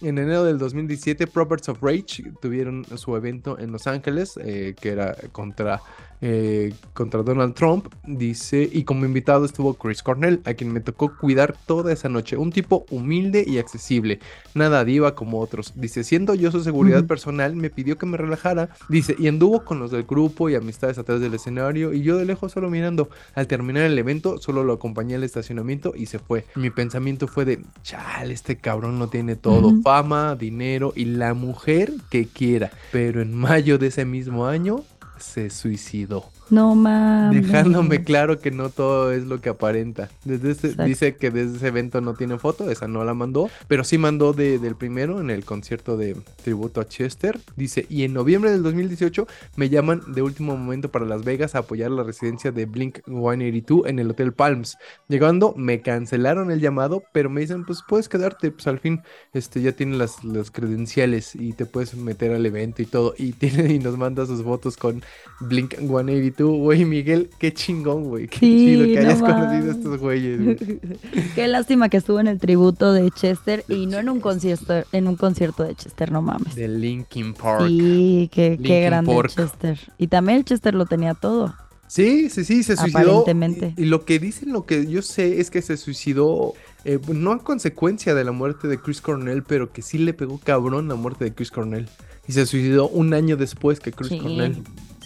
en, 0.00 0.18
enero 0.18 0.44
del 0.44 0.58
2017, 0.58 1.28
Prophets 1.28 1.68
of 1.68 1.82
Rage 1.82 2.24
tuvieron 2.40 2.84
su 2.96 3.14
evento 3.16 3.58
en 3.60 3.70
Los 3.70 3.86
Ángeles, 3.86 4.36
eh, 4.42 4.74
que 4.80 4.88
era 4.90 5.14
contra, 5.30 5.80
eh, 6.22 6.72
contra 6.94 7.22
Donald 7.22 7.54
Trump. 7.54 7.88
Dice, 8.06 8.68
y 8.72 8.84
como 8.84 9.04
invitado 9.04 9.44
estuvo 9.44 9.74
Chris 9.74 10.02
Cornell, 10.02 10.40
a 10.44 10.54
quien 10.54 10.72
me 10.72 10.80
tocó 10.80 11.16
cuidar 11.18 11.56
toda 11.66 11.92
esa 11.92 12.08
noche. 12.08 12.36
Un 12.36 12.52
tipo 12.52 12.86
humilde 12.90 13.44
y 13.46 13.58
accesible, 13.58 14.20
nada 14.54 14.84
diva 14.84 15.14
como 15.14 15.40
otros. 15.40 15.72
Dice, 15.74 16.04
siendo 16.04 16.34
yo 16.34 16.50
su 16.52 16.62
seguridad 16.62 17.04
personal, 17.06 17.56
me 17.56 17.70
pidió 17.70 17.98
que 17.98 18.06
me 18.06 18.16
relajara. 18.16 18.70
Dice, 18.88 19.16
y 19.18 19.26
anduvo 19.26 19.64
con 19.64 19.80
los 19.80 19.90
del 19.90 20.04
grupo 20.04 20.48
y 20.48 20.54
amistades 20.54 20.96
atrás 20.96 21.20
del 21.20 21.34
escenario, 21.34 21.92
y 21.92 22.02
yo 22.02 22.16
de 22.16 22.24
lejos 22.24 22.52
solo 22.52 22.70
mirando. 22.70 23.10
Al 23.34 23.48
terminar 23.48 23.82
el 23.82 23.98
evento, 23.98 24.38
solo 24.38 24.62
lo 24.62 24.74
acompañé 24.74 25.16
al 25.16 25.24
estacionamiento 25.24 25.92
y 25.96 26.06
se 26.06 26.20
fue. 26.20 26.46
Mi 26.54 26.70
pensamiento 26.70 27.26
fue 27.26 27.44
de, 27.44 27.64
chale, 27.82 28.32
este 28.32 28.56
cabrón 28.56 28.98
no 28.98 29.08
tiene 29.08 29.34
todo, 29.34 29.72
fama, 29.82 30.36
dinero 30.36 30.92
y 30.94 31.04
la 31.06 31.34
mujer 31.34 31.92
que 32.10 32.26
quiera. 32.26 32.70
Pero 32.92 33.20
en 33.20 33.34
mayo 33.34 33.78
de 33.78 33.88
ese 33.88 34.04
mismo 34.04 34.46
año 34.46 34.84
se 35.22 35.50
suicidó, 35.50 36.30
No 36.52 36.74
mames. 36.74 37.46
dejándome 37.46 38.04
claro 38.04 38.38
que 38.38 38.50
no 38.50 38.68
todo 38.68 39.10
es 39.10 39.24
lo 39.24 39.40
que 39.40 39.48
aparenta. 39.48 40.10
Desde 40.24 40.50
ese- 40.50 40.84
dice 40.84 41.16
que 41.16 41.30
desde 41.30 41.56
ese 41.56 41.68
evento 41.68 42.02
no 42.02 42.12
tiene 42.12 42.38
foto, 42.38 42.70
esa 42.70 42.86
no 42.86 43.04
la 43.04 43.14
mandó, 43.14 43.48
pero 43.68 43.84
sí 43.84 43.96
mandó 43.96 44.34
de- 44.34 44.58
del 44.58 44.76
primero 44.76 45.18
en 45.20 45.30
el 45.30 45.46
concierto 45.46 45.96
de 45.96 46.14
tributo 46.44 46.82
a 46.82 46.86
Chester. 46.86 47.40
Dice, 47.56 47.86
y 47.88 48.04
en 48.04 48.12
noviembre 48.12 48.50
del 48.50 48.62
2018 48.62 49.26
me 49.56 49.70
llaman 49.70 50.02
de 50.08 50.20
último 50.20 50.54
momento 50.54 50.90
para 50.90 51.06
Las 51.06 51.24
Vegas 51.24 51.54
a 51.54 51.60
apoyar 51.60 51.90
la 51.90 52.02
residencia 52.02 52.52
de 52.52 52.66
Blink 52.66 52.98
182 53.06 53.86
en 53.86 53.98
el 53.98 54.10
Hotel 54.10 54.34
Palms. 54.34 54.76
Llegando, 55.08 55.54
me 55.56 55.80
cancelaron 55.80 56.50
el 56.50 56.60
llamado, 56.60 57.02
pero 57.14 57.30
me 57.30 57.40
dicen, 57.40 57.64
pues 57.64 57.80
puedes 57.88 58.10
quedarte, 58.10 58.50
pues 58.50 58.66
al 58.66 58.78
fin 58.78 59.00
este, 59.32 59.62
ya 59.62 59.72
tiene 59.72 59.96
las, 59.96 60.22
las 60.22 60.50
credenciales 60.50 61.34
y 61.34 61.54
te 61.54 61.64
puedes 61.64 61.94
meter 61.96 62.32
al 62.32 62.44
evento 62.44 62.82
y 62.82 62.86
todo. 62.86 63.14
Y, 63.16 63.32
tiene, 63.32 63.72
y 63.72 63.78
nos 63.78 63.96
manda 63.96 64.26
sus 64.26 64.42
fotos 64.42 64.76
con 64.76 65.02
Blink 65.40 65.76
182. 65.76 66.41
Güey, 66.50 66.84
Miguel, 66.84 67.30
qué 67.38 67.52
chingón, 67.54 68.04
güey. 68.04 68.28
Qué 68.28 68.38
Sí, 68.38 68.56
chido 68.66 68.84
que 68.86 68.94
no 68.94 69.00
hayas 69.08 69.20
conocido 69.20 69.70
a 69.70 69.74
estos 69.74 69.98
güeyes. 70.00 70.42
güey. 70.44 70.56
Qué 71.34 71.48
lástima 71.48 71.88
que 71.88 71.96
estuvo 71.98 72.20
en 72.20 72.26
el 72.26 72.38
tributo 72.38 72.92
de 72.92 73.10
Chester 73.10 73.64
y 73.68 73.86
no 73.86 73.98
en 73.98 74.08
un 74.08 74.20
concierto, 74.20 74.82
en 74.92 75.08
un 75.08 75.16
concierto 75.16 75.64
de 75.64 75.74
Chester, 75.74 76.10
no 76.12 76.22
mames. 76.22 76.54
De 76.54 76.68
Linkin 76.68 77.34
Park. 77.34 77.66
Sí, 77.68 78.28
qué, 78.32 78.56
grande 78.84 79.14
Park. 79.14 79.30
Chester. 79.34 79.78
Y 79.98 80.06
también 80.08 80.38
el 80.38 80.44
Chester 80.44 80.74
lo 80.74 80.86
tenía 80.86 81.14
todo. 81.14 81.54
Sí, 81.86 82.30
sí, 82.30 82.44
sí, 82.44 82.62
se 82.62 82.76
suicidó. 82.76 82.98
Aparentemente. 82.98 83.74
Y, 83.76 83.82
y 83.82 83.84
lo 83.84 84.04
que 84.06 84.18
dicen, 84.18 84.50
lo 84.52 84.64
que 84.64 84.86
yo 84.86 85.02
sé 85.02 85.40
es 85.40 85.50
que 85.50 85.60
se 85.60 85.76
suicidó, 85.76 86.54
eh, 86.86 86.98
no 87.12 87.32
a 87.32 87.38
consecuencia 87.44 88.14
de 88.14 88.24
la 88.24 88.32
muerte 88.32 88.66
de 88.66 88.78
Chris 88.78 89.02
Cornell, 89.02 89.42
pero 89.42 89.72
que 89.72 89.82
sí 89.82 89.98
le 89.98 90.14
pegó 90.14 90.38
cabrón 90.38 90.88
la 90.88 90.94
muerte 90.94 91.24
de 91.26 91.34
Chris 91.34 91.50
Cornell. 91.50 91.88
Y 92.26 92.32
se 92.32 92.46
suicidó 92.46 92.88
un 92.88 93.12
año 93.12 93.36
después 93.36 93.78
que 93.80 93.92
Chris 93.92 94.08
Sí. 94.10 94.18
Cornell. 94.20 94.56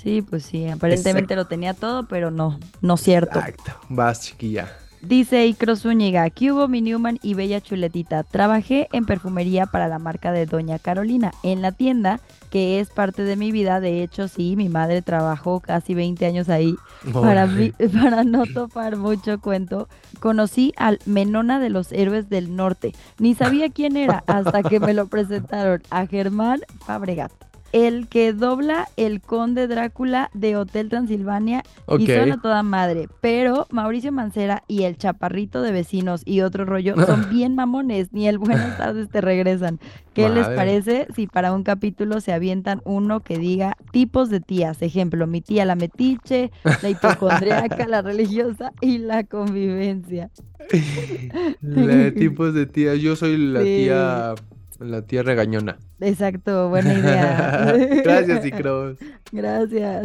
Sí, 0.07 0.23
pues 0.23 0.45
sí, 0.45 0.69
aparentemente 0.69 1.35
lo 1.35 1.47
tenía 1.47 1.75
todo, 1.75 2.07
pero 2.07 2.31
no, 2.31 2.61
no 2.81 2.97
cierto. 2.97 3.41
Exacto. 3.41 3.73
Vas, 3.89 4.21
chiquilla. 4.21 4.69
Dice 5.03 5.47
Icro 5.47 5.75
Zúñiga, 5.77 6.31
¿qué 6.31 6.53
hubo 6.53 6.69
mi 6.69 6.81
Newman 6.81 7.19
y 7.23 7.35
Bella 7.35 7.61
Chuletita? 7.61 8.23
Trabajé 8.23 8.89
en 8.93 9.05
perfumería 9.05 9.67
para 9.67 9.89
la 9.89 9.99
marca 9.99 10.31
de 10.31 10.47
Doña 10.47 10.79
Carolina, 10.79 11.33
en 11.43 11.61
la 11.61 11.73
tienda, 11.73 12.21
que 12.51 12.79
es 12.81 12.89
parte 12.91 13.23
de 13.25 13.35
mi 13.37 13.51
vida. 13.51 13.81
De 13.81 14.03
hecho, 14.05 14.29
sí, 14.29 14.55
mi 14.57 14.69
madre 14.69 15.03
trabajó 15.03 15.59
casi 15.61 15.95
20 15.95 16.25
años 16.27 16.49
ahí. 16.49 16.77
Para, 17.13 17.47
mí- 17.47 17.73
para 18.01 18.23
no 18.23 18.45
topar 18.47 18.97
mucho 18.97 19.41
cuento, 19.41 19.89
conocí 20.21 20.73
al 20.77 21.01
Menona 21.05 21.59
de 21.59 21.71
los 21.71 21.91
Héroes 21.93 22.29
del 22.29 22.55
Norte. 22.55 22.93
Ni 23.19 23.35
sabía 23.35 23.71
quién 23.71 23.97
era 23.97 24.23
hasta 24.29 24.63
que 24.63 24.79
me 24.81 24.95
lo 24.95 25.09
presentaron 25.09 25.83
a 25.91 26.07
Germán 26.07 26.61
Fabregat. 26.85 27.33
El 27.73 28.09
que 28.09 28.33
dobla 28.33 28.89
el 28.97 29.21
conde 29.21 29.67
Drácula 29.67 30.31
de 30.33 30.57
Hotel 30.57 30.89
Transilvania 30.89 31.63
y 31.99 32.07
suena 32.07 32.41
toda 32.41 32.63
madre. 32.63 33.09
Pero 33.21 33.67
Mauricio 33.71 34.13
Mancera 34.13 34.63
y 34.67 34.85
el 34.85 34.97
chaparrito 34.97 35.61
de 35.63 35.73
vecinos 35.73 36.23
y 36.25 36.41
otro 36.41 36.65
rollo 36.65 36.95
son 37.07 37.29
bien 37.31 37.55
mamones. 37.55 38.13
Ni 38.13 38.29
el 38.29 38.39
buenas 38.39 38.79
tardes 38.79 39.09
te 39.11 39.21
regresan. 39.21 39.79
¿Qué 40.15 40.31
les 40.31 40.47
parece 40.49 41.07
si 41.15 41.27
para 41.27 41.53
un 41.53 41.63
capítulo 41.63 42.21
se 42.23 42.33
avientan 42.33 42.81
uno 42.85 43.21
que 43.21 43.37
diga 43.39 43.77
tipos 43.91 44.31
de 44.31 44.41
tías? 44.41 44.81
Ejemplo, 44.81 45.27
mi 45.27 45.43
tía 45.43 45.67
la 45.67 45.75
metiche, 45.75 46.51
la 46.83 46.89
hipocondriaca, 46.89 47.87
la 47.87 48.01
religiosa 48.01 48.73
y 48.81 48.99
la 48.99 49.25
convivencia. 49.25 50.31
La 51.61 51.87
de 51.97 52.13
tipos 52.13 52.55
de 52.55 52.67
tías. 52.67 52.99
Yo 52.99 53.15
soy 53.17 53.37
la 53.37 53.61
Sí. 53.61 53.67
tía. 53.77 54.35
La 54.79 55.03
tía 55.03 55.23
regañona. 55.23 55.79
Exacto, 56.01 56.69
buena 56.69 56.93
idea. 56.93 57.73
Gracias, 58.05 58.45
Icros. 58.45 58.99
Gracias. 59.33 60.03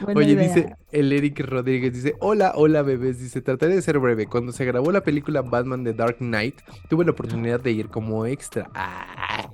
buena 0.00 0.20
Oye, 0.20 0.32
idea. 0.32 0.48
dice 0.48 0.76
el 0.92 1.12
Eric 1.12 1.40
Rodríguez, 1.40 1.92
dice, 1.92 2.14
hola, 2.20 2.52
hola 2.54 2.82
bebés, 2.82 3.18
dice, 3.18 3.40
trataré 3.40 3.74
de 3.74 3.82
ser 3.82 3.98
breve. 3.98 4.26
Cuando 4.26 4.52
se 4.52 4.64
grabó 4.64 4.92
la 4.92 5.02
película 5.02 5.42
Batman 5.42 5.82
de 5.84 5.94
Dark 5.94 6.18
Knight, 6.18 6.60
tuve 6.88 7.04
la 7.04 7.10
oportunidad 7.12 7.60
de 7.60 7.72
ir 7.72 7.88
como 7.88 8.24
extra. 8.26 8.70
Ah, 8.74 9.50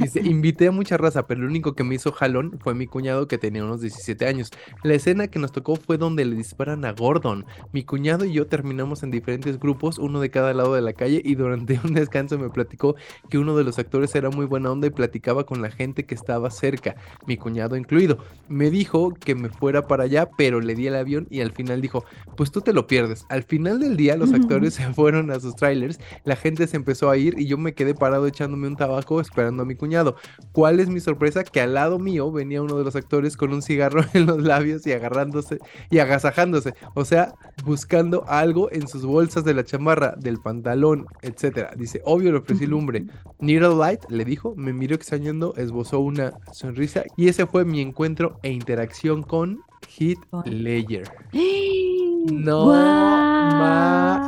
Dice, 0.00 0.20
invité 0.20 0.68
a 0.68 0.72
mucha 0.72 0.96
raza, 0.96 1.26
pero 1.26 1.40
el 1.42 1.46
único 1.46 1.74
que 1.74 1.84
me 1.84 1.94
hizo 1.94 2.12
jalón 2.12 2.58
fue 2.60 2.74
mi 2.74 2.86
cuñado 2.86 3.28
que 3.28 3.36
tenía 3.36 3.64
unos 3.64 3.82
17 3.82 4.26
años. 4.26 4.50
La 4.82 4.94
escena 4.94 5.28
que 5.28 5.38
nos 5.38 5.52
tocó 5.52 5.76
fue 5.76 5.98
donde 5.98 6.24
le 6.24 6.34
disparan 6.34 6.84
a 6.84 6.92
Gordon. 6.92 7.44
Mi 7.72 7.84
cuñado 7.84 8.24
y 8.24 8.32
yo 8.32 8.46
terminamos 8.46 9.02
en 9.02 9.10
diferentes 9.10 9.58
grupos, 9.58 9.98
uno 9.98 10.20
de 10.20 10.30
cada 10.30 10.54
lado 10.54 10.74
de 10.74 10.80
la 10.80 10.94
calle, 10.94 11.20
y 11.22 11.34
durante 11.34 11.78
un 11.84 11.92
descanso 11.92 12.38
me 12.38 12.48
platicó 12.48 12.96
que 13.28 13.38
uno 13.38 13.54
de 13.54 13.64
los 13.64 13.78
actores 13.78 14.14
era 14.14 14.30
muy 14.30 14.46
buena 14.46 14.70
onda 14.70 14.86
y 14.86 14.90
platicaba 14.90 15.44
con 15.44 15.60
la 15.60 15.70
gente 15.70 16.04
que 16.06 16.14
estaba 16.14 16.50
cerca, 16.50 16.96
mi 17.26 17.36
cuñado 17.36 17.76
incluido. 17.76 18.18
Me 18.48 18.70
dijo 18.70 19.12
que 19.12 19.34
me 19.34 19.50
fuera 19.50 19.86
para 19.86 20.04
allá, 20.04 20.30
pero 20.38 20.60
le 20.60 20.74
di 20.74 20.86
el 20.86 20.96
avión 20.96 21.26
y 21.30 21.42
al 21.42 21.52
final 21.52 21.82
dijo, 21.82 22.04
pues 22.36 22.50
tú 22.50 22.62
te 22.62 22.72
lo 22.72 22.86
pierdes. 22.86 23.26
Al 23.28 23.42
final 23.42 23.78
del 23.80 23.96
día 23.96 24.16
los 24.16 24.32
actores 24.32 24.74
se 24.80 24.92
fueron 24.94 25.30
a 25.30 25.38
sus 25.38 25.54
trailers, 25.54 26.00
la 26.24 26.36
gente 26.36 26.66
se 26.66 26.76
empezó 26.76 27.10
a 27.10 27.18
ir 27.18 27.38
y 27.38 27.46
yo 27.46 27.58
me 27.58 27.74
quedé 27.74 27.94
parado 27.94 28.26
echándome 28.26 28.66
un 28.66 28.76
tabaco 28.76 29.20
esperando 29.20 29.49
a 29.58 29.64
mi 29.64 29.74
cuñado. 29.74 30.16
¿Cuál 30.52 30.80
es 30.80 30.88
mi 30.88 31.00
sorpresa? 31.00 31.44
Que 31.44 31.60
al 31.60 31.74
lado 31.74 31.98
mío 31.98 32.30
venía 32.30 32.62
uno 32.62 32.76
de 32.76 32.84
los 32.84 32.96
actores 32.96 33.36
con 33.36 33.52
un 33.52 33.62
cigarro 33.62 34.04
en 34.14 34.26
los 34.26 34.42
labios 34.42 34.86
y 34.86 34.92
agarrándose 34.92 35.58
y 35.90 35.98
agasajándose, 35.98 36.74
o 36.94 37.04
sea, 37.04 37.34
buscando 37.64 38.24
algo 38.28 38.70
en 38.70 38.86
sus 38.86 39.04
bolsas 39.04 39.44
de 39.44 39.54
la 39.54 39.64
chamarra, 39.64 40.14
del 40.16 40.38
pantalón, 40.38 41.06
etcétera. 41.22 41.72
Dice, 41.76 42.00
obvio 42.04 42.32
le 42.32 42.38
ofrecí 42.38 42.66
lumbre. 42.66 43.06
Needle 43.40 43.74
Light 43.76 44.00
le 44.08 44.24
dijo, 44.24 44.54
me 44.56 44.72
miró 44.72 44.94
extrañando, 44.94 45.54
esbozó 45.56 46.00
una 46.00 46.34
sonrisa 46.52 47.04
y 47.16 47.28
ese 47.28 47.46
fue 47.46 47.64
mi 47.64 47.80
encuentro 47.80 48.38
e 48.42 48.50
interacción 48.50 49.22
con 49.22 49.60
Heath 49.88 50.18
Ledger. 50.46 51.10
No 52.30 52.66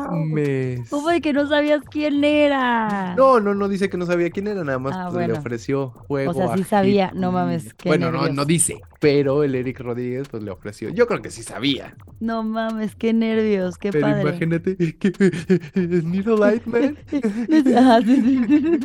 mames. 0.08 0.88
¿Cómo 0.88 1.08
de 1.10 1.20
que 1.20 1.34
no 1.34 1.46
sabías 1.46 1.82
quién 1.90 2.24
era? 2.24 3.14
No, 3.16 3.38
no, 3.38 3.54
no 3.54 3.68
dice 3.68 3.90
que 3.90 3.98
no 3.98 4.06
sabía 4.06 4.30
quién 4.30 4.46
era, 4.46 4.64
nada 4.64 4.78
más 4.78 4.94
Ah, 4.96 5.10
pues, 5.12 5.26
le 5.28 5.34
ofreció 5.34 5.90
juego. 5.90 6.30
O 6.30 6.34
sea, 6.34 6.56
sí 6.56 6.64
sabía, 6.64 7.12
no 7.14 7.32
mames, 7.32 7.74
qué 7.74 7.90
Bueno, 7.90 8.06
no, 8.10 8.18
nervios. 8.20 8.34
no 8.36 8.44
dice, 8.46 8.80
pero 8.98 9.44
el 9.44 9.54
Eric 9.54 9.80
Rodríguez 9.80 10.26
pues 10.30 10.42
le 10.42 10.50
ofreció. 10.50 10.88
Yo 10.88 11.06
creo 11.06 11.20
que 11.20 11.30
sí 11.30 11.42
sabía. 11.42 11.94
No 12.18 12.42
mames, 12.42 12.96
qué 12.96 13.12
nervios, 13.12 13.76
qué 13.76 13.92
pero 13.92 14.06
padre. 14.06 14.22
imagínate 14.22 14.74
que 14.96 15.12
Needle 15.74 16.36
Light 16.38 16.64
Man. 16.64 16.96
Ajá, 17.76 18.00
sí, 18.02 18.22
sí. 18.22 18.80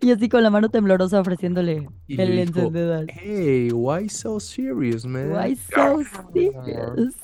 Y 0.00 0.10
así 0.12 0.28
con 0.28 0.42
la 0.44 0.50
mano 0.50 0.68
temblorosa 0.68 1.18
ofreciéndole 1.20 1.88
Y 2.06 2.20
el 2.20 2.38
encendedor. 2.38 3.06
Hey, 3.08 3.70
why 3.72 4.08
so 4.08 4.38
serious, 4.38 5.04
man? 5.04 5.30
Why 5.44 5.56
so 5.56 6.00
serious? 6.32 7.14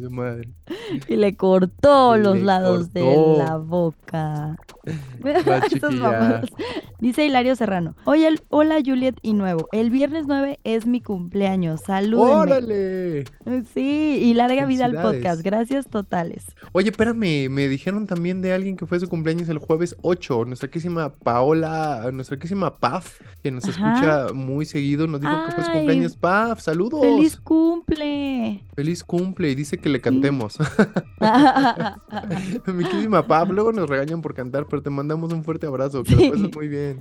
Su 0.00 0.10
madre. 0.10 0.48
Y 1.08 1.16
le 1.16 1.36
cortó 1.36 2.16
los 2.16 2.40
lados 2.40 2.88
cortó. 2.92 3.00
de 3.00 3.38
la 3.44 3.56
boca. 3.56 4.56
Dice 7.00 7.24
Hilario 7.26 7.54
Serrano. 7.56 7.94
Oye, 8.04 8.26
el- 8.28 8.40
hola 8.48 8.76
Juliet 8.84 9.16
y 9.22 9.32
Nuevo. 9.34 9.68
El 9.72 9.90
viernes 9.90 10.24
9 10.26 10.58
es 10.64 10.86
mi 10.86 11.00
cumpleaños. 11.00 11.80
Salúdenme. 11.86 12.32
¡Órale! 12.34 13.24
Sí, 13.72 14.18
y 14.22 14.34
larga 14.34 14.66
vida 14.66 14.86
al 14.86 15.00
podcast. 15.00 15.42
Gracias 15.42 15.86
totales. 15.88 16.44
Oye, 16.72 16.90
espérame, 16.90 17.48
me 17.50 17.68
dijeron 17.68 18.06
también 18.06 18.42
de 18.42 18.52
alguien 18.52 18.76
que 18.76 18.86
fue 18.86 18.98
su 19.00 19.08
cumpleaños 19.08 19.48
el 19.48 19.58
jueves 19.58 19.96
8, 20.02 20.44
nuestra 20.46 20.68
querísima 20.68 21.10
Paola, 21.14 22.08
nuestra 22.12 22.36
querísima 22.36 22.76
Paf, 22.78 23.20
que 23.42 23.50
nos 23.50 23.64
Ajá. 23.68 23.94
escucha 23.94 24.32
muy 24.34 24.64
seguido, 24.64 25.06
nos 25.06 25.20
dijo 25.20 25.32
que 25.46 25.52
fue 25.52 25.64
su 25.64 25.70
cumpleaños. 25.72 26.16
Paf, 26.16 26.49
saludos. 26.58 27.00
¡Feliz 27.00 27.36
cumple! 27.36 28.64
Feliz 28.74 29.04
cumple 29.04 29.50
y 29.50 29.54
dice 29.54 29.78
que 29.78 29.88
le 29.88 30.00
cantemos. 30.00 30.58
Mi 32.66 32.84
queridísima 32.84 33.26
Paf, 33.26 33.50
luego 33.50 33.72
nos 33.72 33.88
regañan 33.88 34.22
por 34.22 34.34
cantar, 34.34 34.66
pero 34.68 34.82
te 34.82 34.90
mandamos 34.90 35.32
un 35.32 35.44
fuerte 35.44 35.66
abrazo, 35.66 36.02
que 36.02 36.16
Sí. 36.16 36.26
lo 36.26 36.32
pases 36.32 36.56
muy 36.56 36.68
bien. 36.68 37.00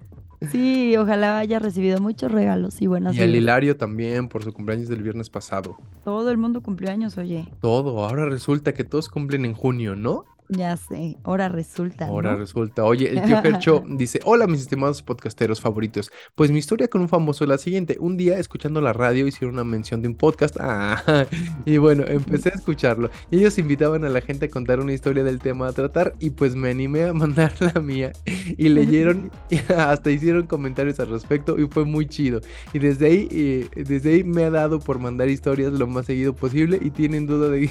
sí, 0.52 0.96
ojalá 0.98 1.40
haya 1.40 1.60
recibido 1.60 2.00
muchos 2.00 2.32
regalos 2.32 2.82
y 2.82 2.88
buenas 2.88 3.16
Y 3.16 3.22
al. 3.22 3.36
Hilario 3.36 3.76
también 3.78 4.28
por 4.30 4.44
su 4.44 4.54
cumpleaños 4.54 4.88
del 4.90 5.04
viernes 5.04 5.30
pasado. 5.30 5.78
Todo 6.04 6.32
el 6.32 6.38
mundo 6.38 6.62
cumplió 6.62 6.92
años, 6.92 7.18
oye. 7.18 7.48
Todo, 7.62 8.06
ahora 8.06 8.26
resulta 8.26 8.74
que 8.74 8.84
todos 8.84 9.10
cumplen 9.10 9.46
en 9.46 9.54
junio, 9.54 9.96
¿no? 9.96 10.26
Ya 10.52 10.76
sé, 10.78 11.16
ahora 11.24 11.48
resulta. 11.48 12.08
Ahora 12.08 12.32
¿no? 12.32 12.38
resulta. 12.40 12.84
Oye, 12.84 13.12
el 13.12 13.22
tío 13.22 13.40
Fercho 13.40 13.84
dice: 13.88 14.20
Hola, 14.26 14.48
mis 14.48 14.62
estimados 14.62 15.04
podcasteros 15.04 15.62
favoritos. 15.62 16.12
Pues 16.34 16.50
mi 16.50 16.58
historia 16.58 16.88
con 16.88 17.02
un 17.02 17.08
famoso 17.08 17.44
es 17.44 17.50
la 17.50 17.60
siguiente. 17.60 17.98
Un 18.00 18.18
día, 18.18 18.40
escuchando 18.40 18.82
la 18.82 18.92
radio, 18.92 19.28
hicieron 19.28 19.54
una 19.54 19.64
mención 19.64 20.02
de 20.02 20.08
un 20.08 20.16
podcast. 20.16 20.58
Ah, 20.60 21.28
y 21.66 21.78
bueno, 21.78 22.04
empecé 22.08 22.50
a 22.50 22.54
escucharlo. 22.54 23.12
Y 23.30 23.38
ellos 23.38 23.60
invitaban 23.60 24.04
a 24.06 24.10
la 24.10 24.22
gente 24.22 24.48
a 24.48 24.50
contar 24.50 24.80
una 24.80 24.92
historia 24.92 25.24
del 25.24 25.38
tema 25.38 25.68
a 25.68 25.72
tratar. 25.72 26.16
Y 26.18 26.32
pues 26.32 26.56
me 26.56 26.72
animé 26.72 27.04
a 27.04 27.14
mandar 27.14 27.54
la 27.60 27.80
mía. 27.80 28.12
Y 28.58 28.70
leyeron, 28.70 29.30
y 29.52 29.60
hasta 29.72 30.10
hicieron 30.10 30.48
comentarios 30.48 31.00
al 31.00 31.10
respecto. 31.10 31.60
Y 31.60 31.68
fue 31.68 31.86
muy 31.86 32.08
chido. 32.08 32.42
Y 32.74 32.80
desde 32.80 33.06
ahí, 33.06 33.28
eh, 33.30 33.70
desde 33.76 34.14
ahí 34.14 34.24
me 34.24 34.46
ha 34.46 34.50
dado 34.50 34.80
por 34.80 34.98
mandar 34.98 35.30
historias 35.30 35.74
lo 35.74 35.86
más 35.86 36.08
seguido 36.08 36.34
posible. 36.34 36.80
Y 36.82 36.90
tienen 36.90 37.28
duda 37.28 37.50
de. 37.50 37.70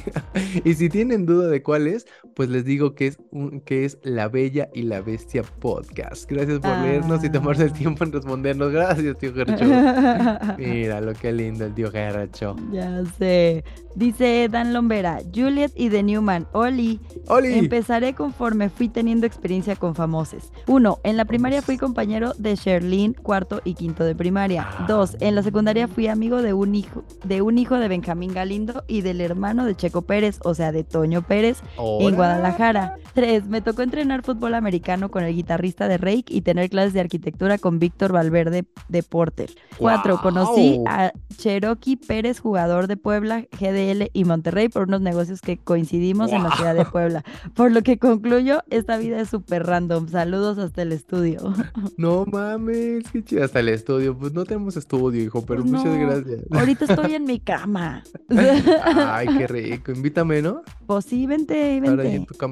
y 0.65 0.75
si 0.75 0.89
tienen 0.89 1.27
duda 1.27 1.49
de 1.49 1.61
cuál 1.61 1.89
es, 1.89 2.07
pues 2.37 2.49
les 2.49 2.68
digo 2.69 2.95
que 2.95 3.09
es, 3.09 3.19
un, 3.31 3.61
que 3.63 3.85
es 3.85 3.99
La 4.03 4.29
Bella 4.29 4.69
y 4.75 4.83
la 4.83 5.01
Bestia 5.01 5.43
Podcast. 5.43 6.31
Gracias 6.31 6.61
por 6.61 6.77
leernos 6.79 7.25
y 7.25 7.31
tomarse 7.31 7.65
el 7.65 7.71
Ah. 7.71 7.75
tiempo 7.75 8.05
en 8.05 8.13
respondernos. 8.13 8.71
Gracias, 8.71 9.19
tío 9.19 9.33
Gercho. 9.35 9.65
Mira 10.59 11.01
lo 11.01 11.15
que 11.15 11.33
lindo 11.33 11.65
el 11.65 11.75
tío 11.75 11.91
Gercho. 11.91 12.55
Ya 12.73 13.03
sé. 13.19 13.65
Dice 13.95 14.49
Dan 14.49 14.73
Lombera, 14.73 15.19
Juliet 15.35 15.73
y 15.75 15.91
The 15.91 16.05
Newman. 16.05 16.47
Oli, 16.53 17.01
¡Oli! 17.27 17.55
empezaré 17.59 18.15
conforme 18.15 18.69
fui 18.69 18.89
teniendo 18.89 19.27
experiencia 19.27 19.75
con 19.75 19.97
famoses. 19.97 20.53
Uno, 20.69 20.99
en 21.03 21.17
la 21.17 21.25
primaria 21.25 21.63
fui 21.63 21.79
compañero 21.79 22.33
de 22.39 22.55
Sherlyn, 22.55 23.15
cuarto 23.15 23.61
y 23.65 23.75
quinto 23.75 24.05
de 24.05 24.15
primaria. 24.15 24.69
Ah. 24.69 24.85
Dos, 24.87 25.17
en 25.21 25.35
la 25.35 25.43
secundaria 25.43 25.89
fui 25.89 26.07
amigo 26.07 26.43
de 26.43 26.53
un 26.53 26.77
hijo, 26.77 27.03
de 27.25 27.43
un 27.43 27.59
hijo 27.59 27.77
de 27.79 27.89
Benjamín 27.89 28.33
Galindo 28.33 28.85
y 28.87 29.01
del 29.01 29.21
hermano 29.21 29.65
de 29.65 29.75
Checo 29.75 30.03
Pérez, 30.03 30.39
o 30.45 30.55
sea, 30.55 30.71
de 30.71 30.85
Toño 30.85 31.23
Pérez, 31.23 31.59
en 31.77 32.15
Órale. 32.15 32.17
Guadalajara. 32.59 32.97
Tres, 33.15 33.47
me 33.49 33.61
tocó 33.63 33.83
entrenar 33.83 34.23
fútbol 34.23 34.55
americano 34.55 35.11
con 35.11 35.23
el 35.25 35.35
guitarrista 35.35 35.89
de 35.89 35.97
Rake 35.99 36.25
y 36.29 36.41
tener 36.43 36.69
clases 36.71 36.93
de 36.93 37.01
arquitectura 37.01 37.59
con 37.59 37.79
Víctor 37.79 38.13
Valverde 38.13 38.65
de 38.89 39.03
Porter. 39.03 39.51
Cuatro, 39.79 40.21
conocí 40.21 40.77
¡Guau! 40.79 40.85
a 40.89 41.13
Cherokee 41.37 41.97
Pérez, 41.97 42.41
jugador 42.41 42.87
de 42.89 42.97
Puebla, 42.97 43.45
GDL 43.59 44.11
y 44.13 44.25
Monterrey 44.25 44.69
por 44.69 44.89
unos 44.89 45.01
negocios 45.01 45.41
que 45.41 45.57
coincidimos 45.57 46.33
en 46.33 46.43
la 46.43 46.51
ciudad 46.53 46.75
de 46.75 46.85
Puebla. 46.85 47.25
Por 47.55 47.71
lo 47.73 47.83
que 47.83 47.99
concluyo, 47.99 48.63
esta 48.71 48.99
vida 48.99 49.21
es 49.21 49.29
súper 49.29 49.65
random. 49.67 50.09
Saludos 50.09 50.59
hasta 50.59 50.83
el 50.83 50.93
estudio. 50.93 51.55
No 51.97 52.25
mames, 52.27 53.05
qué 53.13 53.23
chido. 53.25 53.45
Hasta 53.45 53.61
el 53.61 53.69
estudio. 53.69 54.17
Pues 54.17 54.33
no 54.33 54.45
tenemos 54.45 54.77
estudio, 54.77 55.23
hijo, 55.23 55.45
pero 55.45 55.63
Pues 55.63 55.73
muchas 55.73 55.97
gracias. 55.97 56.41
Ahorita 56.51 56.85
estoy 56.87 57.15
en 57.15 57.25
mi 57.25 57.39
cama. 57.49 58.03
Ay, 58.29 59.29
qué 59.39 59.47
rico. 59.47 59.93
Invítame, 59.93 60.43
¿no? 60.43 60.63
Pues 60.87 61.05
sí, 61.05 61.27
vente, 61.27 61.81
Ahora 61.87 62.03
ahí 62.03 62.15
en 62.17 62.25
vente. 62.25 62.27
tu 62.27 62.35
cama. 62.35 62.48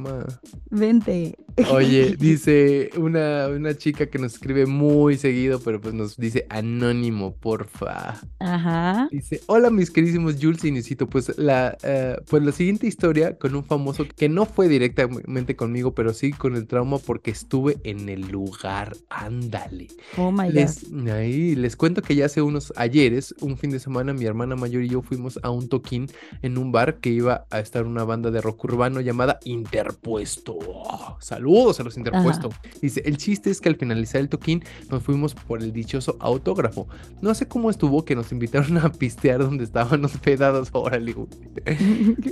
Vente. 0.70 1.36
Oye, 1.70 2.16
dice 2.18 2.90
una, 2.96 3.48
una 3.48 3.76
chica 3.76 4.06
que 4.06 4.18
nos 4.18 4.34
escribe 4.34 4.66
muy 4.66 5.16
seguido, 5.16 5.60
pero 5.60 5.80
pues 5.80 5.94
nos 5.94 6.16
dice 6.16 6.46
anónimo, 6.50 7.34
porfa. 7.34 8.20
Ajá. 8.38 9.08
Dice, 9.10 9.40
hola 9.46 9.70
mis 9.70 9.90
queridísimos 9.90 10.36
Jules 10.40 10.64
y 10.64 10.70
Nisito, 10.70 11.06
pues 11.08 11.36
la, 11.38 11.76
eh, 11.82 12.16
pues 12.28 12.42
la 12.42 12.52
siguiente 12.52 12.86
historia 12.86 13.38
con 13.38 13.54
un 13.54 13.64
famoso 13.64 14.06
que 14.16 14.28
no 14.28 14.44
fue 14.46 14.68
directamente 14.68 15.56
conmigo, 15.56 15.94
pero 15.94 16.12
sí 16.12 16.32
con 16.32 16.56
el 16.56 16.66
trauma 16.66 16.98
porque 16.98 17.30
estuve 17.30 17.78
en 17.84 18.08
el 18.08 18.28
lugar, 18.28 18.96
ándale. 19.08 19.88
Oh 20.16 20.30
my 20.30 20.50
God. 20.50 21.10
Ahí, 21.10 21.54
les 21.54 21.76
cuento 21.76 22.02
que 22.02 22.14
ya 22.14 22.26
hace 22.26 22.42
unos 22.42 22.72
ayeres, 22.76 23.34
un 23.40 23.56
fin 23.56 23.70
de 23.70 23.78
semana, 23.78 24.12
mi 24.12 24.24
hermana 24.24 24.56
mayor 24.56 24.82
y 24.82 24.88
yo 24.88 25.02
fuimos 25.02 25.38
a 25.42 25.50
un 25.50 25.68
toquín 25.68 26.08
en 26.42 26.58
un 26.58 26.72
bar 26.72 27.00
que 27.00 27.10
iba 27.10 27.46
a 27.50 27.60
estar 27.60 27.84
una 27.84 28.04
banda 28.04 28.30
de 28.30 28.40
rock 28.40 28.64
urbano 28.64 29.00
llamada 29.00 29.38
Interpuesto. 29.44 30.58
Oh, 30.66 31.16
saludos 31.46 31.78
a 31.80 31.84
los 31.84 31.96
Interpuesto. 31.96 32.50
Dice, 32.82 33.02
el 33.04 33.16
chiste 33.16 33.50
es 33.50 33.60
que 33.60 33.68
al 33.68 33.76
finalizar 33.76 34.20
el 34.20 34.28
toquín 34.28 34.64
nos 34.90 35.02
fuimos 35.02 35.34
por 35.34 35.62
el 35.62 35.72
dichoso 35.72 36.16
autógrafo. 36.18 36.88
No 37.20 37.34
sé 37.34 37.46
cómo 37.46 37.70
estuvo 37.70 38.04
que 38.04 38.16
nos 38.16 38.32
invitaron 38.32 38.78
a 38.78 38.90
pistear 38.90 39.40
donde 39.40 39.64
estaban 39.64 40.04
hospedados. 40.04 40.68
Órale. 40.72 41.14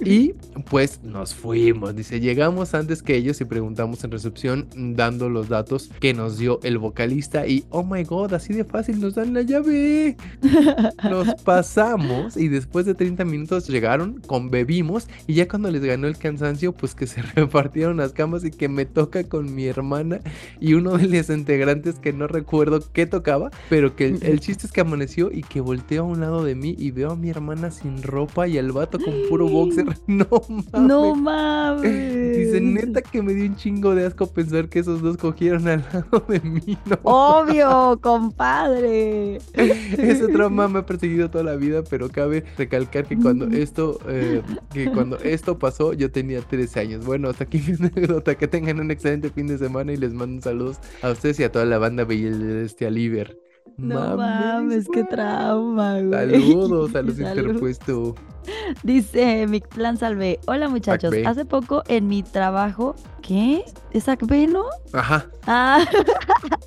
Y 0.04 0.34
pues 0.68 1.00
nos 1.02 1.34
fuimos. 1.34 1.94
Dice, 1.94 2.20
llegamos 2.20 2.74
antes 2.74 3.02
que 3.02 3.16
ellos 3.16 3.40
y 3.40 3.44
preguntamos 3.44 4.02
en 4.04 4.10
recepción 4.10 4.68
dando 4.74 5.28
los 5.30 5.48
datos 5.48 5.90
que 6.00 6.12
nos 6.12 6.36
dio 6.36 6.60
el 6.62 6.78
vocalista 6.78 7.46
y 7.46 7.64
oh 7.70 7.84
my 7.84 8.02
god, 8.02 8.34
así 8.34 8.52
de 8.52 8.64
fácil 8.64 9.00
nos 9.00 9.14
dan 9.14 9.32
la 9.32 9.42
llave. 9.42 10.16
Nos 11.04 11.34
pasamos 11.42 12.36
y 12.36 12.48
después 12.48 12.86
de 12.86 12.94
30 12.94 13.24
minutos 13.24 13.68
llegaron, 13.68 14.20
conbebimos 14.26 15.08
y 15.26 15.34
ya 15.34 15.48
cuando 15.48 15.70
les 15.70 15.82
ganó 15.82 16.06
el 16.06 16.18
cansancio, 16.18 16.72
pues 16.72 16.94
que 16.94 17.06
se 17.06 17.22
repartieron 17.34 17.98
las 17.98 18.12
camas 18.12 18.44
y 18.44 18.50
que 18.50 18.68
me 18.68 18.86
toca 19.04 19.24
con 19.24 19.54
mi 19.54 19.66
hermana 19.66 20.20
y 20.60 20.74
uno 20.74 20.96
de 20.96 21.06
los 21.08 21.28
integrantes 21.28 21.98
que 21.98 22.12
no 22.12 22.26
recuerdo 22.26 22.80
qué 22.92 23.06
tocaba, 23.06 23.50
pero 23.68 23.96
que 23.96 24.06
el, 24.06 24.22
el 24.22 24.40
chiste 24.40 24.66
es 24.66 24.72
que 24.72 24.80
amaneció 24.80 25.30
y 25.30 25.42
que 25.42 25.60
volteo 25.60 26.04
a 26.04 26.06
un 26.06 26.20
lado 26.20 26.42
de 26.42 26.54
mí 26.54 26.74
y 26.78 26.90
veo 26.90 27.10
a 27.10 27.16
mi 27.16 27.28
hermana 27.28 27.70
sin 27.70 28.02
ropa 28.02 28.48
y 28.48 28.56
al 28.56 28.72
vato 28.72 28.98
con 28.98 29.14
puro 29.28 29.48
boxer. 29.48 29.84
No 30.06 30.26
mames. 30.48 30.88
No 30.88 31.14
mames. 31.14 32.36
Dice, 32.36 32.60
neta 32.60 33.02
que 33.02 33.20
me 33.22 33.34
dio 33.34 33.46
un 33.46 33.56
chingo 33.56 33.94
de 33.94 34.06
asco 34.06 34.26
pensar 34.26 34.68
que 34.68 34.78
esos 34.78 35.02
dos 35.02 35.16
cogieron 35.16 35.66
al 35.68 35.84
lado 35.92 36.24
de 36.28 36.40
mí. 36.40 36.78
No. 36.86 36.98
Obvio, 37.02 37.98
compadre. 38.00 39.36
Ese 39.54 40.28
trauma 40.28 40.68
me 40.68 40.80
ha 40.80 40.86
perseguido 40.86 41.30
toda 41.30 41.44
la 41.44 41.56
vida, 41.56 41.82
pero 41.82 42.08
cabe 42.10 42.44
recalcar 42.58 43.06
que 43.06 43.16
cuando 43.16 43.46
esto, 43.46 43.98
eh, 44.08 44.42
que 44.72 44.90
cuando 44.90 45.18
esto 45.18 45.58
pasó, 45.58 45.92
yo 45.92 46.10
tenía 46.10 46.40
13 46.42 46.80
años. 46.80 47.04
Bueno, 47.04 47.30
hasta 47.30 47.44
aquí 47.44 47.62
mi 47.66 47.74
anécdota. 47.74 48.34
Que 48.34 48.48
tengan 48.48 48.80
un 48.80 48.90
excelente 48.94 49.30
fin 49.30 49.46
de 49.46 49.58
semana 49.58 49.92
y 49.92 49.96
les 49.96 50.12
mando 50.12 50.40
saludos 50.42 50.78
a 51.02 51.10
ustedes 51.10 51.38
y 51.40 51.44
a 51.44 51.52
toda 51.52 51.64
la 51.66 51.78
banda 51.78 52.04
este 52.64 52.86
Aliver. 52.86 53.38
No 53.76 54.16
mames, 54.16 54.86
qué 54.92 55.02
trauma, 55.04 56.00
güey. 56.00 56.40
Saludos 56.40 56.94
a 56.94 57.02
los 57.02 57.16
Salud. 57.16 57.38
interpuestos. 57.48 58.14
Dice 58.82 59.46
mi 59.48 59.60
plan 59.60 59.96
salve. 59.96 60.38
Hola 60.46 60.68
muchachos, 60.68 61.12
hace 61.26 61.44
poco 61.44 61.82
en 61.88 62.06
mi 62.08 62.22
trabajo, 62.22 62.94
¿qué? 63.22 63.64
¿Es 63.90 64.08
B, 64.26 64.46
no? 64.46 64.64
Ajá. 64.92 65.26
Ah, 65.46 65.84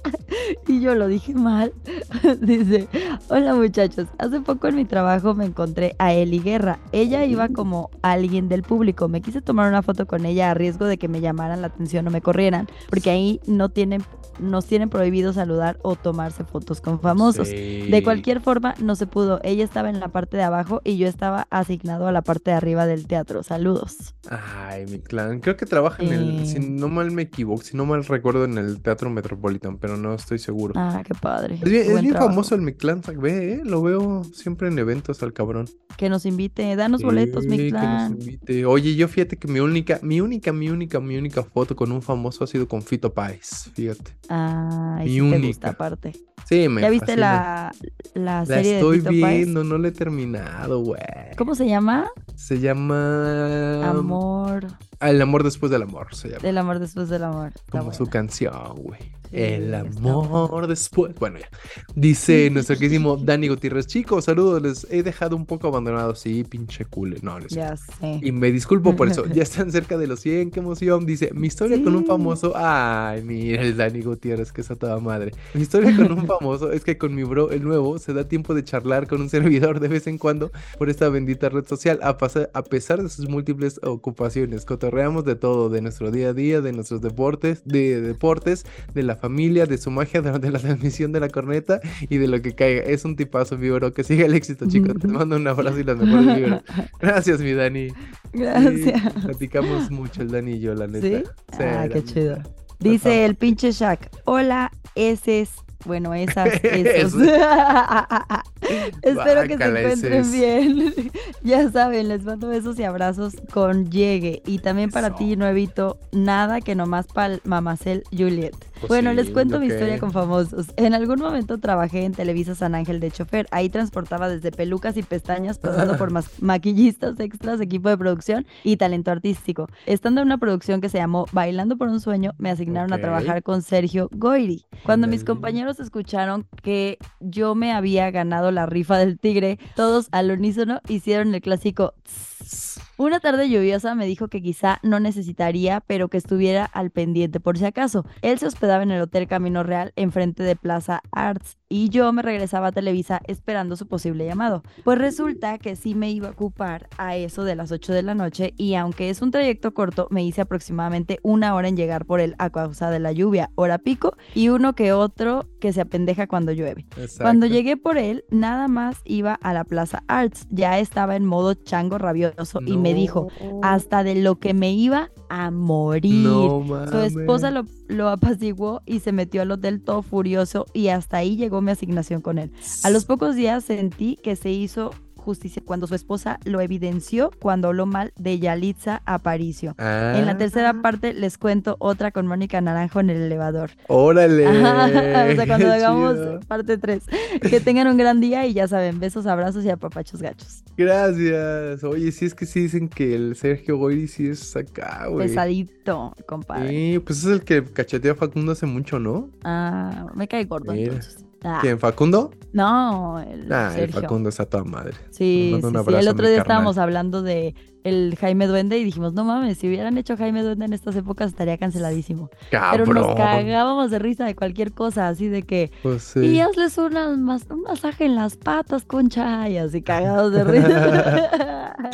y 0.67 0.81
yo 0.81 0.95
lo 0.95 1.07
dije 1.07 1.33
mal. 1.33 1.73
Dice, 2.41 2.87
hola 3.29 3.55
muchachos, 3.55 4.07
hace 4.17 4.39
poco 4.41 4.67
en 4.67 4.75
mi 4.75 4.85
trabajo 4.85 5.33
me 5.33 5.45
encontré 5.45 5.95
a 5.99 6.13
Eli 6.13 6.39
Guerra. 6.39 6.79
Ella 6.91 7.25
iba 7.25 7.49
como 7.49 7.89
alguien 8.01 8.49
del 8.49 8.63
público. 8.63 9.07
Me 9.07 9.21
quise 9.21 9.41
tomar 9.41 9.67
una 9.69 9.81
foto 9.81 10.05
con 10.07 10.25
ella 10.25 10.51
a 10.51 10.53
riesgo 10.53 10.85
de 10.85 10.97
que 10.97 11.07
me 11.07 11.21
llamaran 11.21 11.61
la 11.61 11.67
atención 11.67 12.07
o 12.07 12.11
me 12.11 12.21
corrieran, 12.21 12.67
porque 12.89 13.09
ahí 13.09 13.39
no 13.47 13.69
tienen, 13.69 14.03
nos 14.39 14.65
tienen 14.65 14.89
prohibido 14.89 15.33
saludar 15.33 15.79
o 15.81 15.95
tomarse 15.95 16.43
fotos 16.43 16.81
con 16.81 16.99
famosos. 16.99 17.49
De 17.49 18.01
cualquier 18.03 18.41
forma, 18.41 18.75
no 18.79 18.95
se 18.95 19.07
pudo. 19.07 19.39
Ella 19.43 19.63
estaba 19.63 19.89
en 19.89 19.99
la 19.99 20.09
parte 20.09 20.37
de 20.37 20.43
abajo 20.43 20.81
y 20.83 20.97
yo 20.97 21.07
estaba 21.07 21.47
asignado 21.49 22.07
a 22.07 22.11
la 22.11 22.21
parte 22.21 22.51
de 22.51 22.57
arriba 22.57 22.85
del 22.85 23.07
teatro. 23.07 23.43
Saludos. 23.43 24.15
Ay, 24.29 24.85
mi 24.85 24.99
clan. 24.99 25.39
Creo 25.39 25.57
que 25.57 25.65
trabaja 25.65 26.03
en 26.03 26.13
el, 26.13 26.47
si 26.47 26.59
no 26.59 26.87
mal 26.87 27.11
me 27.11 27.23
equivoco, 27.23 27.63
si 27.63 27.77
no 27.77 27.85
mal 27.85 28.03
recuerdo, 28.05 28.45
en 28.45 28.57
el 28.57 28.81
Teatro 28.81 29.09
Metropolitan, 29.09 29.77
pero 29.77 29.97
no 29.97 30.13
estoy 30.13 30.36
seguro. 30.39 30.73
Ah, 30.75 31.01
qué 31.05 31.13
padre. 31.13 31.55
Es 31.55 31.61
bien, 31.69 32.05
es 32.05 32.13
famoso 32.13 32.55
el 32.55 32.61
mi 32.61 32.73
clan, 32.73 33.01
ve, 33.19 33.53
¿eh? 33.55 33.61
Lo 33.63 33.81
veo 33.81 34.23
siempre 34.33 34.67
en 34.67 34.77
eventos 34.79 35.21
al 35.23 35.33
cabrón. 35.33 35.67
Que 35.97 36.09
nos 36.09 36.25
invite, 36.25 36.75
danos 36.75 37.01
boletos, 37.01 37.43
Sí, 37.43 37.49
mi 37.49 37.57
que 37.57 37.71
nos 37.71 38.11
invite. 38.11 38.65
Oye, 38.65 38.95
yo 38.95 39.07
fíjate 39.07 39.37
que 39.37 39.47
mi 39.47 39.59
única, 39.59 39.99
mi 40.03 40.21
única, 40.21 40.53
mi 40.53 40.69
única, 40.69 40.99
mi 40.99 41.17
única 41.17 41.43
foto 41.43 41.75
con 41.75 41.91
un 41.91 42.01
famoso 42.01 42.43
ha 42.43 42.47
sido 42.47 42.67
con 42.67 42.81
Fito 42.83 43.13
Páez, 43.13 43.71
fíjate. 43.73 44.15
Ay, 44.29 45.05
Mi 45.09 45.15
te 45.15 45.21
única. 45.21 45.47
gusta 45.47 45.69
aparte. 45.69 46.11
Sí, 46.47 46.69
me 46.69 46.81
¿Ya 46.81 46.89
viste 46.89 47.07
fascina. 47.07 47.71
la, 48.13 48.21
la 48.21 48.39
La 48.39 48.45
serie 48.45 48.75
estoy 48.75 48.99
de 48.99 49.09
Tito 49.09 49.21
Páez? 49.21 49.37
viendo, 49.45 49.63
no 49.63 49.77
la 49.77 49.87
he 49.87 49.91
terminado, 49.91 50.81
güey. 50.81 51.01
¿Cómo 51.37 51.55
se 51.55 51.67
llama? 51.67 52.07
Se 52.35 52.59
llama... 52.59 53.89
Amor. 53.89 54.67
El 54.99 55.21
amor 55.21 55.43
después 55.43 55.71
del 55.71 55.83
amor, 55.83 56.15
se 56.15 56.29
llama. 56.29 56.41
Del 56.41 56.57
amor 56.57 56.79
después 56.79 57.09
del 57.09 57.23
amor. 57.23 57.51
Como 57.69 57.91
su 57.93 57.99
buena. 58.05 58.11
canción, 58.11 58.75
güey. 58.77 58.99
Sí, 59.29 59.35
El 59.35 59.75
amor 59.75 60.67
después. 60.67 61.13
Bueno, 61.19 61.37
ya. 61.39 61.49
Dice 61.95 62.49
nuestro 62.53 62.77
queridísimo 62.77 63.17
Dani 63.17 63.49
Gutiérrez. 63.49 63.85
Chicos, 63.85 64.23
saludos. 64.23 64.61
Les 64.61 64.87
he 64.89 65.03
dejado 65.03 65.35
un 65.35 65.45
poco 65.45 65.67
abandonados. 65.67 66.19
Sí, 66.21 66.45
pinche 66.45 66.85
cule. 66.85 67.17
No, 67.21 67.37
no 67.37 67.45
es 67.45 67.51
Ya 67.51 67.75
sé. 67.75 68.21
Y 68.23 68.31
me 68.31 68.51
disculpo 68.51 68.95
por 68.95 69.09
eso. 69.09 69.25
Ya 69.33 69.43
están 69.43 69.69
cerca 69.71 69.97
de 69.97 70.07
los 70.07 70.21
100. 70.21 70.51
Qué 70.51 70.61
emoción. 70.61 71.05
Dice, 71.05 71.29
mi 71.33 71.47
historia 71.47 71.83
con 71.83 71.93
un 71.95 72.05
famoso. 72.05 72.53
Ay, 72.55 73.21
mira 73.21 73.61
el 73.63 73.75
Dani 73.75 74.01
Gutiérrez, 74.01 74.53
que 74.53 74.61
es 74.61 74.71
a 74.71 74.75
toda 74.77 74.97
madre. 74.99 75.33
Mi 75.53 75.61
historia 75.61 75.93
con 75.95 76.09
un 76.11 76.25
famoso 76.27 76.71
es 76.71 76.85
que 76.85 76.97
con 76.97 77.13
mi 77.13 77.23
bro, 77.23 77.51
el 77.51 77.63
nuevo, 77.65 77.99
se 77.99 78.13
da 78.13 78.27
tiempo 78.29 78.53
de 78.55 78.63
charlar 78.63 79.07
con 79.07 79.19
un 79.21 79.29
servidor 79.29 79.81
de 79.81 79.89
vez 79.89 80.07
en 80.07 80.17
cuando 80.17 80.51
por 80.79 80.89
esta 80.89 81.09
bendita 81.09 81.49
red 81.49 81.67
social. 81.67 81.99
A, 82.01 82.17
pasa- 82.17 82.49
a 82.53 82.63
pesar 82.63 83.03
de 83.03 83.09
sus 83.09 83.27
múltiples 83.27 83.79
ocupaciones, 83.83 84.63
cotorreamos 84.87 85.25
de 85.25 85.35
todo, 85.35 85.69
de 85.69 85.81
nuestro 85.81 86.11
día 86.11 86.29
a 86.29 86.33
día, 86.33 86.61
de 86.61 86.71
nuestros 86.71 87.01
deportes, 87.01 87.61
de 87.65 87.99
deportes, 88.01 88.65
de 88.93 89.03
la 89.03 89.15
familia, 89.17 89.65
de 89.65 89.77
su 89.77 89.91
magia 89.91 90.21
durante 90.23 90.49
la 90.49 90.59
transmisión 90.59 91.11
de 91.11 91.19
la 91.19 91.27
corneta 91.29 91.81
y 92.09 92.17
de 92.17 92.27
lo 92.27 92.41
que 92.41 92.53
caiga. 92.55 92.83
Es 92.83 93.03
un 93.05 93.15
tipazo, 93.15 93.57
mi 93.57 93.69
bro. 93.69 93.93
Que 93.93 94.03
siga 94.03 94.25
el 94.25 94.33
éxito, 94.33 94.65
chicos. 94.69 94.95
Te 94.99 95.07
mando 95.07 95.35
un 95.35 95.47
abrazo 95.47 95.79
y 95.79 95.83
las 95.83 95.97
mejores 95.97 96.35
vibras. 96.37 96.63
Gracias, 97.01 97.41
mi 97.41 97.53
Dani. 97.53 97.89
Sí, 97.89 97.95
Gracias. 98.33 99.13
platicamos 99.23 99.91
mucho 99.91 100.21
el 100.21 100.29
Dani 100.31 100.53
y 100.53 100.59
yo, 100.59 100.73
la 100.73 100.87
neta. 100.87 101.07
¿Sí? 101.07 101.23
Sí, 101.57 101.63
Ah, 101.63 101.85
qué 101.89 101.95
neta. 101.95 102.13
chido. 102.13 102.37
Dice 102.79 103.25
el 103.25 103.35
pinche 103.35 103.71
Shaq. 103.71 104.09
Hola, 104.25 104.71
ese 104.95 105.41
es. 105.41 105.49
Bueno, 105.85 106.13
esas, 106.13 106.49
esos. 106.63 107.21
Espero 109.01 109.43
que 109.43 109.57
se 109.57 109.65
encuentren 109.65 110.31
bien. 110.31 110.93
ya 111.43 111.69
saben, 111.71 112.09
les 112.09 112.23
mando 112.23 112.47
besos 112.47 112.79
y 112.79 112.83
abrazos 112.83 113.35
con 113.53 113.89
llegue. 113.89 114.41
Y 114.45 114.59
también 114.59 114.91
para 114.91 115.07
Eso. 115.07 115.17
ti 115.17 115.35
no 115.35 115.47
evito 115.47 115.99
nada 116.11 116.61
que 116.61 116.75
nomás 116.75 117.07
para 117.07 117.39
mamacel 117.43 118.03
Juliet. 118.11 118.55
Pues 118.79 118.87
bueno, 118.89 119.09
sí, 119.11 119.15
les 119.15 119.29
cuento 119.31 119.59
mi 119.59 119.67
que- 119.67 119.73
historia 119.73 119.99
con 119.99 120.11
famosos. 120.11 120.67
En 120.77 120.93
algún 120.93 121.19
momento 121.19 121.57
trabajé 121.57 122.03
en 122.05 122.13
Televisa 122.13 122.55
San 122.55 122.75
Ángel 122.75 122.99
de 122.99 123.11
chofer. 123.11 123.47
Ahí 123.51 123.69
transportaba 123.69 124.29
desde 124.29 124.51
pelucas 124.51 124.97
y 124.97 125.03
pestañas, 125.03 125.57
pasando 125.59 125.97
por 125.97 126.11
maquillistas, 126.41 127.19
extras, 127.19 127.59
equipo 127.61 127.89
de 127.89 127.97
producción 127.97 128.45
y 128.63 128.77
talento 128.77 129.11
artístico. 129.11 129.67
Estando 129.85 130.21
en 130.21 130.27
una 130.27 130.37
producción 130.37 130.81
que 130.81 130.89
se 130.89 130.97
llamó 130.97 131.25
Bailando 131.31 131.77
por 131.77 131.87
un 131.89 131.99
sueño, 131.99 132.33
me 132.37 132.49
asignaron 132.51 132.93
a 132.93 132.97
trabajar 132.99 133.43
con 133.43 133.61
Sergio 133.61 134.09
Goiri. 134.13 134.65
Cuando 134.83 135.07
mis 135.07 135.23
compañeros 135.23 135.79
escucharon 135.79 136.45
que 136.61 136.97
yo 137.19 137.55
me 137.55 137.71
había 137.73 138.11
ganado 138.11 138.51
la 138.51 138.65
rifa 138.65 138.97
del 138.97 139.19
tigre, 139.19 139.59
todos 139.75 140.07
al 140.11 140.31
unísono 140.31 140.81
hicieron 140.87 141.33
el 141.33 141.41
clásico 141.41 141.93
"Tss". 142.03 142.76
Una 142.99 143.19
tarde 143.19 143.47
lluviosa 143.47 143.93
me 143.93 144.07
dijo 144.07 144.27
que 144.27 144.41
quizá 144.41 144.79
no 144.81 144.99
necesitaría, 144.99 145.81
pero 145.81 146.07
que 146.07 146.17
estuviera 146.17 146.65
al 146.65 146.89
pendiente 146.89 147.39
por 147.39 147.55
si 147.55 147.65
acaso. 147.65 148.07
Él 148.23 148.39
se 148.39 148.47
hospedaba 148.47 148.81
en 148.81 148.89
el 148.89 149.03
Hotel 149.03 149.27
Camino 149.27 149.61
Real, 149.61 149.93
enfrente 149.95 150.41
de 150.41 150.55
Plaza 150.55 151.03
Arts, 151.11 151.57
y 151.69 151.89
yo 151.89 152.11
me 152.13 152.21
regresaba 152.21 152.67
a 152.67 152.71
Televisa 152.71 153.21
esperando 153.27 153.75
su 153.75 153.87
posible 153.87 154.25
llamado. 154.25 154.63
Pues 154.83 154.97
resulta 154.97 155.57
que 155.57 155.75
sí 155.75 155.95
me 155.95 156.11
iba 156.11 156.29
a 156.29 156.31
ocupar 156.31 156.87
a 156.97 157.15
eso 157.15 157.43
de 157.43 157.55
las 157.55 157.71
8 157.71 157.93
de 157.93 158.03
la 158.03 158.15
noche, 158.15 158.53
y 158.57 158.75
aunque 158.75 159.09
es 159.09 159.21
un 159.21 159.31
trayecto 159.31 159.73
corto, 159.73 160.07
me 160.09 160.23
hice 160.23 160.41
aproximadamente 160.41 161.19
una 161.23 161.55
hora 161.55 161.67
en 161.67 161.77
llegar 161.77 162.05
por 162.05 162.19
él 162.19 162.35
a 162.37 162.49
causa 162.49 162.89
de 162.89 162.99
la 162.99 163.11
lluvia, 163.11 163.51
hora 163.55 163.77
pico, 163.77 164.15
y 164.33 164.49
uno 164.49 164.73
que 164.73 164.93
otro 164.93 165.47
que 165.59 165.73
se 165.73 165.81
apendeja 165.81 166.27
cuando 166.27 166.51
llueve. 166.51 166.85
Cuando 167.19 167.45
llegué 167.45 167.77
por 167.77 167.97
él, 167.97 168.23
nada 168.29 168.67
más 168.67 169.01
iba 169.05 169.33
a 169.33 169.53
la 169.53 169.63
Plaza 169.63 170.03
Arts. 170.07 170.47
Ya 170.49 170.79
estaba 170.79 171.15
en 171.15 171.25
modo 171.25 171.53
chango 171.53 171.97
rabioso 171.97 172.59
y 172.65 172.77
me 172.77 172.93
dijo 172.93 173.27
hasta 173.61 174.03
de 174.03 174.15
lo 174.15 174.35
que 174.39 174.53
me 174.53 174.71
iba 174.71 175.11
a 175.29 175.51
morir. 175.51 176.27
No 176.27 176.63
Su 176.89 176.99
esposa 176.99 177.51
lo, 177.51 177.65
lo 177.87 178.09
apaciguó 178.09 178.81
y 178.85 178.99
se 178.99 179.11
metió 179.11 179.41
al 179.41 179.51
hotel 179.51 179.81
todo 179.81 180.01
furioso 180.01 180.65
y 180.73 180.87
hasta 180.89 181.17
ahí 181.17 181.35
llegó 181.35 181.56
mi 181.61 181.71
asignación 181.71 182.21
con 182.21 182.37
él. 182.37 182.51
A 182.83 182.89
los 182.89 183.05
pocos 183.05 183.35
días 183.35 183.63
sentí 183.63 184.17
que 184.23 184.35
se 184.35 184.49
hizo 184.51 184.91
justicia 185.15 185.61
cuando 185.65 185.87
su 185.87 185.95
esposa 185.95 186.39
lo 186.45 186.61
evidenció 186.61 187.31
cuando 187.41 187.67
habló 187.67 187.85
mal 187.85 188.13
de 188.17 188.39
Yalitza 188.39 189.01
Aparicio. 189.05 189.71
En 189.77 190.25
la 190.25 190.31
Ah, 190.31 190.37
tercera 190.37 190.81
parte 190.81 191.13
les 191.13 191.37
cuento 191.37 191.75
otra 191.79 192.11
con 192.11 192.27
Mónica 192.27 192.61
Naranjo 192.61 193.01
en 193.01 193.09
el 193.09 193.17
elevador. 193.23 193.71
Órale. 193.89 194.45
O 194.47 195.35
sea, 195.35 195.45
cuando 195.45 195.69
hagamos 195.73 196.13
chido. 196.13 196.39
parte 196.47 196.77
3. 196.77 197.03
Que 197.41 197.59
tengan 197.59 197.87
un 197.89 197.97
gran 197.97 198.21
día 198.21 198.47
y 198.47 198.53
ya 198.53 198.69
saben, 198.69 199.01
besos, 199.01 199.25
abrazos 199.25 199.65
y 199.65 199.69
apapachos 199.69 200.21
gachos. 200.21 200.63
Gracias. 200.77 201.83
Oye, 201.83 202.09
sí 202.13 202.23
es 202.25 202.33
que 202.33 202.45
sí 202.45 202.61
dicen 202.61 202.87
que 202.87 203.13
el 203.13 203.35
Sergio 203.35 203.77
Goyri 203.77 204.07
sí 204.07 204.27
es 204.29 204.55
acá, 204.55 205.07
güey. 205.09 205.27
Pesadito, 205.27 206.15
compadre. 206.25 206.69
Sí, 206.69 206.99
pues 206.99 207.19
es 207.19 207.25
el 207.25 207.41
que 207.43 207.65
cacheteó 207.65 208.13
a 208.13 208.15
Facundo 208.15 208.53
hace 208.53 208.65
mucho, 208.65 208.97
¿no? 208.97 209.29
Ah, 209.43 210.05
me 210.15 210.25
cae 210.29 210.45
gordo 210.45 210.71
Mira. 210.71 210.93
entonces. 210.93 211.25
Ah, 211.43 211.59
¿Quién, 211.61 211.79
Facundo? 211.79 212.31
no, 212.53 213.19
el 213.19 213.51
Ah, 213.53 213.73
el. 213.77 213.91
Facundo 213.93 214.29
está 214.29 214.45
toda 214.45 214.63
madre. 214.63 214.93
Sí, 215.11 215.59
sí, 215.61 215.67
El 215.67 215.73
otro 215.73 215.93
día 215.93 216.07
carnal. 216.07 216.37
estábamos 216.37 216.77
hablando 216.77 217.21
de 217.21 217.53
el 217.83 218.15
Jaime 218.19 218.47
Duende 218.47 218.77
y 218.77 218.83
dijimos, 218.83 219.13
no 219.13 219.23
mames, 219.23 219.57
si 219.57 219.67
hubieran 219.67 219.97
hecho 219.97 220.17
Jaime 220.17 220.43
Duende 220.43 220.65
en 220.65 220.73
estas 220.73 220.95
épocas 220.95 221.29
estaría 221.31 221.57
canceladísimo. 221.57 222.29
Pero 222.51 222.85
nos 222.85 223.15
cagábamos 223.15 223.91
de 223.91 223.99
risa 223.99 224.25
de 224.25 224.35
cualquier 224.35 224.73
cosa, 224.73 225.07
así 225.07 225.27
de 225.27 225.43
que, 225.43 225.71
Pues 225.83 226.03
sí. 226.03 226.19
y 226.19 226.39
hazles 226.39 226.77
una 226.77 227.15
mas- 227.15 227.47
un 227.49 227.61
masaje 227.61 228.05
en 228.05 228.15
las 228.15 228.35
patas, 228.37 228.83
concha, 228.85 229.47
y 229.49 229.57
así 229.57 229.81
cagados 229.81 230.33
de 230.33 230.43
risa. 230.43 231.75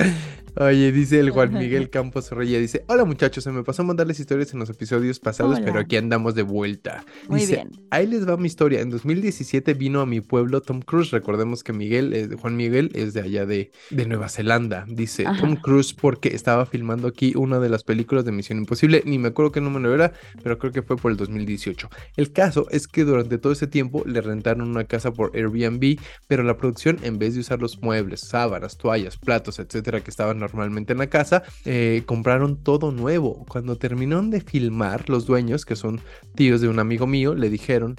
Oye, 0.56 0.92
dice 0.92 1.20
el 1.20 1.32
Juan 1.32 1.52
Miguel 1.52 1.90
Campos 1.90 2.30
Reyes, 2.30 2.62
dice, 2.62 2.86
hola 2.88 3.06
muchachos, 3.06 3.44
se 3.44 3.52
me 3.52 3.64
pasó 3.64 3.82
a 3.82 3.86
mandarles 3.86 4.20
historias 4.20 4.54
en 4.54 4.60
los 4.60 4.70
episodios 4.70 5.20
pasados, 5.20 5.60
pero 5.60 5.80
aquí 5.80 5.98
andamos 5.98 6.36
de 6.36 6.44
vuelta. 6.44 7.04
Muy 7.28 7.40
Dice, 7.40 7.56
bien. 7.56 7.72
ahí 7.90 8.06
les 8.06 8.30
va 8.30 8.38
mi 8.38 8.46
historia. 8.46 8.82
En 8.82 8.92
2017 8.92 9.74
vino 9.74 10.00
a 10.00 10.06
mi 10.06 10.22
pueblo 10.22 10.62
Tom 10.62 10.82
Cruise. 10.82 11.10
Recordemos 11.10 11.64
que 11.64 11.74
Miguel, 11.74 12.14
eh, 12.14 12.30
Juan 12.40 12.56
Miguel, 12.56 12.92
es 12.94 13.16
de 13.16 13.22
allá 13.22 13.48
de, 13.48 13.72
de 13.90 14.06
Nueva 14.06 14.30
Zelanda. 14.30 14.86
Dice 14.88 15.26
Ajá. 15.26 15.42
Tom 15.42 15.56
Cruise 15.56 15.73
porque 16.00 16.36
estaba 16.36 16.66
filmando 16.68 17.08
aquí 17.08 17.34
una 17.36 17.60
de 17.60 17.70
las 17.70 17.84
películas 17.84 18.26
de 18.26 18.32
Misión 18.32 18.60
Imposible. 18.60 19.02
Ni 19.06 19.18
me 19.18 19.30
acuerdo 19.30 19.52
qué 19.52 19.62
número 19.62 19.94
era, 19.94 20.14
pero 20.44 20.60
creo 20.60 20.72
que 20.72 20.84
fue 20.84 20.98
por 20.98 21.12
el 21.12 21.18
2018. 21.18 21.90
El 22.16 22.32
caso 22.32 22.68
es 22.70 22.88
que 22.88 23.04
durante 23.04 23.40
todo 23.40 23.54
ese 23.54 23.66
tiempo 23.66 24.04
le 24.06 24.22
rentaron 24.22 24.70
una 24.70 24.84
casa 24.84 25.12
por 25.12 25.36
Airbnb, 25.36 26.00
pero 26.28 26.44
la 26.44 26.58
producción, 26.58 27.00
en 27.02 27.18
vez 27.18 27.34
de 27.34 27.40
usar 27.40 27.60
los 27.60 27.82
muebles, 27.82 28.20
sábanas, 28.22 28.78
toallas, 28.78 29.18
platos, 29.18 29.58
etcétera, 29.58 30.02
que 30.02 30.12
estaban 30.12 30.38
normalmente 30.38 30.94
en 30.94 31.00
la 31.00 31.08
casa, 31.08 31.42
eh, 31.66 32.04
compraron 32.06 32.58
todo 32.58 32.92
nuevo. 32.92 33.46
Cuando 33.48 33.78
terminaron 33.78 34.30
de 34.30 34.42
filmar, 34.42 35.10
los 35.10 35.26
dueños, 35.26 35.66
que 35.66 35.76
son 35.76 36.02
tíos 36.36 36.62
de 36.62 36.68
un 36.68 36.78
amigo 36.80 37.08
mío, 37.08 37.34
le 37.34 37.50
dijeron 37.50 37.96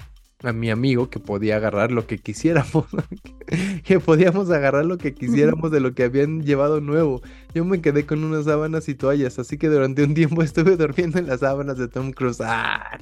a 0.47 0.53
mi 0.53 0.69
amigo 0.69 1.09
que 1.09 1.19
podía 1.19 1.57
agarrar 1.57 1.91
lo 1.91 2.07
que 2.07 2.17
quisiéramos, 2.17 2.85
que 3.83 3.99
podíamos 3.99 4.49
agarrar 4.49 4.85
lo 4.85 4.97
que 4.97 5.13
quisiéramos 5.13 5.71
de 5.71 5.79
lo 5.79 5.93
que 5.93 6.03
habían 6.03 6.43
llevado 6.43 6.81
nuevo. 6.81 7.21
Yo 7.53 7.65
me 7.65 7.81
quedé 7.81 8.05
con 8.05 8.23
unas 8.23 8.45
sábanas 8.45 8.89
y 8.89 8.95
toallas, 8.95 9.39
así 9.39 9.57
que 9.57 9.69
durante 9.69 10.03
un 10.03 10.13
tiempo 10.13 10.41
estuve 10.43 10.77
durmiendo 10.77 11.19
en 11.19 11.27
las 11.27 11.41
sábanas 11.41 11.77
de 11.77 11.87
Tom 11.87 12.11
Cruise. 12.11 12.41
¡Ah! 12.41 12.97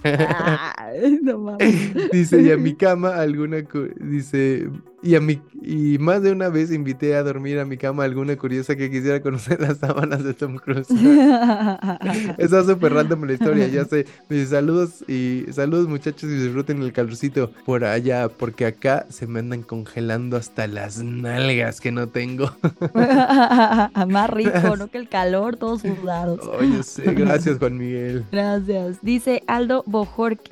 Ay, 0.77 1.19
no 1.21 1.39
mames. 1.39 1.93
Dice, 2.11 2.41
y 2.41 2.51
a 2.51 2.57
mi 2.57 2.75
cama 2.75 3.15
alguna, 3.15 3.63
dice, 3.99 4.69
y 5.03 5.15
a 5.15 5.19
mi, 5.19 5.41
y 5.61 5.97
más 5.99 6.23
de 6.23 6.31
una 6.31 6.47
vez 6.47 6.71
invité 6.71 7.15
a 7.15 7.23
dormir 7.23 7.59
a 7.59 7.65
mi 7.65 7.77
cama 7.77 8.03
a 8.03 8.05
alguna 8.05 8.37
curiosa 8.37 8.77
que 8.77 8.89
quisiera 8.89 9.21
conocer 9.21 9.59
las 9.59 9.79
sábanas 9.79 10.23
de 10.23 10.33
Tom 10.33 10.55
Cruise. 10.55 10.87
Está 12.37 12.63
súper 12.63 12.93
random 12.93 13.25
la 13.25 13.33
historia, 13.33 13.67
ya 13.67 13.83
sé. 13.83 14.05
Dice, 14.29 14.47
saludos 14.47 15.03
y 15.09 15.45
saludos 15.51 15.89
muchachos 15.89 16.29
y 16.29 16.35
disfruten 16.35 16.81
el 16.81 16.93
calorcito 16.93 17.51
por 17.65 17.83
allá, 17.83 18.29
porque 18.29 18.65
acá 18.65 19.05
se 19.09 19.27
me 19.27 19.39
andan 19.39 19.63
congelando 19.63 20.37
hasta 20.37 20.67
las 20.67 21.03
nalgas 21.03 21.81
que 21.81 21.91
no 21.91 22.07
tengo. 22.07 22.49
Más 24.07 24.29
rico, 24.29 24.77
¿no? 24.77 24.87
Que 24.93 24.99
el 24.99 25.09
calor, 25.09 25.57
todos 25.57 25.81
sudados. 25.81 26.41
Oye, 26.59 26.83
sí, 26.83 27.01
gracias 27.03 27.57
Juan 27.57 27.77
Miguel. 27.77 28.25
Gracias. 28.31 28.99
Dice 29.01 29.43
Aldo 29.47 29.83
Bojorque. 29.87 30.51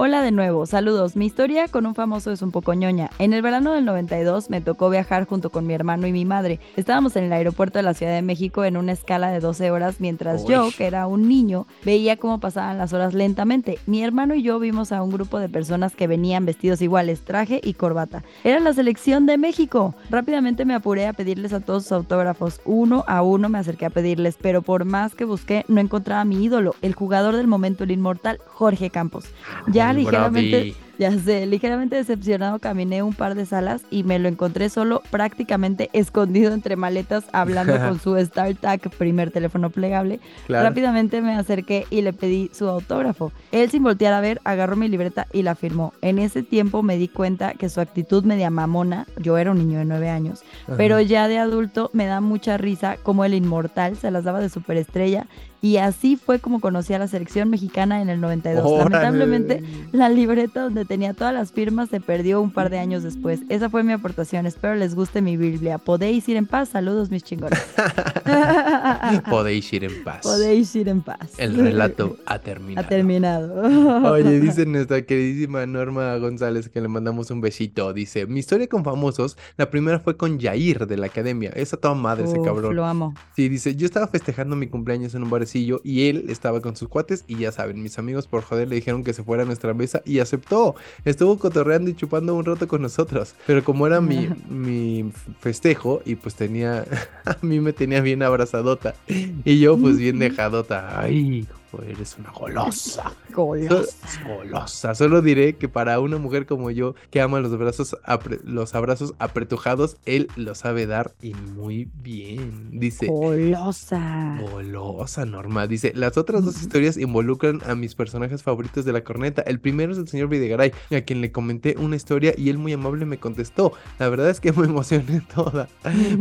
Hola 0.00 0.22
de 0.22 0.30
nuevo, 0.30 0.64
saludos. 0.64 1.16
Mi 1.16 1.26
historia 1.26 1.66
con 1.66 1.84
un 1.84 1.96
famoso 1.96 2.30
es 2.30 2.40
un 2.40 2.52
poco 2.52 2.72
ñoña. 2.72 3.10
En 3.18 3.32
el 3.32 3.42
verano 3.42 3.72
del 3.72 3.84
92 3.84 4.48
me 4.48 4.60
tocó 4.60 4.90
viajar 4.90 5.26
junto 5.26 5.50
con 5.50 5.66
mi 5.66 5.74
hermano 5.74 6.06
y 6.06 6.12
mi 6.12 6.24
madre. 6.24 6.60
Estábamos 6.76 7.16
en 7.16 7.24
el 7.24 7.32
aeropuerto 7.32 7.80
de 7.80 7.82
la 7.82 7.94
Ciudad 7.94 8.12
de 8.12 8.22
México 8.22 8.64
en 8.64 8.76
una 8.76 8.92
escala 8.92 9.32
de 9.32 9.40
12 9.40 9.72
horas 9.72 9.96
mientras 9.98 10.44
yo, 10.44 10.68
que 10.78 10.86
era 10.86 11.08
un 11.08 11.28
niño, 11.28 11.66
veía 11.84 12.16
cómo 12.16 12.38
pasaban 12.38 12.78
las 12.78 12.92
horas 12.92 13.12
lentamente. 13.12 13.80
Mi 13.86 14.04
hermano 14.04 14.36
y 14.36 14.42
yo 14.42 14.60
vimos 14.60 14.92
a 14.92 15.02
un 15.02 15.10
grupo 15.10 15.40
de 15.40 15.48
personas 15.48 15.96
que 15.96 16.06
venían 16.06 16.46
vestidos 16.46 16.80
iguales, 16.80 17.22
traje 17.22 17.60
y 17.60 17.74
corbata. 17.74 18.22
Era 18.44 18.60
la 18.60 18.74
selección 18.74 19.26
de 19.26 19.36
México. 19.36 19.96
Rápidamente 20.10 20.64
me 20.64 20.74
apuré 20.74 21.08
a 21.08 21.12
pedirles 21.12 21.52
a 21.52 21.58
todos 21.58 21.82
sus 21.82 21.90
autógrafos. 21.90 22.60
Uno 22.64 23.02
a 23.08 23.22
uno 23.22 23.48
me 23.48 23.58
acerqué 23.58 23.86
a 23.86 23.90
pedirles, 23.90 24.36
pero 24.40 24.62
por 24.62 24.84
más 24.84 25.16
que 25.16 25.24
busqué, 25.24 25.64
no 25.66 25.80
encontraba 25.80 26.20
a 26.20 26.24
mi 26.24 26.44
ídolo, 26.44 26.76
el 26.82 26.94
jugador 26.94 27.34
del 27.34 27.48
momento, 27.48 27.82
el 27.82 27.90
inmortal 27.90 28.38
Jorge 28.46 28.90
Campos. 28.90 29.24
Ya 29.66 29.87
El 29.90 29.98
ligeramente, 29.98 30.56
Brody. 30.58 30.87
ya 31.12 31.16
sé, 31.18 31.46
ligeramente 31.46 31.96
decepcionado 31.96 32.58
caminé 32.58 33.02
un 33.02 33.14
par 33.14 33.34
de 33.34 33.46
salas 33.46 33.82
y 33.90 34.02
me 34.02 34.18
lo 34.18 34.28
encontré 34.28 34.68
solo 34.68 35.02
prácticamente 35.10 35.90
escondido 35.92 36.52
entre 36.52 36.76
maletas 36.76 37.24
hablando 37.32 37.78
con 37.78 38.00
su 38.00 38.18
StarTAC, 38.18 38.90
primer 38.96 39.30
teléfono 39.30 39.70
plegable. 39.70 40.20
Claro. 40.46 40.68
Rápidamente 40.68 41.22
me 41.22 41.34
acerqué 41.34 41.86
y 41.90 42.02
le 42.02 42.12
pedí 42.12 42.50
su 42.52 42.68
autógrafo. 42.68 43.32
Él 43.52 43.70
sin 43.70 43.82
voltear 43.82 44.12
a 44.12 44.20
ver 44.20 44.40
agarró 44.44 44.76
mi 44.76 44.88
libreta 44.88 45.26
y 45.32 45.42
la 45.42 45.54
firmó. 45.54 45.92
En 46.02 46.18
ese 46.18 46.42
tiempo 46.42 46.82
me 46.82 46.96
di 46.96 47.08
cuenta 47.08 47.54
que 47.54 47.68
su 47.68 47.80
actitud 47.80 48.24
media 48.24 48.50
mamona, 48.50 49.06
yo 49.18 49.38
era 49.38 49.52
un 49.52 49.58
niño 49.58 49.78
de 49.78 49.84
nueve 49.84 50.10
años, 50.10 50.42
Ajá. 50.66 50.76
pero 50.76 51.00
ya 51.00 51.28
de 51.28 51.38
adulto 51.38 51.90
me 51.92 52.06
da 52.06 52.20
mucha 52.20 52.56
risa 52.56 52.96
como 53.02 53.24
el 53.24 53.34
inmortal 53.34 53.96
se 53.96 54.10
las 54.10 54.24
daba 54.24 54.40
de 54.40 54.48
superestrella 54.48 55.26
y 55.60 55.78
así 55.78 56.16
fue 56.16 56.38
como 56.38 56.60
conocí 56.60 56.94
a 56.94 56.98
la 56.98 57.08
selección 57.08 57.50
mexicana 57.50 58.00
en 58.00 58.08
el 58.08 58.20
92. 58.20 58.64
Órale. 58.64 58.90
Lamentablemente 58.90 59.62
la 59.92 60.08
libreta 60.08 60.62
donde 60.62 60.84
tenía 60.88 61.12
todas 61.12 61.34
las 61.34 61.52
firmas 61.52 61.90
se 61.90 62.00
perdió 62.00 62.40
un 62.40 62.50
par 62.50 62.70
de 62.70 62.78
años 62.78 63.02
después. 63.02 63.40
Esa 63.48 63.68
fue 63.68 63.84
mi 63.84 63.92
aportación. 63.92 64.46
Espero 64.46 64.74
les 64.74 64.94
guste 64.94 65.20
mi 65.20 65.36
Biblia. 65.36 65.78
Podéis 65.78 66.28
ir 66.28 66.36
en 66.36 66.46
paz. 66.46 66.70
Saludos, 66.70 67.10
mis 67.10 67.22
chingones. 67.22 67.58
Podéis 69.30 69.72
ir 69.72 69.84
en 69.84 70.02
paz. 70.02 70.20
Podéis 70.22 70.74
ir 70.74 70.88
en 70.88 71.02
paz. 71.02 71.32
El 71.36 71.56
relato 71.56 72.16
ha 72.26 72.38
terminado. 72.38 72.84
ha 72.84 72.88
terminado. 72.88 74.12
Oye, 74.12 74.40
dice 74.40 74.66
nuestra 74.66 75.02
queridísima 75.02 75.66
Norma 75.66 76.16
González 76.16 76.68
que 76.68 76.80
le 76.80 76.88
mandamos 76.88 77.30
un 77.30 77.40
besito. 77.40 77.92
Dice, 77.92 78.26
mi 78.26 78.40
historia 78.40 78.66
con 78.66 78.82
famosos, 78.82 79.36
la 79.56 79.70
primera 79.70 80.00
fue 80.00 80.16
con 80.16 80.38
Yair 80.38 80.86
de 80.86 80.96
la 80.96 81.06
academia. 81.06 81.50
Esa 81.54 81.76
toda 81.76 81.94
madre 81.94 82.24
ese 82.24 82.40
cabrón. 82.42 82.74
Lo 82.74 82.84
amo. 82.84 83.14
Sí, 83.36 83.48
dice, 83.48 83.76
yo 83.76 83.84
estaba 83.84 84.08
festejando 84.08 84.56
mi 84.56 84.68
cumpleaños 84.68 85.14
en 85.14 85.22
un 85.22 85.30
barecillo 85.30 85.80
y 85.84 86.08
él 86.08 86.24
estaba 86.28 86.60
con 86.62 86.76
sus 86.76 86.88
cuates 86.88 87.24
y 87.26 87.36
ya 87.36 87.52
saben, 87.52 87.82
mis 87.82 87.98
amigos 87.98 88.26
por 88.26 88.42
joder 88.42 88.68
le 88.68 88.76
dijeron 88.76 89.04
que 89.04 89.12
se 89.12 89.22
fuera 89.22 89.42
a 89.42 89.46
nuestra 89.46 89.74
mesa 89.74 90.02
y 90.06 90.20
aceptó. 90.20 90.74
Estuvo 91.04 91.38
cotorreando 91.38 91.90
y 91.90 91.94
chupando 91.94 92.34
un 92.34 92.44
rato 92.44 92.68
con 92.68 92.82
nosotros. 92.82 93.34
Pero 93.46 93.64
como 93.64 93.86
era 93.86 94.00
mi, 94.00 94.28
mi 94.48 95.10
festejo 95.40 96.02
y 96.04 96.14
pues 96.16 96.34
tenía, 96.34 96.84
a 97.24 97.36
mí 97.42 97.60
me 97.60 97.72
tenía 97.72 98.00
bien 98.00 98.22
abrazadota 98.22 98.94
y 99.06 99.58
yo 99.58 99.76
pues 99.76 99.98
bien 99.98 100.18
dejadota. 100.18 101.00
Ay, 101.00 101.46
eres 101.86 102.16
una 102.18 102.30
golosa. 102.30 103.12
Golosa. 103.32 104.08
Golosa. 104.26 104.94
Solo 104.94 105.22
diré 105.22 105.56
que 105.56 105.68
para 105.68 106.00
una 106.00 106.18
mujer 106.18 106.46
como 106.46 106.70
yo 106.70 106.94
que 107.10 107.20
ama 107.20 107.40
los 107.40 107.56
brazos 107.56 107.96
los 108.44 108.74
abrazos 108.74 109.14
apretujados, 109.18 109.96
él 110.06 110.28
lo 110.36 110.54
sabe 110.54 110.86
dar 110.86 111.12
y 111.22 111.34
muy 111.34 111.88
bien. 112.02 112.70
Dice, 112.72 113.06
Golosa. 113.06 114.38
Golosa, 114.40 115.24
Norma. 115.24 115.66
Dice, 115.66 115.92
las 115.94 116.16
otras 116.16 116.44
dos 116.44 116.60
historias 116.60 116.96
involucran 116.96 117.60
a 117.66 117.74
mis 117.74 117.94
personajes 117.94 118.42
favoritos 118.42 118.84
de 118.84 118.92
la 118.92 119.02
corneta. 119.02 119.42
El 119.42 119.60
primero 119.60 119.92
es 119.92 119.98
el 119.98 120.08
señor 120.08 120.28
Videgaray, 120.28 120.72
a 120.90 121.00
quien 121.02 121.20
le 121.20 121.32
comenté 121.32 121.76
una 121.78 121.96
historia 121.96 122.34
y 122.36 122.50
él 122.50 122.58
muy 122.58 122.72
amable 122.72 123.04
me 123.04 123.18
contestó. 123.18 123.72
La 123.98 124.08
verdad 124.08 124.30
es 124.30 124.40
que 124.40 124.52
me 124.52 124.64
emocioné 124.66 125.22
toda, 125.34 125.68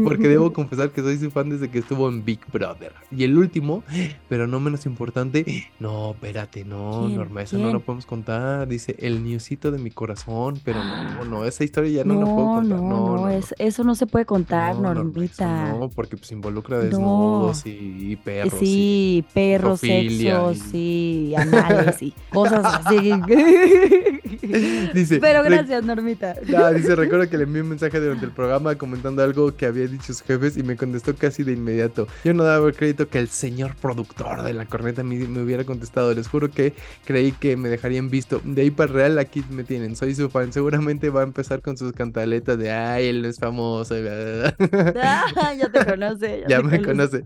porque 0.03 0.27
debo 0.27 0.53
confesar 0.57 0.91
que 0.91 1.01
soy 1.01 1.17
su 1.17 1.31
fan 1.31 1.49
desde 1.49 1.69
que 1.69 1.79
estuvo 1.79 2.09
en 2.09 2.23
Big 2.23 2.39
Brother. 2.51 2.93
Y 3.11 3.23
el 3.23 3.37
último, 3.37 3.83
pero 4.29 4.47
no 4.47 4.59
menos 4.59 4.85
importante, 4.85 5.36
no, 5.79 6.11
espérate, 6.11 6.63
no, 6.65 7.03
¿Quién? 7.05 7.17
Norma, 7.17 7.41
eso 7.41 7.57
no 7.57 7.71
lo 7.71 7.79
podemos 7.81 8.05
contar. 8.05 8.67
Dice, 8.67 8.95
el 8.99 9.23
newsito 9.23 9.71
de 9.71 9.77
mi 9.79 9.91
corazón, 9.91 10.59
pero 10.63 10.83
no, 10.83 11.25
no, 11.29 11.45
esa 11.45 11.63
historia 11.63 11.91
ya 11.91 12.03
no, 12.03 12.15
la 12.15 12.25
puedo 12.25 12.37
No, 12.37 12.55
contar. 12.55 12.79
no, 12.79 12.87
No, 12.89 13.05
no, 13.07 13.15
no, 13.17 13.29
es- 13.29 13.55
eso 13.57 13.83
no 13.83 13.95
se 13.95 14.07
puede 14.07 14.25
contar, 14.25 14.75
no, 14.75 14.93
Normita. 14.93 15.69
No, 15.73 15.89
porque 15.89 16.17
pues 16.17 16.31
involucra 16.31 16.77
No. 16.77 16.83
desnudos 16.83 17.65
y, 17.65 18.11
y 18.11 18.15
perros. 18.15 18.53
y- 18.61 18.65
Sí, 18.65 19.25
perros, 19.33 19.79
zoofilia 19.79 20.35
sexo, 20.37 20.51
y- 20.51 20.71
sí, 20.71 21.33
anales 21.37 22.01
y 22.01 22.13
cosas 22.31 22.63
así. 22.65 23.11
Dice, 24.93 25.19
Pero 25.19 25.43
"Re- 25.43 25.49
gracias, 25.49 25.83
Normita. 25.83 26.35
Ah, 26.57 26.71
dice, 26.71 26.95
recuerdo 26.95 27.29
que 27.29 27.37
le 27.37 27.43
envié 27.43 27.61
un 27.61 27.69
mensaje 27.69 27.99
durante 27.99 28.25
el 28.25 28.31
programa 28.31 28.75
comentando 28.75 29.23
algo 29.23 29.55
que 29.55 29.65
había 29.65 29.87
dicho 29.87 30.05
sus 30.07 30.21
jefes 30.21 30.57
y 30.57 30.63
me 30.63 30.75
contestó 30.75 31.15
casi 31.15 31.43
de 31.43 31.53
inmediato. 31.53 32.07
Yo 32.23 32.33
no 32.33 32.43
daba 32.43 32.71
crédito 32.71 33.07
que 33.09 33.19
el 33.19 33.27
señor 33.29 33.75
productor 33.75 34.43
de 34.43 34.53
la 34.53 34.65
corneta 34.65 35.03
me, 35.03 35.15
me 35.27 35.41
hubiera 35.41 35.63
contestado. 35.63 36.13
Les 36.13 36.27
juro 36.27 36.49
que 36.49 36.73
creí 37.05 37.31
que 37.31 37.57
me 37.57 37.69
dejarían 37.69 38.09
visto. 38.09 38.41
De 38.43 38.61
ahí 38.63 38.71
para 38.71 38.91
real, 38.91 39.19
aquí 39.19 39.43
me 39.49 39.63
tienen. 39.63 39.95
Soy 39.95 40.15
su 40.15 40.29
fan. 40.29 40.51
Seguramente 40.53 41.09
va 41.09 41.21
a 41.21 41.23
empezar 41.23 41.61
con 41.61 41.77
sus 41.77 41.93
cantaletas 41.93 42.57
de, 42.57 42.71
ay, 42.71 43.07
él 43.07 43.21
no 43.21 43.27
es 43.27 43.37
famoso. 43.39 43.95
bla, 43.95 44.55
bla, 44.59 44.91
bla". 44.91 45.23
Ah, 45.35 45.53
ya 45.53 45.69
te 45.69 45.85
conoce. 45.85 46.43
Ya 46.47 46.57
te 46.61 46.63
me 46.63 46.81
conoce. 46.81 47.23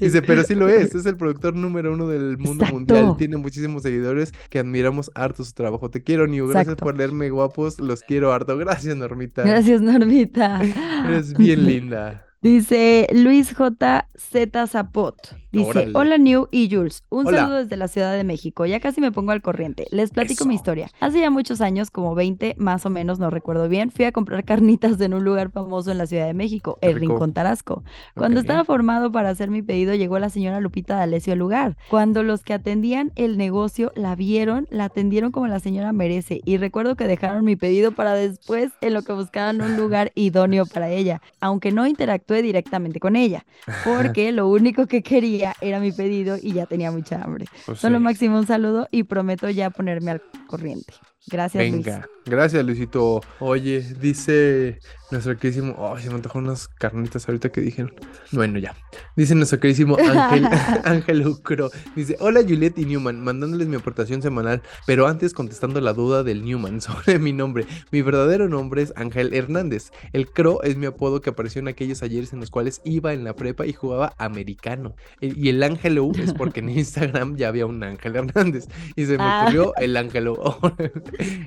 Dice, 0.00 0.22
pero 0.22 0.42
sí 0.44 0.54
lo 0.54 0.68
es, 0.68 0.94
es 0.94 1.06
el 1.06 1.16
productor 1.16 1.54
número 1.54 1.92
uno 1.92 2.08
del 2.08 2.38
mundo 2.38 2.64
Exacto. 2.64 2.74
mundial. 2.74 3.16
Tiene 3.16 3.36
muchísimos 3.36 3.82
seguidores 3.82 4.32
que 4.50 4.58
admiramos 4.58 5.10
harto 5.14 5.44
su 5.44 5.52
trabajo. 5.52 5.90
Te 5.90 6.02
quiero, 6.02 6.26
Niu. 6.26 6.46
Gracias 6.46 6.74
Exacto. 6.74 6.84
por 6.84 6.96
leerme 6.96 7.30
guapos. 7.30 7.78
Los 7.80 8.02
quiero 8.02 8.32
harto. 8.32 8.56
Gracias, 8.56 8.96
Normita. 8.96 9.42
Gracias, 9.42 9.80
Normita. 9.80 10.60
Eres 11.06 11.34
bien 11.36 11.64
linda. 11.66 12.31
Dice 12.42 13.06
Luis 13.12 13.54
J. 13.54 14.08
Z. 14.16 14.66
Zapot. 14.66 15.14
Dice, 15.52 15.68
Órale. 15.68 15.92
hola 15.94 16.18
New 16.18 16.48
y 16.50 16.74
Jules, 16.74 17.04
un 17.10 17.26
Hola. 17.26 17.40
saludo 17.40 17.56
desde 17.58 17.76
la 17.76 17.86
Ciudad 17.86 18.16
de 18.16 18.24
México. 18.24 18.64
Ya 18.64 18.80
casi 18.80 19.02
me 19.02 19.12
pongo 19.12 19.32
al 19.32 19.42
corriente. 19.42 19.86
Les 19.90 20.10
platico 20.10 20.46
mi 20.46 20.54
Eso. 20.54 20.62
historia. 20.62 20.88
Hace 20.98 21.20
ya 21.20 21.28
muchos 21.30 21.60
años, 21.60 21.90
como 21.90 22.14
20 22.14 22.54
más 22.56 22.86
o 22.86 22.90
menos, 22.90 23.18
no 23.18 23.28
recuerdo 23.28 23.68
bien, 23.68 23.90
fui 23.90 24.06
a 24.06 24.12
comprar 24.12 24.44
carnitas 24.46 24.98
en 25.00 25.12
un 25.14 25.22
lugar 25.24 25.50
famoso 25.50 25.92
en 25.92 25.98
la 25.98 26.06
Ciudad 26.06 26.26
de 26.26 26.32
México, 26.34 26.78
Qué 26.80 26.88
el 26.88 26.94
rico. 26.94 27.12
Rincón 27.12 27.32
Tarasco. 27.34 27.84
Cuando 28.16 28.40
estaba 28.40 28.64
formado 28.64 29.12
para 29.12 29.28
hacer 29.28 29.50
mi 29.50 29.60
pedido, 29.62 29.94
llegó 29.94 30.18
la 30.18 30.30
señora 30.30 30.58
Lupita 30.60 30.96
D'Alessio 30.96 31.34
al 31.34 31.38
lugar. 31.38 31.76
Cuando 31.90 32.22
los 32.22 32.42
que 32.42 32.54
atendían 32.54 33.12
el 33.14 33.36
negocio 33.36 33.92
la 33.94 34.16
vieron, 34.16 34.66
la 34.70 34.84
atendieron 34.86 35.32
como 35.32 35.48
la 35.48 35.60
señora 35.60 35.92
merece. 35.92 36.40
Y 36.46 36.56
recuerdo 36.56 36.96
que 36.96 37.06
dejaron 37.06 37.44
mi 37.44 37.56
pedido 37.56 37.92
para 37.92 38.14
después, 38.14 38.72
en 38.80 38.94
lo 38.94 39.02
que 39.02 39.12
buscaban 39.12 39.60
un 39.60 39.76
lugar 39.76 40.12
idóneo 40.14 40.64
para 40.64 40.88
ella. 40.90 41.20
Aunque 41.40 41.72
no 41.72 41.86
interactué 41.86 42.31
interactué 42.32 42.42
directamente 42.42 43.00
con 43.00 43.16
ella, 43.16 43.44
porque 43.84 44.32
lo 44.32 44.48
único 44.48 44.86
que 44.86 45.02
quería 45.02 45.54
era 45.60 45.80
mi 45.80 45.92
pedido 45.92 46.36
y 46.40 46.52
ya 46.52 46.66
tenía 46.66 46.90
mucha 46.90 47.22
hambre. 47.22 47.46
Pues 47.66 47.78
Solo 47.78 47.98
sí. 47.98 48.04
máximo 48.04 48.38
un 48.38 48.46
saludo 48.46 48.88
y 48.90 49.04
prometo 49.04 49.50
ya 49.50 49.70
ponerme 49.70 50.12
al 50.12 50.22
corriente. 50.46 50.94
Gracias, 51.26 51.68
Luis. 51.68 51.84
Venga, 51.84 52.08
gracias 52.24 52.64
Luisito. 52.64 53.20
Oye, 53.38 53.80
dice 54.00 54.78
nuestro 55.12 55.36
queridísimo. 55.38 55.92
Ay, 55.94 56.02
se 56.02 56.08
me 56.08 56.16
antojaron 56.16 56.46
unas 56.48 56.66
carnitas 56.66 57.28
ahorita 57.28 57.50
que 57.50 57.60
dijeron. 57.60 57.94
Bueno, 58.32 58.58
ya. 58.58 58.74
Dice 59.16 59.34
nuestro 59.34 59.60
queridísimo 59.60 59.96
Ángel, 59.98 60.46
Ángel 60.84 61.26
Ucro. 61.26 61.70
Dice: 61.94 62.16
Hola 62.18 62.40
Juliet 62.42 62.76
y 62.78 62.84
Newman, 62.86 63.22
mandándoles 63.22 63.68
mi 63.68 63.76
aportación 63.76 64.22
semanal, 64.22 64.62
pero 64.86 65.06
antes 65.06 65.32
contestando 65.32 65.80
la 65.80 65.92
duda 65.92 66.22
del 66.24 66.44
Newman 66.44 66.80
sobre 66.80 67.18
mi 67.18 67.32
nombre. 67.32 67.66
Mi 67.92 68.02
verdadero 68.02 68.48
nombre 68.48 68.82
es 68.82 68.92
Ángel 68.96 69.32
Hernández. 69.34 69.90
El 70.12 70.28
Cro 70.30 70.62
es 70.62 70.76
mi 70.76 70.86
apodo 70.86 71.20
que 71.20 71.30
apareció 71.30 71.60
en 71.60 71.68
aquellos 71.68 72.02
ayeres 72.02 72.32
en 72.32 72.40
los 72.40 72.50
cuales 72.50 72.80
iba 72.84 73.12
en 73.12 73.24
la 73.24 73.36
prepa 73.36 73.66
y 73.66 73.72
jugaba 73.72 74.14
americano. 74.18 74.96
El- 75.20 75.38
Y 75.38 75.48
el 75.50 75.62
Ángel 75.62 75.98
U 75.98 76.12
es 76.18 76.32
porque 76.34 76.60
en 76.60 76.68
Instagram 76.78 77.36
ya 77.36 77.48
había 77.48 77.66
un 77.66 77.82
Ángel 77.82 78.16
Hernández 78.16 78.66
y 78.96 79.06
se 79.06 79.18
me 79.18 79.24
Ah. 79.24 79.42
ocurrió 79.44 79.74
el 79.76 79.96
Ángelo. 79.96 80.58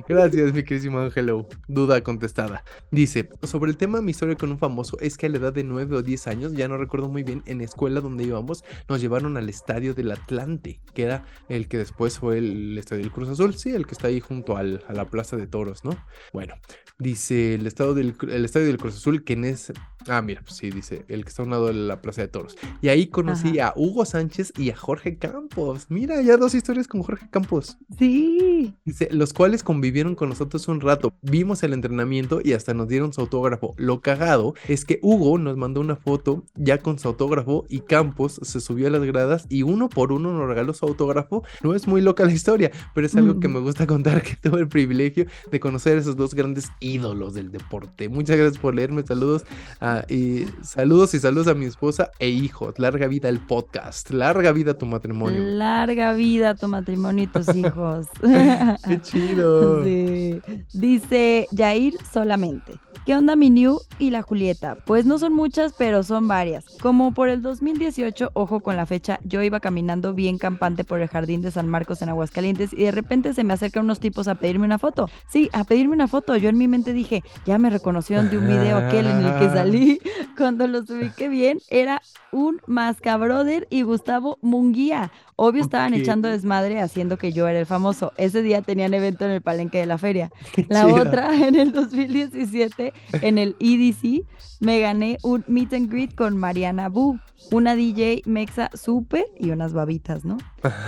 Gracias, 0.08 0.54
mi 0.54 0.64
queridísimo 0.64 1.00
Ángelo. 1.00 1.48
Duda 1.68 2.02
contestada. 2.02 2.64
Dice, 2.92 3.30
sobre 3.56 3.72
el 3.72 3.78
tema 3.78 4.02
mi 4.02 4.12
historia 4.12 4.36
con 4.36 4.52
un 4.52 4.58
famoso 4.60 4.98
es 5.00 5.16
que 5.16 5.28
a 5.28 5.30
la 5.30 5.38
edad 5.38 5.54
de 5.54 5.64
9 5.64 5.96
o 5.96 6.02
10 6.02 6.28
años, 6.28 6.52
ya 6.52 6.68
no 6.68 6.76
recuerdo 6.78 7.08
muy 7.08 7.24
bien, 7.24 7.42
en 7.46 7.60
la 7.60 7.64
escuela 7.64 8.02
donde 8.02 8.26
íbamos, 8.26 8.66
nos 8.90 9.00
llevaron 9.00 9.38
al 9.38 9.48
estadio 9.48 9.94
del 9.94 10.12
Atlante, 10.12 10.82
que 10.94 11.04
era 11.04 11.24
el 11.48 11.70
que 11.70 11.78
después 11.78 12.20
fue 12.20 12.38
el 12.40 12.78
estadio 12.78 13.04
del 13.04 13.14
Cruz 13.14 13.30
Azul, 13.30 13.54
sí, 13.56 13.70
el 13.70 13.86
que 13.86 13.94
está 13.94 14.10
ahí 14.10 14.20
junto 14.20 14.58
al- 14.58 14.84
a 14.90 14.94
la 14.94 15.06
Plaza 15.10 15.38
de 15.38 15.48
Toros, 15.48 15.86
¿no? 15.86 15.92
Bueno, 16.34 16.56
dice 17.00 17.56
el 17.56 17.66
estadio 17.66 17.94
del, 17.94 18.14
el 18.30 18.44
estadio 18.44 18.68
del 18.68 18.78
Cruz 18.78 18.98
Azul, 18.98 19.24
que 19.24 19.34
en 19.34 19.46
es... 19.46 19.72
Ah, 20.08 20.22
mira, 20.22 20.42
pues 20.42 20.56
sí, 20.58 20.70
dice, 20.70 21.06
el 21.08 21.24
que 21.24 21.30
está 21.30 21.42
a 21.42 21.46
un 21.46 21.52
lado 21.52 21.68
de 21.68 21.74
la 21.74 22.02
Plaza 22.02 22.22
de 22.22 22.28
Toros. 22.28 22.58
Y 22.82 22.90
ahí 22.90 23.08
conocí 23.08 23.60
a 23.60 23.74
Hugo 23.76 24.06
Sánchez 24.06 24.54
y 24.58 24.70
a 24.70 24.76
Jorge 24.76 25.18
Campos. 25.18 25.88
Mira, 25.90 26.22
ya 26.22 26.38
dos 26.38 26.54
historias 26.56 26.88
con 26.88 27.02
Jorge 27.04 27.28
Campos. 27.32 27.78
Sí. 27.98 28.76
Dice, 28.86 29.10
los 29.12 29.34
cuales 29.34 29.64
convivieron 29.64 30.16
con 30.16 30.30
nosotros 30.30 30.68
un 30.68 30.82
rato. 30.82 31.14
Vimos 31.22 31.64
el 31.64 31.74
entrenamiento 31.74 32.40
y 32.44 32.54
hasta 32.54 32.74
nos 32.74 32.88
dieron 32.88 33.14
su 33.14 33.22
autógrafo. 33.22 33.74
Lo 33.78 34.02
cagado 34.02 34.54
es 34.68 34.86
que 34.86 35.00
Hugo 35.02 35.38
nos 35.38 35.58
mandó 35.58 35.82
una 35.82 35.96
foto 35.96 36.44
ya 36.56 36.78
con 36.80 37.00
su 37.00 37.08
autógrafo 37.08 37.66
y 37.70 37.80
Campos 37.80 38.40
se 38.44 38.60
subió 38.62 38.88
a 38.88 38.90
las 38.92 39.04
gradas 39.04 39.46
y 39.50 39.64
uno 39.64 39.90
por 39.90 40.12
uno 40.12 40.32
nos 40.34 40.48
regaló 40.48 40.74
su 40.74 40.86
autógrafo. 40.86 41.44
No 41.64 41.74
es 41.74 41.88
muy 41.88 42.02
loca 42.02 42.26
la 42.26 42.32
historia, 42.34 42.72
pero 42.94 43.08
es 43.08 43.16
algo 43.16 43.40
que 43.40 43.48
Mm. 43.48 43.54
me 43.54 43.60
gusta 43.60 43.88
contar 43.88 44.22
que 44.22 44.36
tuve 44.36 44.60
el 44.60 44.68
privilegio 44.68 45.26
de 45.52 45.60
conocer 45.60 45.98
a 45.98 46.02
esos 46.02 46.16
dos 46.16 46.34
grandes 46.36 46.72
ídolos 46.80 47.34
del 47.34 47.52
deporte. 47.52 48.10
Muchas 48.10 48.38
gracias 48.38 48.60
por 48.60 48.76
leerme. 48.76 49.04
Saludos 49.04 49.46
a- 49.80 49.95
y 50.10 50.46
saludos 50.62 51.14
y 51.14 51.20
saludos 51.20 51.48
a 51.48 51.54
mi 51.54 51.66
esposa 51.66 52.12
e 52.20 52.30
hijos. 52.30 52.78
Larga 52.80 53.08
vida 53.08 53.30
el 53.30 53.40
podcast. 53.40 54.10
Larga 54.10 54.52
vida 54.52 54.78
tu 54.78 54.86
matrimonio. 54.86 55.42
Larga 55.42 56.14
vida 56.14 56.56
tu 56.56 56.68
matrimonio 56.68 57.24
y 57.24 57.28
tus 57.28 57.56
hijos. 57.56 58.08
Qué 58.88 59.02
chido. 59.02 59.84
Sí. 59.84 60.42
Dice 60.74 61.48
Jair 61.56 61.94
solamente. 62.12 62.74
¿Qué 63.06 63.16
onda 63.16 63.36
mi 63.36 63.52
New 63.52 63.82
y 64.00 64.10
la 64.10 64.24
Julieta? 64.24 64.78
Pues 64.84 65.06
no 65.06 65.20
son 65.20 65.32
muchas, 65.32 65.76
pero 65.78 66.02
son 66.02 66.28
varias. 66.28 66.66
Como 66.82 67.14
por 67.14 67.30
el 67.30 67.44
2018, 67.44 68.32
ojo 68.34 68.62
con 68.62 68.78
la 68.78 68.88
fecha, 68.88 69.20
yo 69.24 69.44
iba 69.44 69.60
caminando 69.60 70.16
bien 70.16 70.40
campante 70.40 70.84
por 70.84 71.00
el 71.00 71.08
jardín 71.08 71.44
de 71.44 71.52
San 71.52 71.70
Marcos 71.70 72.02
en 72.02 72.10
Aguascalientes 72.10 72.74
y 72.74 72.78
de 72.78 72.92
repente 72.92 73.36
se 73.36 73.44
me 73.44 73.54
acercan 73.54 73.84
unos 73.84 74.00
tipos 74.00 74.28
a 74.28 74.34
pedirme 74.34 74.66
una 74.66 74.80
foto. 74.80 75.08
Sí, 75.28 75.52
a 75.54 75.66
pedirme 75.66 75.94
una 75.94 76.08
foto. 76.08 76.36
Yo 76.36 76.50
en 76.50 76.58
mi 76.58 76.68
mente 76.68 76.94
dije, 76.94 77.24
ya 77.46 77.60
me 77.60 77.70
reconocieron 77.70 78.32
de 78.32 78.40
un 78.40 78.48
video 78.48 78.78
aquel 78.78 79.06
en 79.06 79.24
el 79.24 79.38
que 79.38 79.50
salí. 79.50 79.85
Cuando 80.38 80.68
los 80.68 80.90
ubiqué 80.90 81.28
bien, 81.30 81.60
era 81.68 82.02
un 82.32 82.62
Mascabrother 82.68 83.68
y 83.70 83.84
Gustavo 83.84 84.38
Munguía. 84.42 85.12
Obvio 85.38 85.62
estaban 85.62 85.94
echando 85.94 86.30
desmadre 86.30 86.80
haciendo 86.80 87.18
que 87.18 87.34
yo 87.34 87.48
era 87.48 87.60
el 87.60 87.66
famoso. 87.66 88.14
Ese 88.16 88.42
día 88.42 88.62
tenían 88.62 88.94
evento 88.94 89.26
en 89.26 89.32
el 89.32 89.42
palenque 89.42 89.80
de 89.80 89.86
la 89.86 89.98
feria. 89.98 90.32
La 90.70 90.86
chido. 90.86 90.96
otra, 91.02 91.36
en 91.48 91.56
el 91.56 91.74
2017, 91.74 92.94
en 93.22 93.38
el 93.38 93.56
EDC, 93.60 94.26
me 94.62 94.80
gané 94.80 95.18
un 95.24 95.44
meet 95.48 95.74
and 95.74 95.92
greet 95.92 96.16
con 96.16 96.38
Mariana 96.38 96.88
Bu, 96.88 97.20
una 97.52 97.76
DJ 97.76 98.22
mexa 98.26 98.70
súper 98.74 99.26
y 99.38 99.52
unas 99.52 99.74
babitas, 99.74 100.24
¿no? 100.24 100.38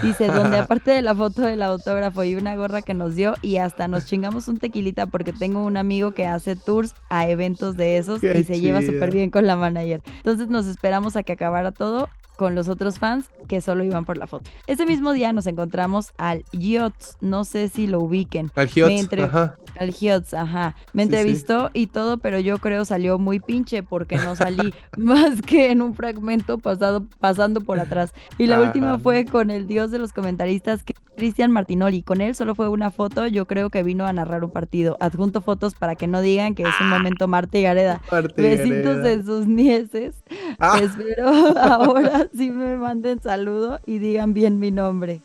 Dice, 0.02 0.28
donde 0.28 0.58
aparte 0.60 0.92
de 0.92 1.02
la 1.02 1.14
foto 1.14 1.42
del 1.42 1.62
autógrafo 1.62 2.24
y 2.24 2.36
una 2.36 2.56
gorra 2.56 2.82
que 2.82 2.94
nos 2.94 3.16
dio 3.16 3.36
y 3.42 3.58
hasta 3.58 3.88
nos 3.88 4.06
chingamos 4.06 4.48
un 4.48 4.58
tequilita 4.58 5.08
porque 5.08 5.34
tengo 5.34 5.64
un 5.64 5.76
amigo 5.76 6.12
que 6.12 6.26
hace 6.26 6.56
tours 6.56 6.96
a 7.10 7.28
eventos 7.28 7.76
de 7.76 7.98
esos 7.98 8.22
Qué 8.22 8.40
y 8.40 8.44
se 8.44 8.60
lleva 8.62 8.82
súper 8.82 9.12
bien 9.12 9.30
con 9.30 9.46
la 9.46 9.58
manager. 9.58 10.02
Entonces 10.18 10.48
nos 10.48 10.66
esperamos 10.68 11.16
a 11.16 11.24
que 11.24 11.34
acabara 11.34 11.72
todo 11.72 12.10
con 12.38 12.56
los 12.56 12.70
otros 12.70 13.00
fans 13.00 13.26
que 13.48 13.60
solo 13.62 13.84
iban 13.84 14.06
por 14.06 14.18
la 14.18 14.28
foto. 14.28 14.50
Ese 14.68 14.86
mismo 14.86 15.12
día 15.12 15.34
nos 15.34 15.48
encontramos 15.48 16.14
al 16.18 16.44
Yots, 16.54 17.18
no 17.20 17.44
sé 17.44 17.68
si 17.68 17.88
lo 17.88 18.00
ubiquen. 18.00 18.52
Al 18.56 18.70
Hiots, 18.70 18.88
Me 18.94 19.00
entre- 19.00 19.24
ajá. 19.24 19.58
Al 19.80 19.94
Hiots, 20.00 20.34
ajá. 20.34 20.76
Me 20.94 21.04
Sí, 21.04 21.10
sí. 21.10 21.16
entrevistó 21.16 21.70
y 21.74 21.88
todo, 21.88 22.18
pero 22.20 22.40
yo 22.40 22.58
creo 22.60 22.86
salió 22.86 23.18
muy 23.20 23.40
pinche 23.40 23.84
porque 23.84 24.18
no 24.18 24.36
salí 24.36 24.74
más 24.98 25.42
que 25.42 25.72
en 25.72 25.82
un 25.82 25.94
fragmento 25.96 26.58
pasado, 26.60 27.06
pasando 27.20 27.62
por 27.62 27.80
atrás. 27.80 28.14
Y 28.38 28.46
la 28.48 28.58
Ah. 28.58 28.62
última 28.62 29.00
fue 29.00 29.26
con 29.26 29.50
el 29.52 29.68
dios 29.68 29.92
de 29.92 30.00
los 30.00 30.14
comentaristas, 30.14 30.84
que- 30.84 30.96
Cristian 31.18 31.52
Martinoli. 31.52 32.04
Con 32.04 32.22
él 32.22 32.36
solo 32.36 32.56
fue 32.56 32.70
una 32.70 32.92
foto, 32.92 33.28
yo 33.28 33.46
creo 33.46 33.70
que 33.70 33.84
vino 33.84 34.06
a 34.06 34.14
narrar 34.14 34.44
un 34.44 34.52
partido. 34.52 34.96
Adjunto 35.02 35.42
fotos 35.42 35.76
para 35.76 35.96
que 35.96 36.08
no 36.08 36.22
digan 36.22 36.56
que 36.56 36.64
es 36.64 36.70
un 36.80 36.90
momento 36.90 37.28
Marta 37.28 37.58
y 37.58 37.64
Gareda. 37.64 38.02
Besitos 38.38 38.98
Gareda. 38.98 39.02
de 39.02 39.24
sus 39.24 39.48
nieces. 39.48 40.24
Ah, 40.60 40.80
Espero 40.82 41.28
ahora 41.58 42.28
sí 42.36 42.52
me 42.52 42.78
manden 42.78 43.22
saludo 43.22 43.80
y 43.86 43.98
digan 43.98 44.34
bien 44.34 44.60
mi 44.60 44.72
nombre. 44.72 45.22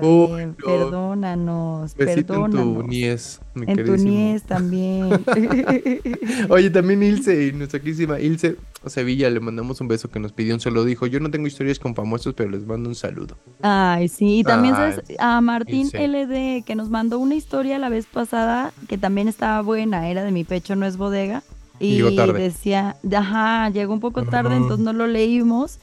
Uy, 0.00 0.54
perdónanos, 0.64 1.96
besito 1.96 2.34
en 2.36 2.48
tu 2.48 2.50
perdónanos. 2.52 2.86
niez, 2.86 3.40
mi 3.54 3.66
En 3.66 3.82
tu 3.82 3.96
niez 3.96 4.44
también. 4.44 5.26
Oye, 6.48 6.70
también 6.70 7.02
Ilse, 7.02 7.52
nuestra 7.52 7.80
queridísima 7.80 8.20
Ilse 8.20 8.56
Sevilla, 8.86 9.28
le 9.30 9.40
mandamos 9.40 9.80
un 9.80 9.88
beso 9.88 10.10
que 10.10 10.20
nos 10.20 10.32
pidió 10.32 10.54
un 10.54 10.60
saludo. 10.60 10.84
Dijo, 10.84 11.06
yo 11.06 11.20
no 11.20 11.30
tengo 11.30 11.46
historias 11.46 11.78
con 11.78 11.94
famosos, 11.94 12.34
pero 12.34 12.50
les 12.50 12.64
mando 12.66 12.88
un 12.88 12.94
saludo. 12.94 13.36
Ay, 13.62 14.08
sí. 14.08 14.38
Y 14.40 14.44
también 14.44 14.74
Ay, 14.74 14.92
sabes 14.94 15.02
a 15.18 15.40
Martín 15.40 15.90
Ilse. 15.92 16.08
LD, 16.08 16.64
que 16.64 16.74
nos 16.76 16.88
mandó 16.88 17.18
una 17.18 17.34
historia 17.34 17.78
la 17.78 17.88
vez 17.88 18.06
pasada 18.06 18.72
que 18.88 18.98
también 18.98 19.28
estaba 19.28 19.60
buena. 19.62 20.08
Era 20.08 20.24
de 20.24 20.32
mi 20.32 20.44
pecho, 20.44 20.76
no 20.76 20.86
es 20.86 20.96
bodega. 20.96 21.42
Y 21.80 21.96
Llegó 21.96 22.14
tarde. 22.14 22.42
decía, 22.42 22.96
ajá, 23.16 23.70
llegó 23.70 23.94
un 23.94 24.00
poco 24.00 24.24
tarde, 24.24 24.54
entonces 24.54 24.84
no 24.84 24.92
lo 24.92 25.06
leímos. 25.06 25.78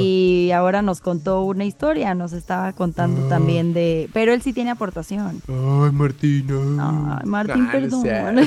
Y 0.00 0.50
ahora 0.52 0.82
nos 0.82 1.00
contó 1.00 1.42
una 1.42 1.64
historia, 1.64 2.14
nos 2.14 2.32
estaba 2.32 2.72
contando 2.72 3.26
Ah. 3.26 3.28
también 3.28 3.72
de. 3.72 4.08
Pero 4.12 4.32
él 4.32 4.42
sí 4.42 4.52
tiene 4.52 4.70
aportación. 4.70 5.40
Ay, 5.48 5.92
Martín, 5.92 6.46
no 6.48 7.70
perdón. 7.72 8.04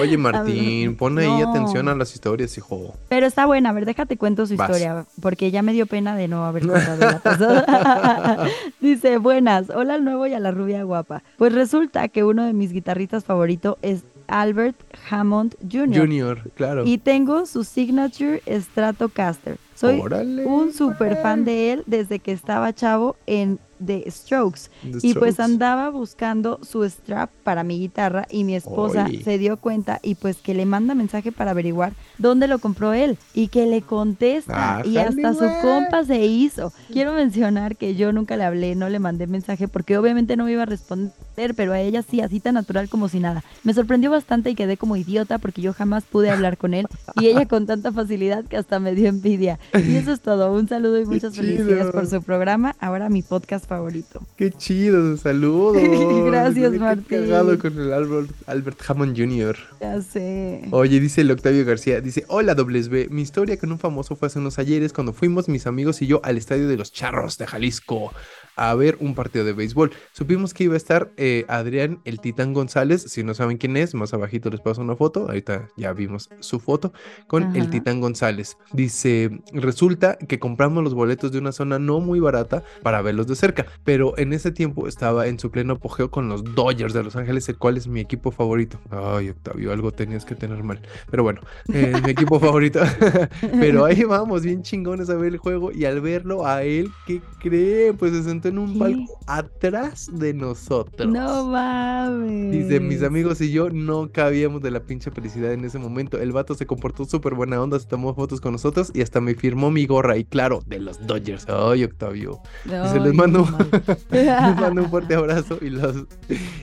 Oye, 0.00 0.18
Martín, 0.18 0.96
pon 0.96 1.18
ahí 1.18 1.26
no. 1.28 1.50
atención 1.50 1.88
a 1.88 1.94
las 1.94 2.14
historias, 2.14 2.56
hijo. 2.58 2.94
Pero 3.08 3.26
está 3.26 3.46
buena, 3.46 3.70
a 3.70 3.72
ver, 3.72 3.84
déjate 3.84 4.16
cuento 4.16 4.46
su 4.46 4.56
Vas. 4.56 4.68
historia, 4.70 5.04
porque 5.20 5.50
ya 5.50 5.62
me 5.62 5.72
dio 5.72 5.86
pena 5.86 6.16
de 6.16 6.28
no 6.28 6.44
haber 6.44 6.66
contado 6.66 6.96
la 6.98 7.18
pasada. 7.18 8.46
Dice, 8.80 9.18
buenas, 9.18 9.70
hola 9.70 9.94
al 9.94 10.04
nuevo 10.04 10.26
y 10.26 10.34
a 10.34 10.40
la 10.40 10.50
rubia 10.50 10.82
guapa. 10.84 11.22
Pues 11.38 11.52
resulta 11.52 12.08
que 12.08 12.24
uno 12.24 12.44
de 12.44 12.52
mis 12.52 12.72
guitarristas 12.72 13.24
favorito 13.24 13.78
es 13.82 14.02
Albert 14.32 14.76
Hammond 15.10 15.54
Jr. 15.70 15.94
Junior, 15.94 16.50
claro. 16.54 16.84
Y 16.86 16.96
tengo 16.96 17.44
su 17.44 17.64
signature 17.64 18.42
Stratocaster. 18.46 19.58
Soy 19.74 20.00
Órale. 20.00 20.46
un 20.46 20.72
super 20.72 21.16
fan 21.20 21.44
de 21.44 21.72
él 21.72 21.82
desde 21.86 22.18
que 22.18 22.32
estaba 22.32 22.72
chavo 22.72 23.16
en 23.26 23.58
The 23.84 24.10
Strokes. 24.10 24.70
Y 25.02 25.14
pues 25.14 25.40
andaba 25.40 25.90
buscando 25.90 26.58
su 26.62 26.84
strap 26.84 27.30
para 27.42 27.64
mi 27.64 27.78
guitarra 27.78 28.26
y 28.30 28.44
mi 28.44 28.54
esposa 28.54 29.08
se 29.24 29.38
dio 29.38 29.56
cuenta 29.56 30.00
y 30.02 30.14
pues 30.14 30.38
que 30.38 30.54
le 30.54 30.66
manda 30.66 30.94
mensaje 30.94 31.32
para 31.32 31.52
averiguar 31.52 31.92
dónde 32.18 32.48
lo 32.48 32.58
compró 32.58 32.92
él 32.92 33.18
y 33.34 33.48
que 33.48 33.66
le 33.66 33.82
contesta 33.82 34.82
y 34.84 34.96
Ájale, 34.96 35.26
hasta 35.26 35.34
su 35.34 35.60
compa 35.62 36.04
se 36.04 36.24
hizo. 36.24 36.72
Quiero 36.92 37.12
mencionar 37.12 37.76
que 37.76 37.94
yo 37.94 38.12
nunca 38.12 38.36
le 38.36 38.44
hablé, 38.44 38.74
no 38.74 38.88
le 38.88 38.98
mandé 38.98 39.26
mensaje 39.26 39.68
porque 39.68 39.98
obviamente 39.98 40.36
no 40.36 40.44
me 40.44 40.52
iba 40.52 40.62
a 40.62 40.66
responder, 40.66 41.54
pero 41.56 41.72
a 41.72 41.80
ella 41.80 42.02
sí, 42.02 42.20
así 42.20 42.40
tan 42.40 42.54
natural 42.54 42.88
como 42.88 43.08
si 43.08 43.20
nada. 43.20 43.42
Me 43.64 43.74
sorprendió 43.74 44.10
bastante 44.10 44.50
y 44.50 44.54
quedé 44.54 44.76
como 44.76 44.96
idiota 44.96 45.38
porque 45.38 45.62
yo 45.62 45.72
jamás 45.72 46.04
pude 46.04 46.30
hablar 46.30 46.56
con 46.56 46.74
él 46.74 46.86
y 47.16 47.26
ella 47.26 47.46
con 47.46 47.66
tanta 47.66 47.92
facilidad 47.92 48.44
que 48.44 48.56
hasta 48.56 48.78
me 48.78 48.94
dio 48.94 49.08
envidia. 49.08 49.58
Y 49.74 49.96
eso 49.96 50.12
es 50.12 50.20
todo. 50.20 50.52
Un 50.52 50.68
saludo 50.68 51.00
y 51.00 51.04
muchas 51.04 51.36
felicidades 51.36 51.92
por 51.92 52.06
su 52.06 52.22
programa. 52.22 52.76
Ahora 52.80 53.08
mi 53.08 53.22
podcast 53.22 53.66
favorito. 53.72 54.22
Qué 54.36 54.50
chido, 54.50 55.16
saludos. 55.16 55.76
Gracias, 56.26 56.72
Martín. 56.74 57.04
cagado 57.08 57.58
con 57.58 57.78
el 57.78 57.92
Albert, 57.92 58.30
Albert 58.46 58.78
Hammond 58.86 59.16
Jr. 59.16 59.56
Ya 59.80 60.00
sé. 60.02 60.62
Oye, 60.70 61.00
dice 61.00 61.22
el 61.22 61.30
Octavio 61.30 61.64
García, 61.64 62.00
dice, 62.00 62.24
hola 62.28 62.54
WSB, 62.54 63.08
mi 63.10 63.22
historia 63.22 63.56
con 63.56 63.72
un 63.72 63.78
famoso 63.78 64.14
fue 64.14 64.26
hace 64.26 64.38
unos 64.38 64.58
ayeres 64.58 64.92
cuando 64.92 65.12
fuimos 65.12 65.48
mis 65.48 65.66
amigos 65.66 66.02
y 66.02 66.06
yo 66.06 66.20
al 66.22 66.36
estadio 66.36 66.68
de 66.68 66.76
los 66.76 66.92
Charros 66.92 67.38
de 67.38 67.46
Jalisco 67.46 68.12
a 68.56 68.74
ver 68.74 68.96
un 69.00 69.14
partido 69.14 69.44
de 69.44 69.52
béisbol. 69.52 69.92
Supimos 70.12 70.54
que 70.54 70.64
iba 70.64 70.74
a 70.74 70.76
estar 70.76 71.12
eh, 71.16 71.44
Adrián 71.48 72.00
el 72.04 72.20
Titán 72.20 72.52
González, 72.52 73.02
si 73.02 73.22
no 73.22 73.34
saben 73.34 73.58
quién 73.58 73.76
es, 73.76 73.94
más 73.94 74.14
abajito 74.14 74.50
les 74.50 74.60
paso 74.60 74.80
una 74.80 74.96
foto, 74.96 75.26
ahorita 75.26 75.68
ya 75.76 75.92
vimos 75.92 76.28
su 76.40 76.60
foto, 76.60 76.92
con 77.26 77.56
el. 77.56 77.72
Titán 77.72 78.00
González. 78.00 78.58
Dice, 78.72 79.30
resulta 79.52 80.16
que 80.16 80.38
compramos 80.38 80.84
los 80.84 80.94
boletos 80.94 81.32
de 81.32 81.38
una 81.38 81.52
zona 81.52 81.78
no 81.78 82.00
muy 82.00 82.20
barata 82.20 82.62
para 82.82 83.00
verlos 83.00 83.26
de 83.26 83.34
cerca, 83.34 83.66
pero 83.84 84.16
en 84.18 84.32
ese 84.32 84.52
tiempo 84.52 84.88
estaba 84.88 85.26
en 85.26 85.38
su 85.38 85.50
pleno 85.50 85.74
apogeo 85.74 86.10
con 86.10 86.28
los 86.28 86.44
Dodgers 86.54 86.92
de 86.92 87.02
Los 87.02 87.16
Ángeles, 87.16 87.48
el 87.48 87.56
cual 87.56 87.76
es 87.76 87.86
mi 87.88 88.00
equipo 88.00 88.30
favorito. 88.30 88.78
Ay, 88.90 89.30
Octavio, 89.30 89.72
algo 89.72 89.92
tenías 89.92 90.24
que 90.24 90.34
tener 90.34 90.62
mal. 90.62 90.80
Pero 91.10 91.22
bueno, 91.22 91.40
eh, 91.72 91.94
mi 92.04 92.10
equipo 92.10 92.38
favorito. 92.38 92.80
Pero 93.40 93.84
ahí 93.84 94.04
vamos, 94.08 94.42
bien 94.42 94.62
chingones 94.62 95.08
a 95.10 95.14
ver 95.14 95.32
el 95.32 95.38
juego. 95.38 95.72
Y 95.72 95.84
al 95.84 96.00
verlo 96.00 96.46
a 96.46 96.62
él, 96.62 96.90
¿qué 97.06 97.20
cree? 97.40 97.92
Pues 97.92 98.12
se 98.12 98.30
sentó 98.42 98.48
en 98.48 98.58
un 98.58 98.72
¿Qué? 98.72 98.78
palco 98.78 99.18
atrás 99.26 100.10
de 100.12 100.34
nosotros. 100.34 101.10
No 101.10 101.46
mames. 101.46 102.52
Dice, 102.52 102.80
mis 102.80 103.02
amigos 103.02 103.40
y 103.40 103.52
yo 103.52 103.70
no 103.70 104.10
cabíamos 104.10 104.62
de 104.62 104.70
la 104.70 104.80
pinche 104.80 105.10
felicidad 105.10 105.52
en 105.52 105.64
ese 105.64 105.78
momento. 105.78 106.18
El 106.18 106.32
vato 106.32 106.54
se 106.54 106.66
comportó 106.66 107.04
súper 107.04 107.34
buena 107.34 107.60
onda, 107.60 107.78
se 107.78 107.86
tomó 107.86 108.14
fotos 108.14 108.40
con 108.40 108.52
nosotros 108.52 108.90
y 108.94 109.02
hasta 109.02 109.20
me 109.20 109.34
firmó 109.34 109.70
mi 109.70 109.86
gorra. 109.86 110.16
Y 110.16 110.24
claro, 110.24 110.60
de 110.66 110.80
los 110.80 111.06
Dodgers. 111.06 111.46
Ay, 111.48 111.84
Octavio. 111.84 112.40
Dice, 112.64 113.00
les 113.00 113.12
Ay, 113.12 113.16
mando, 113.16 113.38
no 113.40 113.50
mames. 113.50 114.06
les 114.10 114.56
mando 114.56 114.82
un 114.82 114.90
fuerte 114.90 115.14
abrazo 115.16 115.58
y, 115.60 115.70
los, 115.70 116.04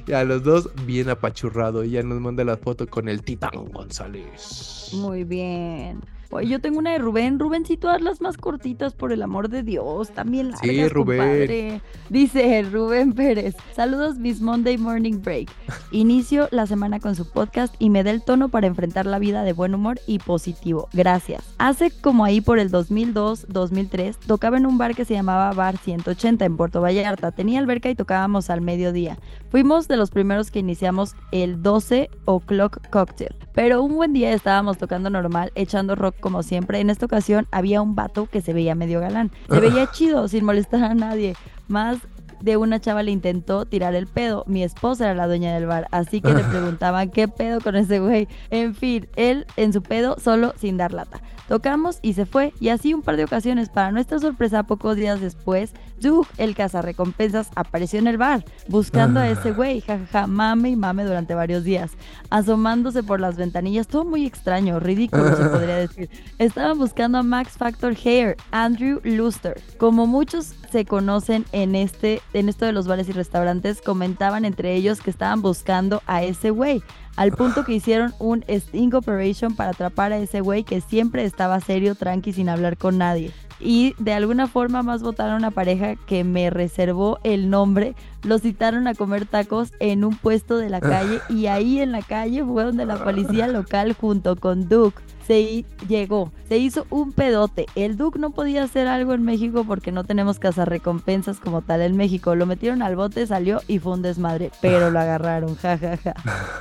y 0.07 0.11
a 0.11 0.23
los 0.23 0.43
dos 0.43 0.69
bien 0.85 1.09
apachurrado. 1.09 1.83
Y 1.83 1.91
ya 1.91 2.03
nos 2.03 2.19
manda 2.19 2.43
la 2.43 2.57
foto 2.57 2.87
con 2.87 3.09
el 3.09 3.21
Titán 3.23 3.65
González. 3.71 4.89
Muy 4.93 5.23
bien. 5.23 6.01
Oye, 6.31 6.47
yo 6.47 6.59
tengo 6.61 6.77
una 6.79 6.91
de 6.91 6.99
Rubén. 6.99 7.39
Rubencito, 7.39 7.89
haz 7.89 8.01
las 8.01 8.21
más 8.21 8.37
cortitas, 8.37 8.93
por 8.93 9.11
el 9.11 9.21
amor 9.23 9.49
de 9.49 9.63
Dios. 9.63 10.11
También 10.11 10.51
largas, 10.51 10.61
Sí, 10.69 10.87
Rubén. 10.87 11.17
compadre. 11.19 11.81
Dice 12.09 12.61
Rubén 12.63 13.13
Pérez. 13.13 13.55
Saludos, 13.75 14.17
mis 14.19 14.39
Monday 14.41 14.77
Morning 14.77 15.21
Break. 15.23 15.49
Inicio 15.91 16.47
la 16.51 16.67
semana 16.67 16.99
con 16.99 17.15
su 17.15 17.27
podcast 17.29 17.73
y 17.79 17.89
me 17.89 18.03
da 18.03 18.11
el 18.11 18.21
tono 18.23 18.49
para 18.49 18.67
enfrentar 18.67 19.05
la 19.07 19.17
vida 19.19 19.43
de 19.43 19.53
buen 19.53 19.73
humor 19.73 19.99
y 20.05 20.19
positivo. 20.19 20.87
Gracias. 20.93 21.43
Hace 21.57 21.89
como 21.91 22.25
ahí 22.25 22.41
por 22.41 22.59
el 22.59 22.69
2002-2003, 22.71 24.17
tocaba 24.27 24.57
en 24.57 24.65
un 24.65 24.77
bar 24.77 24.95
que 24.95 25.05
se 25.05 25.13
llamaba 25.13 25.51
Bar 25.53 25.77
180 25.77 26.45
en 26.45 26.57
Puerto 26.57 26.81
Vallarta. 26.81 27.31
Tenía 27.31 27.59
alberca 27.59 27.89
y 27.89 27.95
tocábamos 27.95 28.49
al 28.49 28.61
mediodía. 28.61 29.17
Fuimos 29.49 29.87
de 29.87 29.97
los 29.97 30.11
primeros 30.11 30.51
que 30.51 30.59
iniciamos 30.59 31.15
el 31.31 31.61
12 31.63 32.09
O'Clock 32.25 32.87
Cocktail. 32.89 33.33
Pero 33.59 33.83
un 33.83 33.93
buen 33.97 34.13
día 34.13 34.31
estábamos 34.31 34.77
tocando 34.77 35.09
normal, 35.09 35.51
echando 35.53 35.93
rock 35.93 36.15
como 36.21 36.43
siempre. 36.43 36.79
En 36.79 36.89
esta 36.89 37.05
ocasión 37.05 37.45
había 37.51 37.81
un 37.81 37.93
vato 37.93 38.25
que 38.25 38.39
se 38.39 38.53
veía 38.53 38.73
medio 38.73 39.01
galán. 39.01 39.31
Se 39.49 39.59
veía 39.59 39.91
chido, 39.91 40.29
sin 40.29 40.45
molestar 40.45 40.81
a 40.85 40.95
nadie. 40.95 41.35
Más 41.67 41.97
de 42.39 42.55
una 42.55 42.79
chava 42.79 43.03
le 43.03 43.11
intentó 43.11 43.65
tirar 43.65 43.95
el 43.95 44.07
pedo. 44.07 44.45
Mi 44.47 44.63
esposa 44.63 45.03
era 45.03 45.13
la 45.13 45.27
dueña 45.27 45.53
del 45.53 45.65
bar, 45.65 45.89
así 45.91 46.21
que 46.21 46.33
le 46.33 46.43
preguntaban 46.49 47.09
qué 47.09 47.27
pedo 47.27 47.59
con 47.59 47.75
ese 47.75 47.99
güey. 47.99 48.29
En 48.49 48.75
fin, 48.75 49.09
él 49.17 49.45
en 49.57 49.73
su 49.73 49.81
pedo 49.81 50.15
solo 50.19 50.53
sin 50.57 50.77
dar 50.77 50.93
lata. 50.93 51.21
Tocamos 51.49 51.99
y 52.01 52.13
se 52.13 52.25
fue, 52.25 52.53
y 52.61 52.69
así 52.69 52.93
un 52.93 53.01
par 53.01 53.17
de 53.17 53.25
ocasiones. 53.25 53.67
Para 53.67 53.91
nuestra 53.91 54.19
sorpresa, 54.19 54.63
pocos 54.63 54.95
días 54.95 55.19
después, 55.19 55.73
Doug, 55.99 56.27
el 56.37 56.55
cazarrecompensas, 56.55 57.49
apareció 57.55 57.99
en 57.99 58.07
el 58.07 58.17
bar, 58.17 58.45
buscando 58.67 59.19
a 59.19 59.29
ese 59.29 59.51
güey, 59.51 59.81
jajaja, 59.81 60.27
mame 60.27 60.69
y 60.69 60.75
mame 60.75 61.03
durante 61.03 61.35
varios 61.35 61.63
días, 61.63 61.91
asomándose 62.29 63.03
por 63.03 63.19
las 63.19 63.37
ventanillas, 63.37 63.87
todo 63.87 64.05
muy 64.05 64.25
extraño, 64.25 64.79
ridículo 64.79 65.35
se 65.35 65.43
podría 65.49 65.75
decir. 65.75 66.09
Estaban 66.37 66.77
buscando 66.77 67.17
a 67.17 67.23
Max 67.23 67.53
Factor 67.57 67.95
Hair, 68.03 68.37
Andrew 68.51 68.99
Luster. 69.03 69.61
Como 69.77 70.07
muchos 70.07 70.55
se 70.71 70.85
conocen 70.85 71.45
en 71.51 71.75
este, 71.75 72.21
en 72.33 72.49
esto 72.49 72.65
de 72.65 72.71
los 72.71 72.87
bares 72.87 73.09
y 73.09 73.11
restaurantes, 73.11 73.81
comentaban 73.81 74.45
entre 74.45 74.75
ellos 74.75 75.01
que 75.01 75.09
estaban 75.09 75.41
buscando 75.41 76.01
a 76.05 76.23
ese 76.23 76.51
güey. 76.51 76.83
Al 77.15 77.31
punto 77.31 77.65
que 77.65 77.73
hicieron 77.75 78.13
un 78.19 78.43
sting 78.47 78.93
operation 78.93 79.55
para 79.55 79.71
atrapar 79.71 80.13
a 80.13 80.17
ese 80.17 80.41
güey 80.41 80.63
que 80.63 80.81
siempre 80.81 81.25
estaba 81.25 81.59
serio, 81.59 81.95
tranqui, 81.95 82.33
sin 82.33 82.49
hablar 82.49 82.77
con 82.77 82.97
nadie. 82.97 83.31
Y 83.59 83.93
de 83.97 84.13
alguna 84.13 84.47
forma 84.47 84.83
más 84.83 85.03
votaron 85.03 85.33
a 85.33 85.37
una 85.37 85.51
pareja 85.51 85.95
que 85.95 86.23
me 86.23 86.49
reservó 86.49 87.19
el 87.23 87.49
nombre. 87.49 87.95
Lo 88.23 88.39
citaron 88.39 88.87
a 88.87 88.95
comer 88.95 89.25
tacos 89.25 89.71
en 89.79 90.03
un 90.03 90.15
puesto 90.15 90.57
de 90.57 90.69
la 90.69 90.81
calle 90.81 91.19
y 91.29 91.47
ahí 91.47 91.79
en 91.79 91.91
la 91.91 92.01
calle 92.01 92.43
fue 92.43 92.63
donde 92.63 92.85
la 92.85 93.03
policía 93.03 93.47
local 93.49 93.93
junto 93.93 94.35
con 94.35 94.67
Duke 94.67 95.01
se 95.29 95.63
llegó. 95.87 96.31
Se 96.47 96.57
hizo 96.57 96.87
un 96.89 97.11
pedote. 97.11 97.67
El 97.75 97.97
Duke 97.97 98.17
no 98.17 98.31
podía 98.31 98.63
hacer 98.63 98.87
algo 98.87 99.13
en 99.13 99.21
México 99.21 99.63
porque 99.63 99.91
no 99.91 100.03
tenemos 100.03 100.39
cazarrecompensas 100.39 101.39
como 101.39 101.61
tal 101.61 101.81
en 101.81 101.95
México. 101.95 102.33
Lo 102.33 102.47
metieron 102.47 102.81
al 102.81 102.95
bote, 102.95 103.27
salió 103.27 103.61
y 103.67 103.77
fue 103.77 103.93
un 103.93 104.01
desmadre, 104.01 104.49
pero 104.59 104.89
lo 104.89 104.99
agarraron. 104.99 105.55
Ja, 105.57 105.77
ja, 105.77 105.97
ja. 105.97 106.15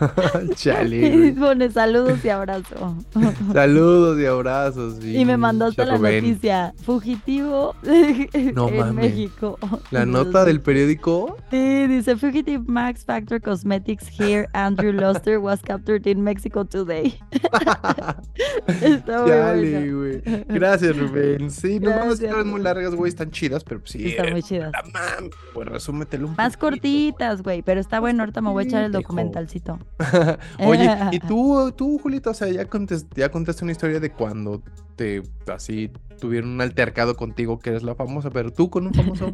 Chale, 0.54 1.34
pone 1.38 1.70
saludos 1.70 2.22
y 2.22 2.28
abrazo. 2.28 2.94
Saludos 3.54 4.20
y 4.20 4.26
abrazos. 4.26 5.02
Y 5.02 5.24
me 5.24 5.38
mandó 5.38 5.64
hasta 5.64 5.86
la 5.86 5.96
noticia. 5.96 6.74
Fugitivo 6.82 7.74
No 8.54 8.68
en. 8.68 8.94
México. 8.94 9.58
La 9.90 10.04
nota 10.04 10.44
del 10.44 10.60
periódico. 10.60 11.38
Sí, 11.50 11.86
dice 11.86 12.14
Fugitive 12.16 12.62
Max 12.66 13.04
Factor 13.04 13.40
Cosmetics 13.40 14.08
Hair 14.20 14.48
Andrew 14.52 14.92
Luster 14.92 15.38
was 15.38 15.60
captured 15.62 16.06
in 16.06 16.22
Mexico 16.22 16.64
today. 16.64 17.18
Está 18.66 19.22
muy 19.22 19.30
Chale, 19.30 19.92
bueno. 19.92 19.98
güey. 19.98 20.44
Gracias, 20.48 20.96
Rubén. 20.96 21.50
Sí, 21.50 21.80
no 21.80 21.90
mames, 21.90 22.20
muy 22.46 22.60
largas, 22.60 22.94
güey, 22.94 23.08
están 23.08 23.30
chidas, 23.30 23.64
pero 23.64 23.80
pues 23.80 23.92
sí. 23.92 24.08
Están 24.10 24.32
muy 24.32 24.42
chidas. 24.42 24.72
la 24.72 24.82
mam, 24.92 25.30
pues 25.54 25.68
resúmetelo 25.68 26.26
un 26.28 26.34
Más 26.36 26.56
poquito. 26.56 26.60
cortitas, 26.82 27.42
güey, 27.42 27.62
pero 27.62 27.80
está 27.80 28.00
bueno. 28.00 28.22
Ahorita 28.22 28.40
me 28.40 28.50
voy 28.50 28.64
a 28.64 28.66
echar 28.66 28.84
el 28.84 28.92
documentalcito. 28.92 29.78
Oye, 30.58 30.90
y 31.12 31.18
tú, 31.20 31.72
tú, 31.76 31.98
Julito, 31.98 32.30
o 32.30 32.34
sea, 32.34 32.48
ya, 32.48 32.64
contes- 32.68 33.06
ya 33.14 33.30
contaste 33.30 33.64
una 33.64 33.72
historia 33.72 34.00
de 34.00 34.10
cuando 34.10 34.62
te 34.96 35.22
así 35.52 35.90
tuvieron 36.20 36.50
un 36.50 36.60
altercado 36.60 37.14
contigo 37.16 37.60
que 37.60 37.70
eres 37.70 37.84
la 37.84 37.94
famosa, 37.94 38.30
pero 38.30 38.52
tú 38.52 38.68
con 38.68 38.88
un 38.88 38.92
famoso. 38.94 39.32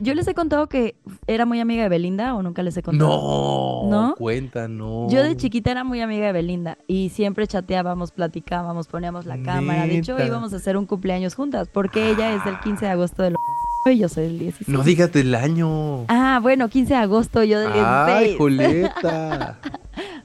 Yo 0.00 0.12
les 0.14 0.26
he 0.28 0.34
contado 0.34 0.68
que 0.68 0.96
era 1.28 1.45
muy 1.46 1.60
amiga 1.60 1.82
de 1.84 1.88
Belinda 1.88 2.34
o 2.34 2.42
nunca 2.42 2.62
les 2.62 2.76
he 2.76 2.82
contado. 2.82 3.08
no, 3.08 3.90
¿No? 3.90 4.14
cuenta, 4.16 4.68
no. 4.68 5.08
Yo 5.08 5.22
de 5.22 5.36
chiquita 5.36 5.70
era 5.70 5.84
muy 5.84 6.00
amiga 6.00 6.26
de 6.26 6.32
Belinda 6.32 6.78
y 6.86 7.08
siempre 7.10 7.46
chateábamos, 7.46 8.10
platicábamos, 8.12 8.88
poníamos 8.88 9.24
la 9.26 9.40
cámara. 9.42 9.86
De 9.86 9.98
hecho, 9.98 10.16
íbamos 10.22 10.52
a 10.52 10.56
hacer 10.56 10.76
un 10.76 10.86
cumpleaños 10.86 11.34
juntas 11.34 11.68
porque 11.72 12.10
ella 12.10 12.34
es 12.34 12.44
del 12.44 12.58
15 12.60 12.84
de 12.84 12.90
agosto 12.90 13.22
del 13.22 13.34
y 13.86 13.98
yo 13.98 14.08
soy 14.08 14.24
del 14.24 14.38
16. 14.38 14.68
No 14.68 14.82
digas 14.82 15.12
del 15.12 15.34
año. 15.34 16.04
Ah, 16.08 16.40
bueno, 16.42 16.68
15 16.68 16.94
de 16.94 17.00
agosto, 17.00 17.42
yo 17.44 17.60
del 17.60 17.72
16. 17.72 17.86
Ay, 17.86 18.36
Julieta. 18.36 19.58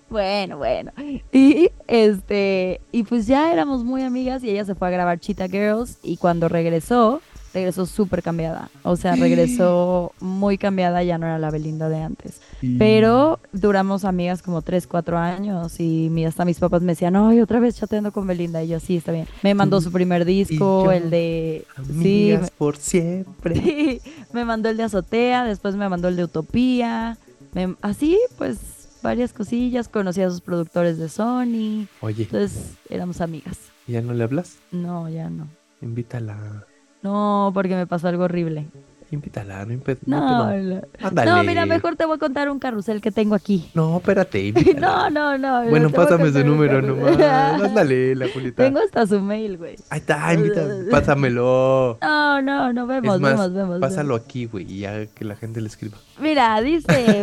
Bueno, 0.09 0.57
bueno. 0.57 0.91
Y 1.31 1.69
este, 1.87 2.81
y 2.91 3.03
pues 3.03 3.27
ya 3.27 3.53
éramos 3.53 3.85
muy 3.85 4.01
amigas 4.01 4.43
y 4.43 4.49
ella 4.49 4.65
se 4.65 4.75
fue 4.75 4.89
a 4.89 4.91
grabar 4.91 5.21
Cheetah 5.21 5.47
Girls 5.47 5.99
y 6.03 6.17
cuando 6.17 6.49
regresó, 6.49 7.21
regresó 7.53 7.85
súper 7.85 8.23
cambiada. 8.23 8.69
O 8.83 8.95
sea, 8.95 9.15
regresó 9.15 10.13
muy 10.19 10.57
cambiada, 10.57 11.03
ya 11.03 11.17
no 11.17 11.25
era 11.25 11.37
la 11.39 11.51
Belinda 11.51 11.89
de 11.89 12.01
antes. 12.01 12.41
Pero 12.77 13.39
duramos 13.51 14.05
amigas 14.05 14.41
como 14.41 14.61
3, 14.61 14.87
4 14.87 15.17
años 15.17 15.79
y 15.79 16.09
mi- 16.11 16.25
hasta 16.25 16.45
mis 16.45 16.59
papás 16.59 16.81
me 16.81 16.93
decían, 16.93 17.15
ay, 17.15 17.41
otra 17.41 17.59
vez 17.59 17.75
chateando 17.75 18.11
con 18.11 18.27
Belinda. 18.27 18.63
Y 18.63 18.69
yo, 18.69 18.79
sí, 18.79 18.97
está 18.97 19.11
bien. 19.11 19.27
Me 19.43 19.53
mandó 19.53 19.81
su 19.81 19.91
primer 19.91 20.25
disco, 20.25 20.85
yo, 20.85 20.91
el 20.91 21.09
de... 21.09 21.65
Sí, 21.87 22.31
Amigas 22.33 22.51
por 22.51 22.77
siempre. 22.77 23.55
Sí, 23.61 24.01
me 24.33 24.45
mandó 24.45 24.69
el 24.69 24.77
de 24.77 24.83
Azotea, 24.83 25.43
después 25.43 25.75
me 25.75 25.87
mandó 25.89 26.07
el 26.07 26.15
de 26.15 26.23
Utopía. 26.25 27.17
me- 27.53 27.75
así, 27.81 28.17
pues, 28.37 28.59
varias 29.03 29.33
cosillas. 29.33 29.87
Conocí 29.87 30.21
a 30.21 30.29
sus 30.29 30.41
productores 30.41 30.97
de 30.99 31.09
Sony. 31.09 31.87
Oye, 32.01 32.23
Entonces, 32.23 32.73
éramos 32.89 33.19
amigas. 33.21 33.57
¿ya 33.87 34.01
no 34.01 34.13
le 34.13 34.23
hablas? 34.23 34.57
No, 34.71 35.09
ya 35.09 35.29
no. 35.29 35.47
Invítala. 35.81 36.65
No, 37.01 37.51
porque 37.53 37.75
me 37.75 37.87
pasó 37.87 38.07
algo 38.07 38.23
horrible. 38.25 38.67
Invítala, 39.11 39.65
no 39.65 39.73
impe- 39.73 39.97
No, 40.05 40.53
no. 40.57 40.81
Ándale. 41.01 41.29
No, 41.31 41.43
mira, 41.43 41.65
mejor 41.65 41.97
te 41.97 42.05
voy 42.05 42.15
a 42.15 42.17
contar 42.17 42.49
un 42.49 42.59
carrusel 42.59 43.01
que 43.01 43.11
tengo 43.11 43.35
aquí. 43.35 43.69
No, 43.73 43.97
espérate, 43.97 44.39
invítala. 44.47 45.09
No, 45.09 45.37
no, 45.37 45.37
no. 45.37 45.69
Bueno, 45.69 45.89
pásame 45.89 46.31
su 46.31 46.43
número 46.45 46.81
nomás. 46.81 47.19
Ándale, 47.19 48.15
la 48.15 48.27
Julita. 48.33 48.63
Tengo 48.63 48.79
hasta 48.79 49.05
su 49.05 49.19
mail, 49.19 49.57
güey. 49.57 49.75
Ahí 49.89 49.99
está, 49.99 50.33
invita, 50.33 50.65
pásamelo. 50.89 51.97
No, 52.01 52.41
no, 52.41 52.71
no, 52.73 52.87
vemos, 52.87 53.15
es 53.15 53.21
más, 53.21 53.33
vemos, 53.37 53.53
vemos. 53.53 53.79
pásalo 53.79 54.15
aquí, 54.15 54.45
güey, 54.45 54.65
y 54.71 54.79
ya 54.79 55.05
que 55.07 55.25
la 55.25 55.35
gente 55.35 55.59
le 55.61 55.67
escriba. 55.67 55.97
Mira, 56.19 56.59
dice. 56.61 57.21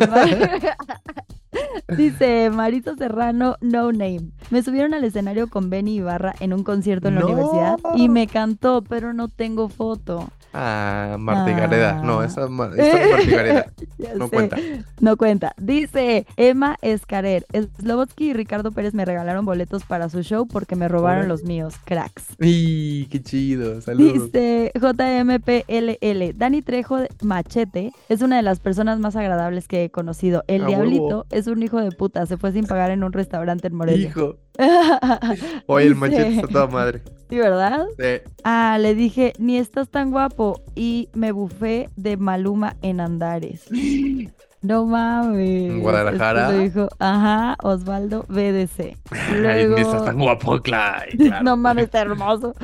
Dice 1.96 2.50
Marito 2.50 2.94
Serrano, 2.96 3.56
no 3.60 3.90
name. 3.92 4.30
Me 4.50 4.62
subieron 4.62 4.92
al 4.94 5.04
escenario 5.04 5.48
con 5.48 5.70
Benny 5.70 5.96
Ibarra 5.96 6.34
en 6.40 6.52
un 6.52 6.62
concierto 6.62 7.08
en 7.08 7.14
la 7.16 7.22
No. 7.22 7.28
universidad 7.28 7.78
y 7.96 8.08
me 8.08 8.26
cantó, 8.26 8.82
pero 8.86 9.12
no 9.14 9.28
tengo 9.28 9.68
foto. 9.68 10.28
Ah, 10.60 11.16
Marta 11.20 11.50
y 11.50 11.54
Gareda. 11.54 12.02
No, 12.02 12.20
Ah. 12.20 12.26
esa 12.26 12.48
ma- 12.48 12.66
historia 12.68 12.94
de 12.94 13.10
Marta 13.12 13.22
y 13.24 13.30
Gareda. 13.30 13.66
Ya 13.98 14.14
No 14.14 14.24
sé. 14.26 14.30
cuenta. 14.30 14.56
No 15.00 15.16
cuenta. 15.16 15.54
Dice 15.56 16.26
Emma 16.36 16.76
Escarer. 16.82 17.44
Slobotsky 17.80 18.30
y 18.30 18.32
Ricardo 18.32 18.70
Pérez 18.72 18.94
me 18.94 19.04
regalaron 19.04 19.44
boletos 19.44 19.84
para 19.84 20.08
su 20.08 20.22
show 20.22 20.46
porque 20.46 20.76
me 20.76 20.86
robaron 20.88 21.26
los 21.28 21.42
míos, 21.44 21.74
cracks. 21.84 22.24
¡Y 22.40 23.06
qué 23.06 23.20
chido! 23.22 23.80
Saludos. 23.80 24.24
Dice 24.32 24.72
JMPLL. 24.80 26.32
Dani 26.36 26.62
Trejo 26.62 26.98
Machete 27.22 27.92
es 28.08 28.22
una 28.22 28.36
de 28.36 28.42
las 28.42 28.60
personas 28.60 28.98
más 28.98 29.16
agradables 29.16 29.68
que 29.68 29.84
he 29.84 29.90
conocido. 29.90 30.44
El 30.48 30.66
diablito 30.66 31.02
huevo. 31.04 31.26
es 31.30 31.46
un 31.46 31.62
hijo 31.62 31.80
de 31.80 31.90
puta. 31.92 32.24
Se 32.26 32.36
fue 32.36 32.52
sin 32.52 32.66
pagar 32.66 32.90
en 32.90 33.04
un 33.04 33.12
restaurante 33.12 33.66
en 33.68 33.74
Morelia. 33.74 34.08
Hijo. 34.08 34.36
Oye, 35.66 35.86
el 35.86 35.94
machete 35.94 36.36
está 36.36 36.48
toda 36.48 36.66
madre. 36.66 37.02
Sí, 37.28 37.36
¿verdad? 37.36 37.84
Eh, 37.98 38.24
Ah, 38.42 38.78
le 38.80 38.94
dije, 38.94 39.34
ni 39.38 39.58
estás 39.58 39.90
tan 39.90 40.10
guapo. 40.10 40.62
Y 40.74 41.10
me 41.12 41.30
bufé 41.30 41.90
de 41.94 42.16
Maluma 42.16 42.76
en 42.82 43.00
Andares. 43.00 43.66
No 44.60 44.86
mames. 44.86 45.70
¿En 45.70 45.80
Guadalajara? 45.80 46.50
Lo 46.50 46.58
dijo, 46.58 46.88
ajá, 46.98 47.56
Osvaldo 47.62 48.24
BDC. 48.28 48.80
Ay, 49.12 49.40
Luego, 49.40 49.76
ni 49.76 49.82
estás 49.82 50.04
tan 50.04 50.18
guapo, 50.18 50.60
claro. 50.62 51.06
no 51.44 51.56
mames, 51.56 51.84
está 51.84 52.00
hermoso. 52.00 52.54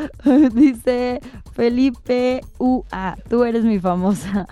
Dice 0.54 1.20
Felipe 1.52 2.40
UA, 2.58 3.16
tú 3.30 3.44
eres 3.44 3.62
mi 3.64 3.78
famosa. 3.78 4.48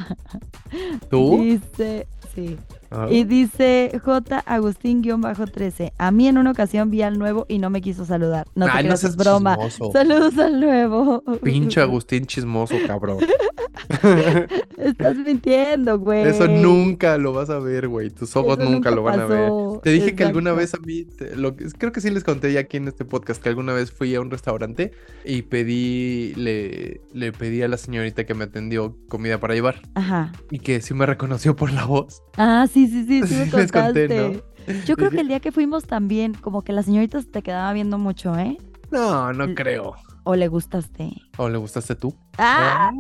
¿Tú? 1.11 1.41
Dice, 1.43 2.07
sí. 2.33 2.57
Ah. 2.95 3.07
Y 3.11 3.25
dice 3.25 3.99
J. 4.05 4.39
Agustín-13. 4.47 5.93
A 5.99 6.11
mí 6.11 6.29
en 6.29 6.39
una 6.39 6.51
ocasión 6.51 6.91
vi 6.91 7.03
al 7.03 7.19
nuevo 7.19 7.47
y 7.49 7.59
no 7.59 7.71
me 7.71 7.81
quiso 7.81 8.05
saludar. 8.05 8.47
No 8.55 8.67
te 8.67 8.73
Ay, 8.73 8.85
creas, 8.85 9.05
es 9.05 9.17
broma. 9.17 9.57
chismoso. 9.57 9.93
Saludos 9.93 10.39
al 10.39 10.61
nuevo. 10.61 11.23
Pinche 11.43 11.81
Agustín 11.83 12.27
chismoso, 12.27 12.75
cabrón. 12.87 13.19
Estás 14.79 15.17
mintiendo, 15.17 15.99
güey. 15.99 16.23
Eso 16.27 16.47
nunca 16.49 17.19
lo 17.19 17.33
vas 17.33 17.51
a 17.51 17.59
ver, 17.59 17.89
güey. 17.89 18.11
Tus 18.11 18.35
ojos 18.37 18.59
nunca, 18.59 18.91
lo 18.91 19.03
van 19.03 19.21
a 19.21 19.27
ver. 19.27 19.51
Te 19.83 19.91
dije 19.91 20.15
que 20.15 20.25
alguna 20.25 20.53
vez 20.53 20.75
a 20.75 20.79
mí, 20.79 21.05
te- 21.05 21.37
lo 21.37 21.57
que- 21.57 21.67
creo 21.79 21.93
que 21.93 22.01
sí 22.01 22.11
les 22.11 22.25
conté 22.25 22.53
ya 22.53 22.61
aquí 22.61 22.77
en 22.77 22.89
este 22.89 23.05
podcast, 23.05 23.43
que 23.43 23.49
alguna 23.49 23.73
vez 23.73 23.91
fui 23.91 24.15
a 24.15 24.21
un 24.21 24.31
restaurante 24.31 24.93
y 25.25 25.43
pedí, 25.43 26.35
le, 26.37 27.01
le 27.13 27.33
pedí 27.33 27.63
a 27.63 27.69
la 27.69 27.77
señorita 27.77 28.25
que 28.25 28.35
me 28.35 28.45
atendió 28.45 28.97
comida 29.09 29.39
para 29.41 29.55
llevar 29.55 29.83
Ajá. 29.95 30.33
y 30.51 30.59
que 30.59 30.81
sí 30.81 30.95
me 30.95 31.07
reconoció 31.07 31.57
por 31.57 31.73
la 31.73 31.85
voz. 31.85 32.23
Ah, 32.37 32.67
sí, 32.73 32.82
sí, 32.89 33.05
sí, 33.07 33.27
sí 33.27 33.35
me 33.35 33.47
Sí 33.47 33.51
les 33.57 33.73
conté, 33.73 34.09
contaste. 34.09 34.85
Yo 34.87 34.97
creo 34.97 35.11
que 35.11 35.21
el 35.21 35.29
día 35.29 35.41
que 35.41 35.53
fuimos 35.53 35.85
también, 35.85 36.35
como 36.35 36.63
que 36.63 36.73
la 36.73 36.83
señorita 36.83 37.21
se 37.21 37.29
te 37.29 37.43
quedaba 37.43 37.73
viendo 37.73 37.99
mucho, 37.99 38.37
¿eh? 38.39 38.59
No, 38.91 39.33
no 39.33 39.55
creo. 39.55 39.95
O 40.25 40.37
le 40.37 40.47
gustaste. 40.47 41.11
¿O 41.37 41.49
le 41.49 41.59
gustaste 41.59 41.97
tú? 41.97 42.15
¡Ah! 42.39 42.93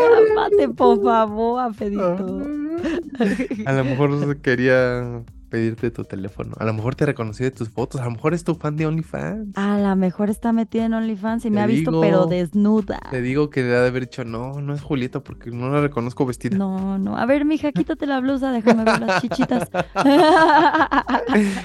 Cálmate, 0.00 0.68
por 0.70 1.00
favor, 1.02 1.60
Afedito. 1.60 2.42
A 3.66 3.72
lo 3.72 3.84
mejor 3.84 4.36
quería 4.38 5.22
pedirte 5.48 5.90
tu 5.90 6.04
teléfono. 6.04 6.54
A 6.58 6.64
lo 6.64 6.74
mejor 6.74 6.94
te 6.94 7.06
reconocí 7.06 7.44
de 7.44 7.50
tus 7.50 7.68
fotos. 7.68 8.00
A 8.00 8.04
lo 8.04 8.10
mejor 8.10 8.34
es 8.34 8.44
tu 8.44 8.54
fan 8.54 8.76
de 8.76 8.86
OnlyFans. 8.86 9.56
A 9.56 9.78
lo 9.78 9.96
mejor 9.96 10.30
está 10.30 10.52
metida 10.52 10.86
en 10.86 10.94
OnlyFans 10.94 11.44
y 11.44 11.50
me 11.50 11.60
ha 11.60 11.66
visto, 11.66 12.00
pero 12.00 12.26
desnuda. 12.26 13.00
Te 13.10 13.22
digo 13.22 13.50
que 13.50 13.62
le 13.62 13.76
ha 13.76 13.80
de 13.80 13.88
haber 13.88 14.02
dicho, 14.04 14.24
no, 14.24 14.60
no 14.60 14.74
es 14.74 14.82
Julieta 14.82 15.20
porque 15.20 15.50
no 15.50 15.70
la 15.70 15.80
reconozco 15.80 16.26
vestida. 16.26 16.56
No, 16.56 16.98
no. 16.98 17.16
A 17.16 17.26
ver, 17.26 17.44
mija, 17.44 17.72
quítate 17.72 18.06
la 18.06 18.20
blusa, 18.20 18.52
déjame 18.52 18.84
ver 18.84 19.00
las 19.00 19.22
chichitas. 19.22 19.70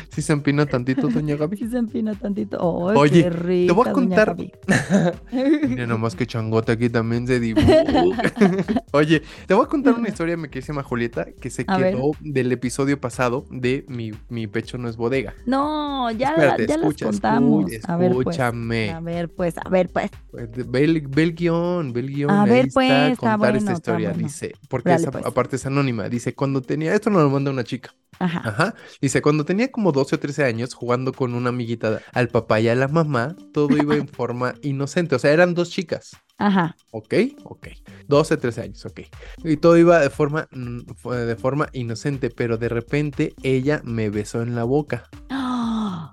Si 0.09 0.21
se 0.21 0.33
empina 0.33 0.65
tantito, 0.65 1.07
doña 1.07 1.35
Gaby. 1.35 1.57
Sí 1.57 1.69
se 1.69 1.77
empina 1.77 2.13
tantito. 2.15 2.89
¡Ay, 2.89 2.97
Oye, 2.97 3.23
qué 3.23 3.29
rica, 3.29 3.73
te 3.73 3.73
voy 3.73 3.87
a 3.87 3.93
contar-! 3.93 4.35
Mira 5.67 5.87
nomás 5.87 6.15
que 6.15 6.27
changote 6.27 6.71
aquí 6.73 6.89
también 6.89 7.27
se 7.27 7.39
dibuja. 7.39 7.83
Oye, 8.91 9.21
te 9.47 9.53
voy 9.53 9.65
a 9.65 9.67
contar 9.67 9.93
una 9.95 10.09
historia, 10.09 10.35
mi 10.37 10.49
querísima 10.49 10.83
Julieta, 10.83 11.25
que 11.39 11.49
se 11.49 11.63
A 11.67 11.77
ver. 11.77 11.95
quedó 11.95 12.11
del 12.19 12.51
episodio 12.51 12.99
pasado 12.99 13.45
de 13.49 13.70
Mi, 13.87 14.11
mi 14.29 14.47
pecho 14.47 14.77
no 14.77 14.87
es 14.89 14.95
bodega. 14.97 15.33
No, 15.45 16.09
ya, 16.11 16.29
Espérate, 16.29 16.67
ya 16.67 16.75
escucha, 16.75 17.05
las 17.05 17.15
contamos. 17.15 17.65
escu- 17.65 17.81
a 17.87 17.97
ver, 17.97 18.11
pues. 18.13 18.27
escúchame. 18.27 18.89
A 18.91 18.99
ver, 18.99 19.29
pues, 19.29 19.57
a 19.57 19.69
ver, 19.69 19.89
pues. 19.89 20.09
Pues, 20.31 20.49
Ve 20.71 20.83
el, 20.83 21.07
ve 21.07 21.23
el 21.23 21.35
guion, 21.35 21.93
ve 21.93 21.99
el 22.01 22.07
guion. 22.13 22.31
A 22.31 22.43
ahí 22.43 22.49
ver, 22.49 22.67
pues, 22.73 22.89
está 22.91 23.15
contar 23.15 23.37
bueno, 23.39 23.57
esta 23.57 23.73
historia. 23.73 24.09
bueno. 24.09 24.23
Dice, 24.27 24.53
porque 24.69 24.89
Dale, 24.89 25.01
esa- 25.03 25.11
pues. 25.11 25.25
aparte 25.25 25.55
es 25.55 25.65
anónima. 25.65 26.07
Dice, 26.09 26.33
cuando 26.33 26.61
tenía, 26.61 26.93
esto 26.93 27.09
nos 27.09 27.21
lo 27.23 27.29
manda 27.29 27.51
una 27.51 27.63
chica. 27.63 27.93
Ajá. 28.21 28.41
Ajá. 28.45 28.75
Dice, 29.01 29.21
cuando 29.21 29.45
tenía 29.45 29.71
como 29.71 29.91
12 29.91 30.15
o 30.15 30.19
13 30.19 30.43
años, 30.43 30.73
jugando 30.73 31.11
con 31.11 31.33
una 31.33 31.49
amiguita 31.49 32.01
al 32.13 32.27
papá 32.27 32.59
y 32.59 32.69
a 32.69 32.75
la 32.75 32.87
mamá, 32.87 33.35
todo 33.51 33.75
iba 33.77 33.95
en 33.95 34.07
forma 34.07 34.53
inocente. 34.61 35.15
O 35.15 35.19
sea, 35.19 35.31
eran 35.31 35.53
dos 35.53 35.69
chicas. 35.71 36.11
Ajá. 36.37 36.75
¿Ok? 36.91 37.13
Ok. 37.43 37.67
12, 38.07 38.37
13 38.37 38.61
años, 38.61 38.85
ok. 38.85 39.01
Y 39.43 39.57
todo 39.57 39.77
iba 39.77 39.99
de 39.99 40.09
forma, 40.09 40.47
mm, 40.51 40.79
de 41.09 41.35
forma 41.35 41.69
inocente, 41.73 42.29
pero 42.29 42.57
de 42.57 42.69
repente 42.69 43.33
ella 43.43 43.81
me 43.83 44.09
besó 44.09 44.41
en 44.41 44.55
la 44.55 44.63
boca. 44.63 45.09
¡Ah! 45.29 45.40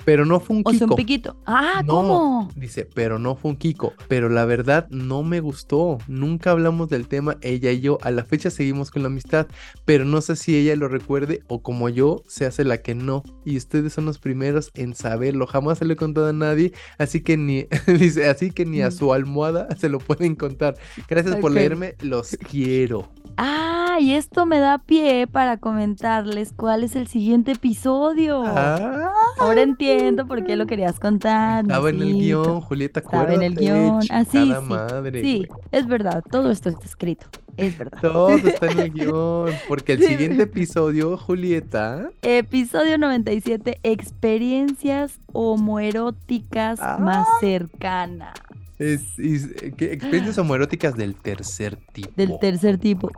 Pero 0.08 0.24
no 0.24 0.40
fue 0.40 0.56
un 0.56 0.62
O 0.64 0.70
sea, 0.72 0.78
un 0.84 0.88
kiko. 0.88 0.96
piquito. 0.96 1.36
¡Ah, 1.44 1.82
No, 1.84 1.92
cómo! 1.92 2.50
Dice, 2.56 2.88
pero 2.94 3.18
no 3.18 3.36
fue 3.36 3.50
un 3.50 3.58
Kiko. 3.58 3.92
Pero 4.08 4.30
la 4.30 4.46
verdad 4.46 4.88
no 4.88 5.22
me 5.22 5.40
gustó. 5.40 5.98
Nunca 6.08 6.50
hablamos 6.52 6.88
del 6.88 7.08
tema, 7.08 7.36
ella 7.42 7.72
y 7.72 7.80
yo. 7.80 7.98
A 8.00 8.10
la 8.10 8.24
fecha 8.24 8.48
seguimos 8.48 8.90
con 8.90 9.02
la 9.02 9.08
amistad. 9.08 9.48
Pero 9.84 10.06
no 10.06 10.22
sé 10.22 10.36
si 10.36 10.56
ella 10.56 10.76
lo 10.76 10.88
recuerde 10.88 11.42
o 11.46 11.60
como 11.62 11.90
yo 11.90 12.22
se 12.26 12.46
hace 12.46 12.64
la 12.64 12.78
que 12.78 12.94
no. 12.94 13.22
Y 13.44 13.58
ustedes 13.58 13.92
son 13.92 14.06
los 14.06 14.18
primeros 14.18 14.70
en 14.72 14.94
saberlo. 14.94 15.46
Jamás 15.46 15.76
se 15.76 15.84
lo 15.84 15.92
he 15.92 15.96
contado 15.96 16.28
a 16.28 16.32
nadie. 16.32 16.72
Así 16.96 17.20
que 17.20 17.36
ni, 17.36 17.66
dice, 17.86 18.30
así 18.30 18.50
que 18.50 18.64
ni 18.64 18.80
a 18.80 18.88
Mm. 18.88 18.92
su 18.92 19.12
almohada 19.12 19.68
se 19.76 19.90
lo 19.90 19.98
pueden 19.98 20.36
contar. 20.36 20.74
Gracias 21.06 21.36
por 21.36 21.52
leerme. 21.52 21.96
Los 22.00 22.30
quiero. 22.50 23.10
Ah, 23.40 23.98
y 24.00 24.14
esto 24.14 24.46
me 24.46 24.58
da 24.58 24.78
pie 24.78 25.28
para 25.28 25.58
comentarles 25.58 26.52
cuál 26.52 26.82
es 26.82 26.96
el 26.96 27.06
siguiente 27.06 27.52
episodio. 27.52 28.42
Ah, 28.44 29.12
Ahora 29.38 29.62
entiendo 29.62 30.26
por 30.26 30.44
qué 30.44 30.56
lo 30.56 30.66
querías 30.66 30.98
contar. 30.98 31.62
estaba 31.64 31.90
en 31.90 32.02
el 32.02 32.14
guion, 32.14 32.60
Julieta. 32.60 32.98
Estaba 32.98 33.32
en 33.32 33.42
el 33.42 33.54
guion. 33.54 34.00
Ah, 34.10 34.24
sí, 34.24 34.52
madre. 34.64 35.22
Sí, 35.22 35.46
es 35.70 35.86
verdad, 35.86 36.24
todo 36.28 36.50
esto 36.50 36.68
está 36.68 36.84
escrito. 36.84 37.26
Es 37.56 37.78
verdad. 37.78 37.98
Todo 38.00 38.30
está 38.30 38.66
en 38.72 38.78
el 38.80 38.90
guion. 38.94 39.50
Porque 39.68 39.92
el 39.92 40.02
siguiente 40.02 40.42
episodio, 40.42 41.16
Julieta. 41.16 42.10
Episodio 42.22 42.98
97, 42.98 43.78
experiencias 43.84 45.20
homoeróticas 45.32 46.80
Ah. 46.82 46.98
más 47.00 47.26
cercanas. 47.40 48.34
Es, 48.78 49.18
es- 49.18 49.48
¿qué? 49.76 49.92
experiencias 49.92 50.38
homoeróticas 50.44 50.94
del 50.96 51.14
tercer 51.16 51.76
tipo. 51.92 52.10
Del 52.16 52.38
tercer 52.40 52.78
tipo. 52.78 53.10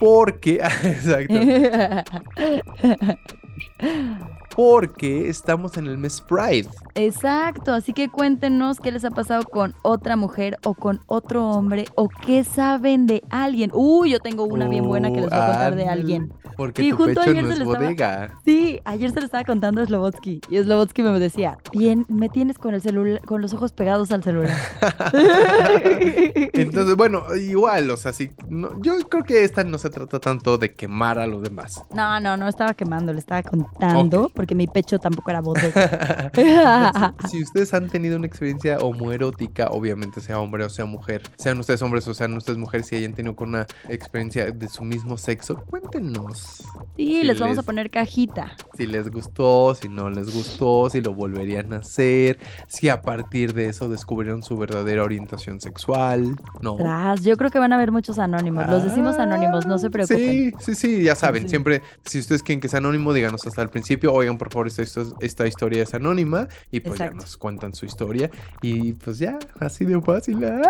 Porque, 0.00 0.54
exacto, 0.84 1.34
porque 4.56 5.28
estamos 5.28 5.76
en 5.76 5.86
el 5.86 5.98
mes 5.98 6.20
Pride. 6.20 6.68
Exacto, 6.94 7.72
así 7.72 7.92
que 7.92 8.08
cuéntenos 8.08 8.78
qué 8.80 8.92
les 8.92 9.04
ha 9.04 9.10
pasado 9.10 9.42
con 9.44 9.74
otra 9.82 10.16
mujer 10.16 10.58
o 10.64 10.74
con 10.74 11.00
otro 11.06 11.48
hombre 11.50 11.86
o 11.96 12.08
qué 12.08 12.44
saben 12.44 13.06
de 13.06 13.22
alguien. 13.30 13.70
Uy, 13.74 14.10
yo 14.12 14.20
tengo 14.20 14.44
una 14.44 14.68
bien 14.68 14.84
buena 14.86 15.08
que 15.12 15.20
les 15.20 15.30
voy 15.30 15.38
a 15.38 15.46
contar 15.46 15.74
de 15.76 15.88
alguien. 15.88 16.32
Porque 16.56 16.82
Sí, 16.82 16.90
tu 16.90 16.96
justo 16.98 17.20
pecho 17.20 17.30
ayer 17.30 17.42
no 17.42 17.48
se 17.48 17.52
es 17.54 17.58
le 17.58 17.64
estaba- 17.64 17.84
bodega. 17.84 18.30
Sí, 18.44 18.80
ayer 18.84 19.10
se 19.10 19.18
lo 19.20 19.26
estaba 19.26 19.42
contando 19.44 19.82
a 19.82 19.86
Slobotsky 19.86 20.40
y 20.48 20.58
Slobotsky 20.62 21.02
me 21.02 21.18
decía, 21.18 21.58
bien, 21.72 22.06
me 22.08 22.28
tienes 22.28 22.58
con 22.58 22.74
el 22.74 22.80
celular, 22.80 23.20
con 23.22 23.42
los 23.42 23.52
ojos 23.54 23.72
pegados 23.72 24.12
al 24.12 24.22
celular. 24.22 24.56
Entonces, 26.52 26.96
bueno, 26.96 27.24
igual, 27.34 27.90
o 27.90 27.96
sea, 27.96 28.12
sí, 28.12 28.30
no- 28.48 28.80
yo 28.82 28.96
creo 29.08 29.24
que 29.24 29.44
esta 29.44 29.64
no 29.64 29.78
se 29.78 29.90
trata 29.90 30.20
tanto 30.20 30.58
de 30.58 30.74
quemar 30.74 31.18
a 31.18 31.26
los 31.26 31.42
demás. 31.42 31.82
No, 31.92 32.20
no, 32.20 32.36
no 32.36 32.48
estaba 32.48 32.74
quemando, 32.74 33.12
le 33.12 33.18
estaba 33.18 33.42
contando. 33.42 34.30
Porque 34.44 34.54
mi 34.54 34.66
pecho 34.66 34.98
tampoco 34.98 35.30
era 35.30 35.40
bodega. 35.40 36.30
si, 37.24 37.28
si 37.38 37.42
ustedes 37.42 37.72
han 37.72 37.88
tenido 37.88 38.18
una 38.18 38.26
experiencia 38.26 38.76
homoerótica, 38.78 39.68
obviamente 39.68 40.20
sea 40.20 40.38
hombre 40.38 40.64
o 40.64 40.68
sea 40.68 40.84
mujer, 40.84 41.22
sean 41.36 41.58
ustedes 41.58 41.80
hombres 41.80 42.06
o 42.08 42.12
sean 42.12 42.34
ustedes 42.36 42.58
mujeres, 42.58 42.86
si 42.86 42.96
hayan 42.96 43.14
tenido 43.14 43.34
con 43.34 43.48
una 43.50 43.66
experiencia 43.88 44.50
de 44.50 44.68
su 44.68 44.84
mismo 44.84 45.16
sexo, 45.16 45.64
cuéntenos 45.64 46.62
Sí, 46.96 47.20
Si 47.20 47.24
les 47.24 47.40
vamos 47.40 47.56
a 47.56 47.62
poner 47.62 47.90
cajita. 47.90 48.52
si 48.76 48.86
les 48.86 49.10
gustó, 49.10 49.74
si 49.74 49.88
no 49.88 50.10
les 50.10 50.32
gustó, 50.32 50.90
si 50.90 51.00
lo 51.00 51.14
volverían 51.14 51.72
a 51.72 51.76
hacer, 51.78 52.38
si 52.68 52.90
a 52.90 53.00
partir 53.00 53.54
de 53.54 53.70
eso 53.70 53.88
descubrieron 53.88 54.42
su 54.42 54.58
verdadera 54.58 55.04
orientación 55.04 55.58
sexual, 55.60 56.36
¿no? 56.60 56.76
Tras, 56.76 57.22
yo 57.22 57.38
creo 57.38 57.50
que 57.50 57.58
van 57.58 57.72
a 57.72 57.76
haber 57.76 57.92
muchos 57.92 58.18
anónimos. 58.18 58.66
Los 58.68 58.84
decimos 58.84 59.16
anónimos, 59.18 59.64
no 59.66 59.78
se 59.78 59.88
preocupen. 59.88 60.18
Sí, 60.18 60.52
sí, 60.58 60.74
sí, 60.74 61.02
ya 61.02 61.14
saben, 61.14 61.44
Sí. 61.44 61.48
siempre, 61.48 61.80
si 62.04 62.18
ustedes 62.18 62.42
quieren 62.42 62.60
que 62.60 62.68
sea 62.68 62.78
anónimo, 62.78 63.12
díganos 63.14 63.46
hasta 63.46 63.62
el 63.62 63.70
principio, 63.70 64.12
oigan, 64.12 64.33
por 64.38 64.52
favor, 64.52 64.66
esta, 64.66 64.82
esta- 64.82 65.02
esta 65.20 65.46
historia 65.46 65.82
es 65.82 65.94
anónima, 65.94 66.48
y 66.70 66.80
pues 66.80 66.98
ya 66.98 67.10
nos 67.10 67.36
cuentan 67.36 67.74
su 67.74 67.86
historia, 67.86 68.30
y 68.62 68.92
pues 68.94 69.18
ya, 69.18 69.38
así 69.60 69.84
de 69.84 70.00
fácil. 70.00 70.44
ah. 70.44 70.60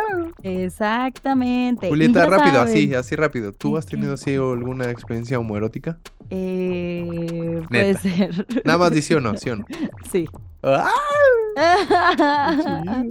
Exactamente. 0.43 1.89
Julieta, 1.89 2.27
rápido, 2.27 2.61
así, 2.61 2.95
así 2.95 3.17
rápido, 3.17 3.53
¿tú 3.53 3.77
has 3.77 3.87
tenido 3.87 4.15
así 4.15 4.35
alguna 4.37 4.91
experiencia 4.91 5.39
homoerótica? 5.39 5.99
Eh, 6.31 7.62
puede 7.69 7.85
Neta. 7.95 8.01
ser. 8.01 8.47
Nada 8.65 8.79
más 8.79 8.91
di 8.95 9.03
sí 9.03 9.15
o 9.15 9.21
no, 9.21 9.37
sí 9.37 9.51
o 9.51 9.57
no. 9.57 9.65
Sí. 10.11 10.27
¡Ah! 11.57 13.05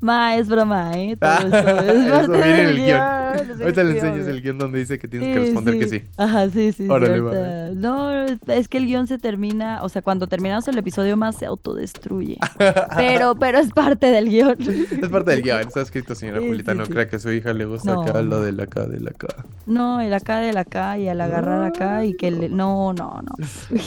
Ma, 0.00 0.36
es 0.36 0.48
broma, 0.48 0.92
¿eh? 0.98 1.16
Todo 1.18 1.30
Ah, 1.30 1.38
esto 1.44 1.56
es 1.56 2.06
eso 2.06 2.10
parte 2.10 2.32
viene 2.32 2.50
en 2.60 2.66
del 2.66 2.68
el 2.68 2.76
guion. 2.76 2.84
guion. 2.86 3.00
ahora 3.00 3.44
les 3.44 3.60
Ahorita 3.62 3.84
le 3.84 3.90
enseñas 3.94 4.26
el 4.26 4.42
guion 4.42 4.58
donde 4.58 4.78
dice 4.80 4.98
que 4.98 5.08
tienes 5.08 5.28
Sí, 5.28 5.32
que 5.34 5.40
responder 5.40 5.78
que 5.78 5.88
sí. 5.88 6.02
Ajá, 6.18 6.50
sí, 6.50 6.72
sí. 6.72 6.86
Órale, 6.90 7.18
ahorita- 7.20 7.70
No, 7.74 8.10
es 8.48 8.68
que 8.68 8.76
el 8.76 8.86
guion 8.86 9.06
se 9.06 9.16
termina, 9.18 9.82
o 9.82 9.88
sea, 9.88 10.02
cuando 10.02 10.26
terminamos 10.26 10.68
el 10.68 10.76
episodio 10.76 11.16
más 11.16 11.36
se 11.36 11.46
autodestruye. 11.46 12.36
Pero, 12.96 13.34
pero 13.36 13.58
es 13.58 13.70
parte 13.72 14.06
del 14.08 14.28
guion. 14.28 14.56
Es 14.60 15.08
parte 15.08 15.30
del 15.30 15.42
guion, 15.42 15.60
está 15.60 15.80
escrito, 15.80 16.14
señora 16.14 16.40
Sí, 16.40 16.48
Julita. 16.48 16.74
no 16.74 16.84
crea 16.86 17.08
que 17.08 17.16
a 17.16 17.18
su 17.18 17.30
hija 17.32 17.54
le 17.54 17.64
gusta 17.64 17.94
No, 17.94 18.02
acá 18.02 18.20
lo 18.20 18.36
no. 18.36 18.40
de 18.42 18.52
la 18.52 18.64
acá, 18.64 18.84
de 18.86 19.00
la 19.00 19.10
acá. 19.10 19.28
No, 19.66 20.00
el 20.02 20.12
acá 20.12 20.38
del 20.40 20.58
acá 20.58 20.98
y 20.98 21.08
el 21.08 21.18
agarrar 21.20 21.62
acá 21.64 22.04
y 22.04 22.14
que 22.14 22.30
le... 22.30 22.48
No, 22.50 22.92
no, 22.92 23.22
no. 23.22 23.34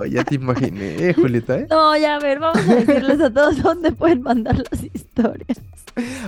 Oh, 0.00 0.04
ya 0.04 0.22
te 0.24 0.36
imaginé, 0.36 1.12
Julieta, 1.14 1.58
¿eh? 1.58 1.66
No, 1.68 1.94
ya 1.96 2.14
a 2.14 2.18
ver, 2.20 2.39
vamos 2.40 2.68
a 2.68 2.74
decirles 2.74 3.20
a 3.20 3.32
todos 3.32 3.62
dónde 3.62 3.92
pueden 3.92 4.22
mandar 4.22 4.56
las 4.70 4.82
historias. 4.82 5.60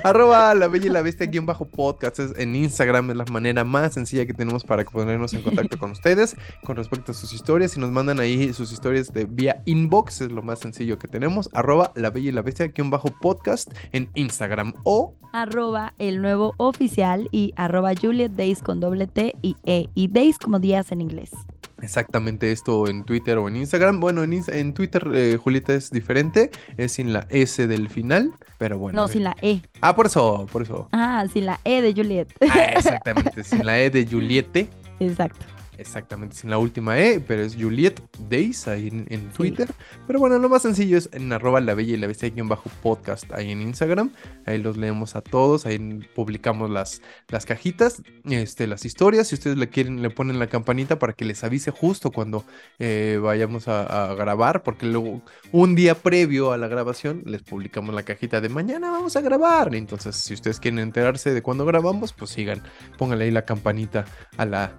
Arroba 0.05 0.55
la 0.55 0.69
bella 0.69 0.87
y 0.87 0.91
la 0.91 1.03
bestia 1.03 1.27
guion 1.27 1.47
bajo 1.47 1.65
podcast 1.65 2.19
es 2.19 2.37
en 2.37 2.55
Instagram 2.55 3.11
es 3.11 3.17
la 3.17 3.25
manera 3.27 3.65
más 3.65 3.95
sencilla 3.95 4.27
que 4.27 4.35
tenemos 4.35 4.65
para 4.65 4.85
ponernos 4.85 5.33
en 5.35 5.43
contacto 5.43 5.79
con 5.79 5.93
ustedes 5.93 6.37
con 6.65 6.77
respecto 6.77 7.13
a 7.13 7.15
sus 7.15 7.33
historias. 7.33 7.73
Si 7.73 7.81
nos 7.81 7.91
mandan 7.91 8.21
ahí 8.21 8.53
sus 8.53 8.73
historias 8.73 9.13
de 9.13 9.25
vía 9.25 9.63
inbox 9.65 10.21
es 10.21 10.33
lo 10.33 10.43
más 10.43 10.59
sencillo 10.59 10.99
que 10.99 11.09
tenemos. 11.09 11.49
Arroba 11.53 11.93
la 11.95 12.11
bella 12.11 12.29
y 12.29 12.33
la 12.33 12.43
bestia 12.43 12.69
guion 12.69 12.91
bajo 12.91 13.09
podcast 13.21 13.73
en 13.93 14.11
Instagram 14.15 14.75
o 14.85 15.15
Arroba 15.33 15.95
el 15.99 16.21
nuevo 16.21 16.55
oficial 16.59 17.29
y 17.33 17.55
arroba 17.57 17.93
Juliet 18.01 18.33
Days 18.33 18.63
con 18.63 18.81
doble 18.81 19.07
T 19.07 19.35
y 19.41 19.57
E. 19.65 19.89
Y 19.95 20.09
Days 20.09 20.39
como 20.39 20.59
días 20.59 20.93
en 20.93 21.01
inglés. 21.01 21.31
Exactamente 21.83 22.53
esto 22.53 22.89
en 22.89 23.05
Twitter 23.05 23.39
o 23.39 23.49
en 23.49 23.57
Instagram. 23.57 24.01
Bueno, 24.01 24.23
en, 24.23 24.43
en 24.47 24.75
Twitter 24.75 25.07
eh, 25.15 25.39
Julieta 25.43 25.75
es 25.75 25.91
diferente, 25.91 26.51
es 26.77 26.93
sin 26.93 27.13
la 27.13 27.27
S 27.31 27.67
del 27.67 27.89
final, 27.91 28.33
pero 28.59 28.79
bueno. 28.79 29.03
No, 29.03 29.07
eh. 29.07 29.13
sin 29.13 29.25
la 29.25 29.37
E. 29.43 29.61
Ah, 29.81 29.95
por 29.95 30.07
eso, 30.07 30.47
por 30.51 30.63
eso. 30.63 30.89
Ah, 30.93 31.27
sin 31.33 31.47
la 31.47 31.61
E 31.65 31.83
de 31.83 31.93
Juliet. 31.93 32.33
Ah, 32.49 32.65
exactamente, 32.77 33.45
sin 33.45 33.67
la 33.67 33.79
E 33.81 33.91
de 33.91 34.07
Juliette. 34.07 34.69
Exacto. 35.01 35.45
Exactamente, 35.83 36.37
sin 36.37 36.49
la 36.49 36.59
última 36.59 36.97
E, 36.97 37.19
pero 37.19 37.43
es 37.43 37.57
Juliet 37.57 38.01
Days 38.31 38.69
ahí 38.69 38.87
en, 38.87 39.05
en 39.11 39.29
Twitter. 39.31 39.69
Pero 40.07 40.21
bueno, 40.21 40.39
lo 40.39 40.49
más 40.49 40.63
sencillo 40.63 40.97
es 40.97 41.11
en 41.13 41.33
arroba 41.33 41.61
la 41.61 41.75
bella 41.75 41.95
y 41.95 41.97
la 41.97 42.07
bestia 42.07 42.33
bajo 42.45 42.71
podcast 42.85 43.33
ahí 43.33 43.51
en 43.51 43.61
Instagram. 43.61 44.13
Ahí 44.47 44.59
los 44.59 44.77
leemos 44.77 45.17
a 45.17 45.23
todos, 45.23 45.67
ahí 45.67 45.79
publicamos 46.15 46.71
las, 46.71 47.03
las 47.29 47.47
cajitas, 47.47 48.01
este, 48.25 48.69
las 48.69 48.85
historias. 48.85 49.27
Si 49.27 49.35
ustedes 49.35 49.57
le 49.57 49.69
quieren, 49.69 50.03
le 50.03 50.11
ponen 50.11 50.39
la 50.39 50.47
campanita 50.47 51.01
para 51.01 51.15
que 51.15 51.25
les 51.25 51.43
avise 51.43 51.73
justo 51.73 52.13
cuando 52.13 52.45
eh, 52.79 53.19
vayamos 53.21 53.67
a, 53.67 54.11
a 54.11 54.15
grabar, 54.15 54.63
porque 54.63 54.87
luego 54.87 55.21
un 55.51 55.75
día 55.75 55.97
previo 55.97 56.53
a 56.53 56.59
la 56.59 56.69
grabación 56.69 57.23
les 57.27 57.43
publicamos 57.43 57.93
la 57.93 58.05
cajita 58.05 58.41
de 58.41 58.49
mañana 58.49 58.93
vamos 58.93 59.17
a 59.17 59.21
grabar. 59.21 59.75
Entonces, 59.75 60.15
si 60.15 60.33
ustedes 60.35 60.61
quieren 60.61 60.79
enterarse 60.79 61.35
de 61.35 61.43
cuándo 61.43 61.65
grabamos, 61.65 62.13
pues 62.13 62.31
sigan, 62.31 62.63
pónganle 62.99 63.25
ahí 63.25 63.31
la 63.33 63.45
campanita 63.45 64.05
a 64.37 64.47
la 64.47 64.73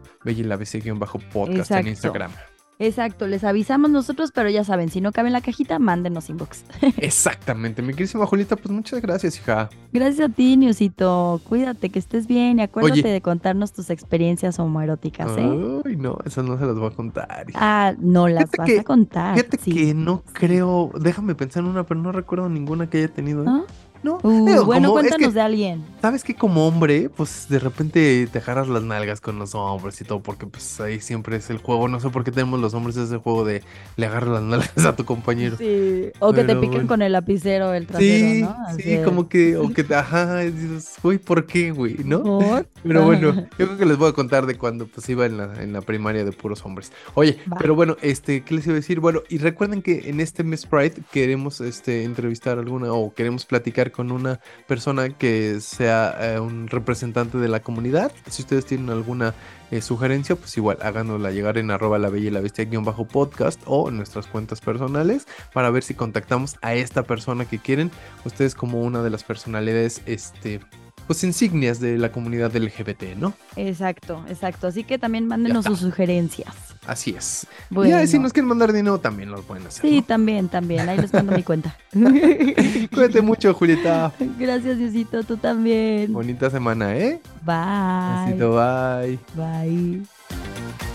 bajo 1.00 1.20
podcast 1.32 1.72
en. 1.72 1.88
Instagram. 1.88 2.32
Exacto, 2.80 3.28
les 3.28 3.44
avisamos 3.44 3.92
nosotros, 3.92 4.32
pero 4.34 4.50
ya 4.50 4.64
saben, 4.64 4.90
si 4.90 5.00
no 5.00 5.12
cabe 5.12 5.28
en 5.30 5.34
la 5.34 5.42
cajita, 5.42 5.78
mándenos 5.78 6.30
inbox. 6.30 6.66
Exactamente, 6.98 7.82
mi 7.84 7.94
querísima 7.94 8.26
Julita, 8.26 8.56
pues 8.56 8.72
muchas 8.72 9.00
gracias, 9.02 9.38
hija. 9.38 9.70
Gracias 9.94 10.28
a 10.30 10.34
ti, 10.34 10.58
Niusito. 10.58 11.40
Cuídate, 11.48 11.90
que 11.92 12.00
estés 12.00 12.26
bien 12.26 12.60
y 12.60 12.64
acuérdate 12.64 13.02
Oye. 13.02 13.12
de 13.12 13.22
contarnos 13.22 13.74
tus 13.74 13.92
experiencias 13.92 14.58
homoeróticas, 14.60 15.30
¿eh? 15.38 15.82
Ay, 15.86 15.96
no, 15.98 16.18
esas 16.26 16.44
no 16.46 16.58
se 16.58 16.66
las 16.66 16.76
voy 16.76 16.88
a 16.88 16.96
contar. 16.96 17.46
hija. 17.48 17.60
Ah, 17.62 17.94
no 18.00 18.28
las 18.28 18.46
Fíjate 18.50 18.58
vas 18.58 18.68
que- 18.70 18.80
a 18.80 18.84
contar. 18.84 19.36
Fíjate 19.38 19.58
sí. 19.62 19.72
que 19.72 19.94
no 19.94 20.24
creo, 20.34 20.92
déjame 21.00 21.36
pensar 21.36 21.64
en 21.64 21.70
una, 21.70 21.84
pero 21.86 22.02
no 22.02 22.12
recuerdo 22.12 22.50
ninguna 22.50 22.90
que 22.90 22.98
haya 22.98 23.08
tenido. 23.08 23.44
¿eh? 23.46 23.62
¿No? 24.04 24.20
Uh, 24.22 24.46
digo, 24.46 24.66
bueno, 24.66 24.90
como- 24.90 25.00
es 25.00 25.08
cuéntanos 25.08 25.30
que, 25.30 25.34
de 25.34 25.42
alguien. 25.42 25.84
sabes 26.02 26.24
que 26.26 26.36
como 26.36 26.68
hombre, 26.68 27.10
pues 27.10 27.48
de 27.50 27.58
repente 27.58 28.28
te 28.32 28.38
agarras 28.40 28.68
las 28.68 28.84
nalgas 28.84 29.22
con 29.22 29.40
los 29.40 29.56
hombres 29.56 30.00
y 30.02 30.04
todo, 30.04 30.22
porque 30.22 30.46
pues 30.46 30.80
ahí 30.82 31.00
siempre 31.00 31.38
es 31.38 31.50
el 31.50 31.58
juego. 31.60 31.88
No 31.88 32.00
sé 32.02 32.10
por 32.10 32.24
qué 32.26 32.32
tenemos 32.32 32.60
los 32.60 32.74
hombres 32.74 32.98
ese 32.98 33.18
juego 33.18 33.46
de 33.46 33.64
le 33.96 34.06
agarras 34.06 34.30
las 34.30 34.44
nalgas 34.44 34.72
a 34.86 34.96
tu 34.96 35.06
compañero. 35.06 35.56
Sí. 35.58 36.12
O 36.20 36.34
que 36.34 36.44
te 36.44 36.56
piquen 36.56 36.72
bueno. 36.72 36.88
con 36.88 37.02
el 37.02 37.14
lapicero 37.14 37.74
el 37.74 37.88
trasero, 37.88 38.28
Sí, 38.34 38.42
¿no? 38.42 38.56
Así 38.68 38.82
sí, 38.84 38.98
como 39.06 39.30
que, 39.30 39.56
o 39.58 39.70
que, 39.74 39.84
te- 39.86 39.96
ajá, 39.96 40.40
dices, 40.40 40.96
uy, 41.02 41.18
¿por 41.18 41.46
qué, 41.46 41.72
güey? 41.72 41.96
¿No? 42.04 42.22
¿por? 42.24 42.66
Pero 42.84 43.04
bueno, 43.06 43.34
yo 43.34 43.68
creo 43.68 43.78
que 43.78 43.86
les 43.86 43.98
voy 43.98 44.10
a 44.10 44.14
contar 44.14 44.46
de 44.46 44.58
cuando 44.58 44.88
pues 44.88 45.08
iba 45.10 45.26
en 45.26 45.38
la, 45.38 45.62
en 45.62 45.74
la 45.74 45.82
primaria 45.82 46.24
de 46.24 46.32
puros 46.32 46.66
hombres. 46.66 46.92
Oye, 47.14 47.40
Va. 47.52 47.58
pero 47.58 47.76
bueno, 47.76 47.98
este, 48.02 48.44
¿qué 48.44 48.56
les 48.56 48.66
iba 48.66 48.74
a 48.74 48.76
decir? 48.76 49.00
Bueno, 49.00 49.22
y 49.30 49.38
recuerden 49.38 49.82
que 49.82 50.10
en 50.10 50.20
este 50.20 50.44
Miss 50.44 50.66
Pride 50.66 50.96
queremos 51.12 51.62
este, 51.62 52.04
entrevistar 52.04 52.60
alguna 52.60 52.94
o 52.94 53.14
queremos 53.14 53.46
platicar 53.46 53.92
con 53.92 54.12
una 54.12 54.40
persona 54.68 55.10
que 55.10 55.60
sea 55.62 56.16
eh, 56.20 56.40
un 56.40 56.68
representante 56.68 57.38
de 57.38 57.48
la 57.48 57.62
comunidad. 57.62 58.12
Si 58.30 58.42
ustedes 58.42 58.66
tienen 58.66 58.90
alguna 58.90 59.34
eh, 59.72 59.82
sugerencia, 59.82 60.36
pues 60.36 60.56
igual 60.58 60.78
háganosla 60.82 61.32
llegar 61.32 61.58
en 61.58 61.72
arroba 61.72 61.98
la 61.98 62.10
bella 62.10 62.28
y 62.28 62.32
la 62.32 62.42
bestia 62.42 62.66
guion 62.66 62.86
bajo 62.86 63.08
podcast 63.08 63.60
o 63.66 63.90
en 63.90 63.98
nuestras 63.98 64.28
cuentas 64.28 64.62
personales 64.62 65.28
para 65.52 65.72
ver 65.72 65.84
si 65.84 65.96
contactamos 65.96 66.58
a 66.62 66.76
esta 66.76 67.04
persona 67.04 67.46
que 67.46 67.58
quieren. 67.58 67.90
Ustedes 68.24 68.54
como 68.54 68.82
una 68.82 69.02
de 69.02 69.10
las 69.10 69.24
personalidades, 69.24 70.02
este, 70.06 70.60
pues 71.08 71.24
insignias 71.24 71.80
de 71.80 71.98
la 71.98 72.12
comunidad 72.12 72.56
LGBT, 72.56 73.16
¿no? 73.18 73.34
Exacto, 73.56 74.24
exacto. 74.28 74.68
Así 74.68 74.84
que 74.84 74.98
también 74.98 75.28
mándenos 75.28 75.66
sus 75.66 75.80
sugerencias. 75.80 76.54
Así 76.86 77.12
es. 77.12 77.48
Bueno. 77.70 78.02
Y 78.02 78.08
si 78.08 78.20
nos 78.20 78.34
quieren 78.34 78.50
mandar 78.50 78.74
dinero 78.74 79.00
también 79.00 79.32
lo 79.32 79.42
pueden 79.42 79.66
hacer. 79.68 79.82
Sí, 79.82 79.98
¿no? 79.98 80.04
también, 80.04 80.50
también. 80.50 80.88
Ahí 80.90 80.98
les 80.98 81.14
mando 81.14 81.32
mi 81.32 81.44
cuenta. 81.44 81.78
Cuídate 81.92 83.22
mucho, 83.22 83.54
Julieta. 83.54 84.12
Gracias, 84.38 84.78
Diosito. 84.78 85.24
Tú 85.24 85.38
también. 85.38 86.12
Bonita 86.12 86.50
semana, 86.50 86.96
¿eh? 86.96 87.22
Bye. 87.44 88.26
Besito, 88.26 88.56
bye. 88.56 89.20
Bye. 89.36 90.93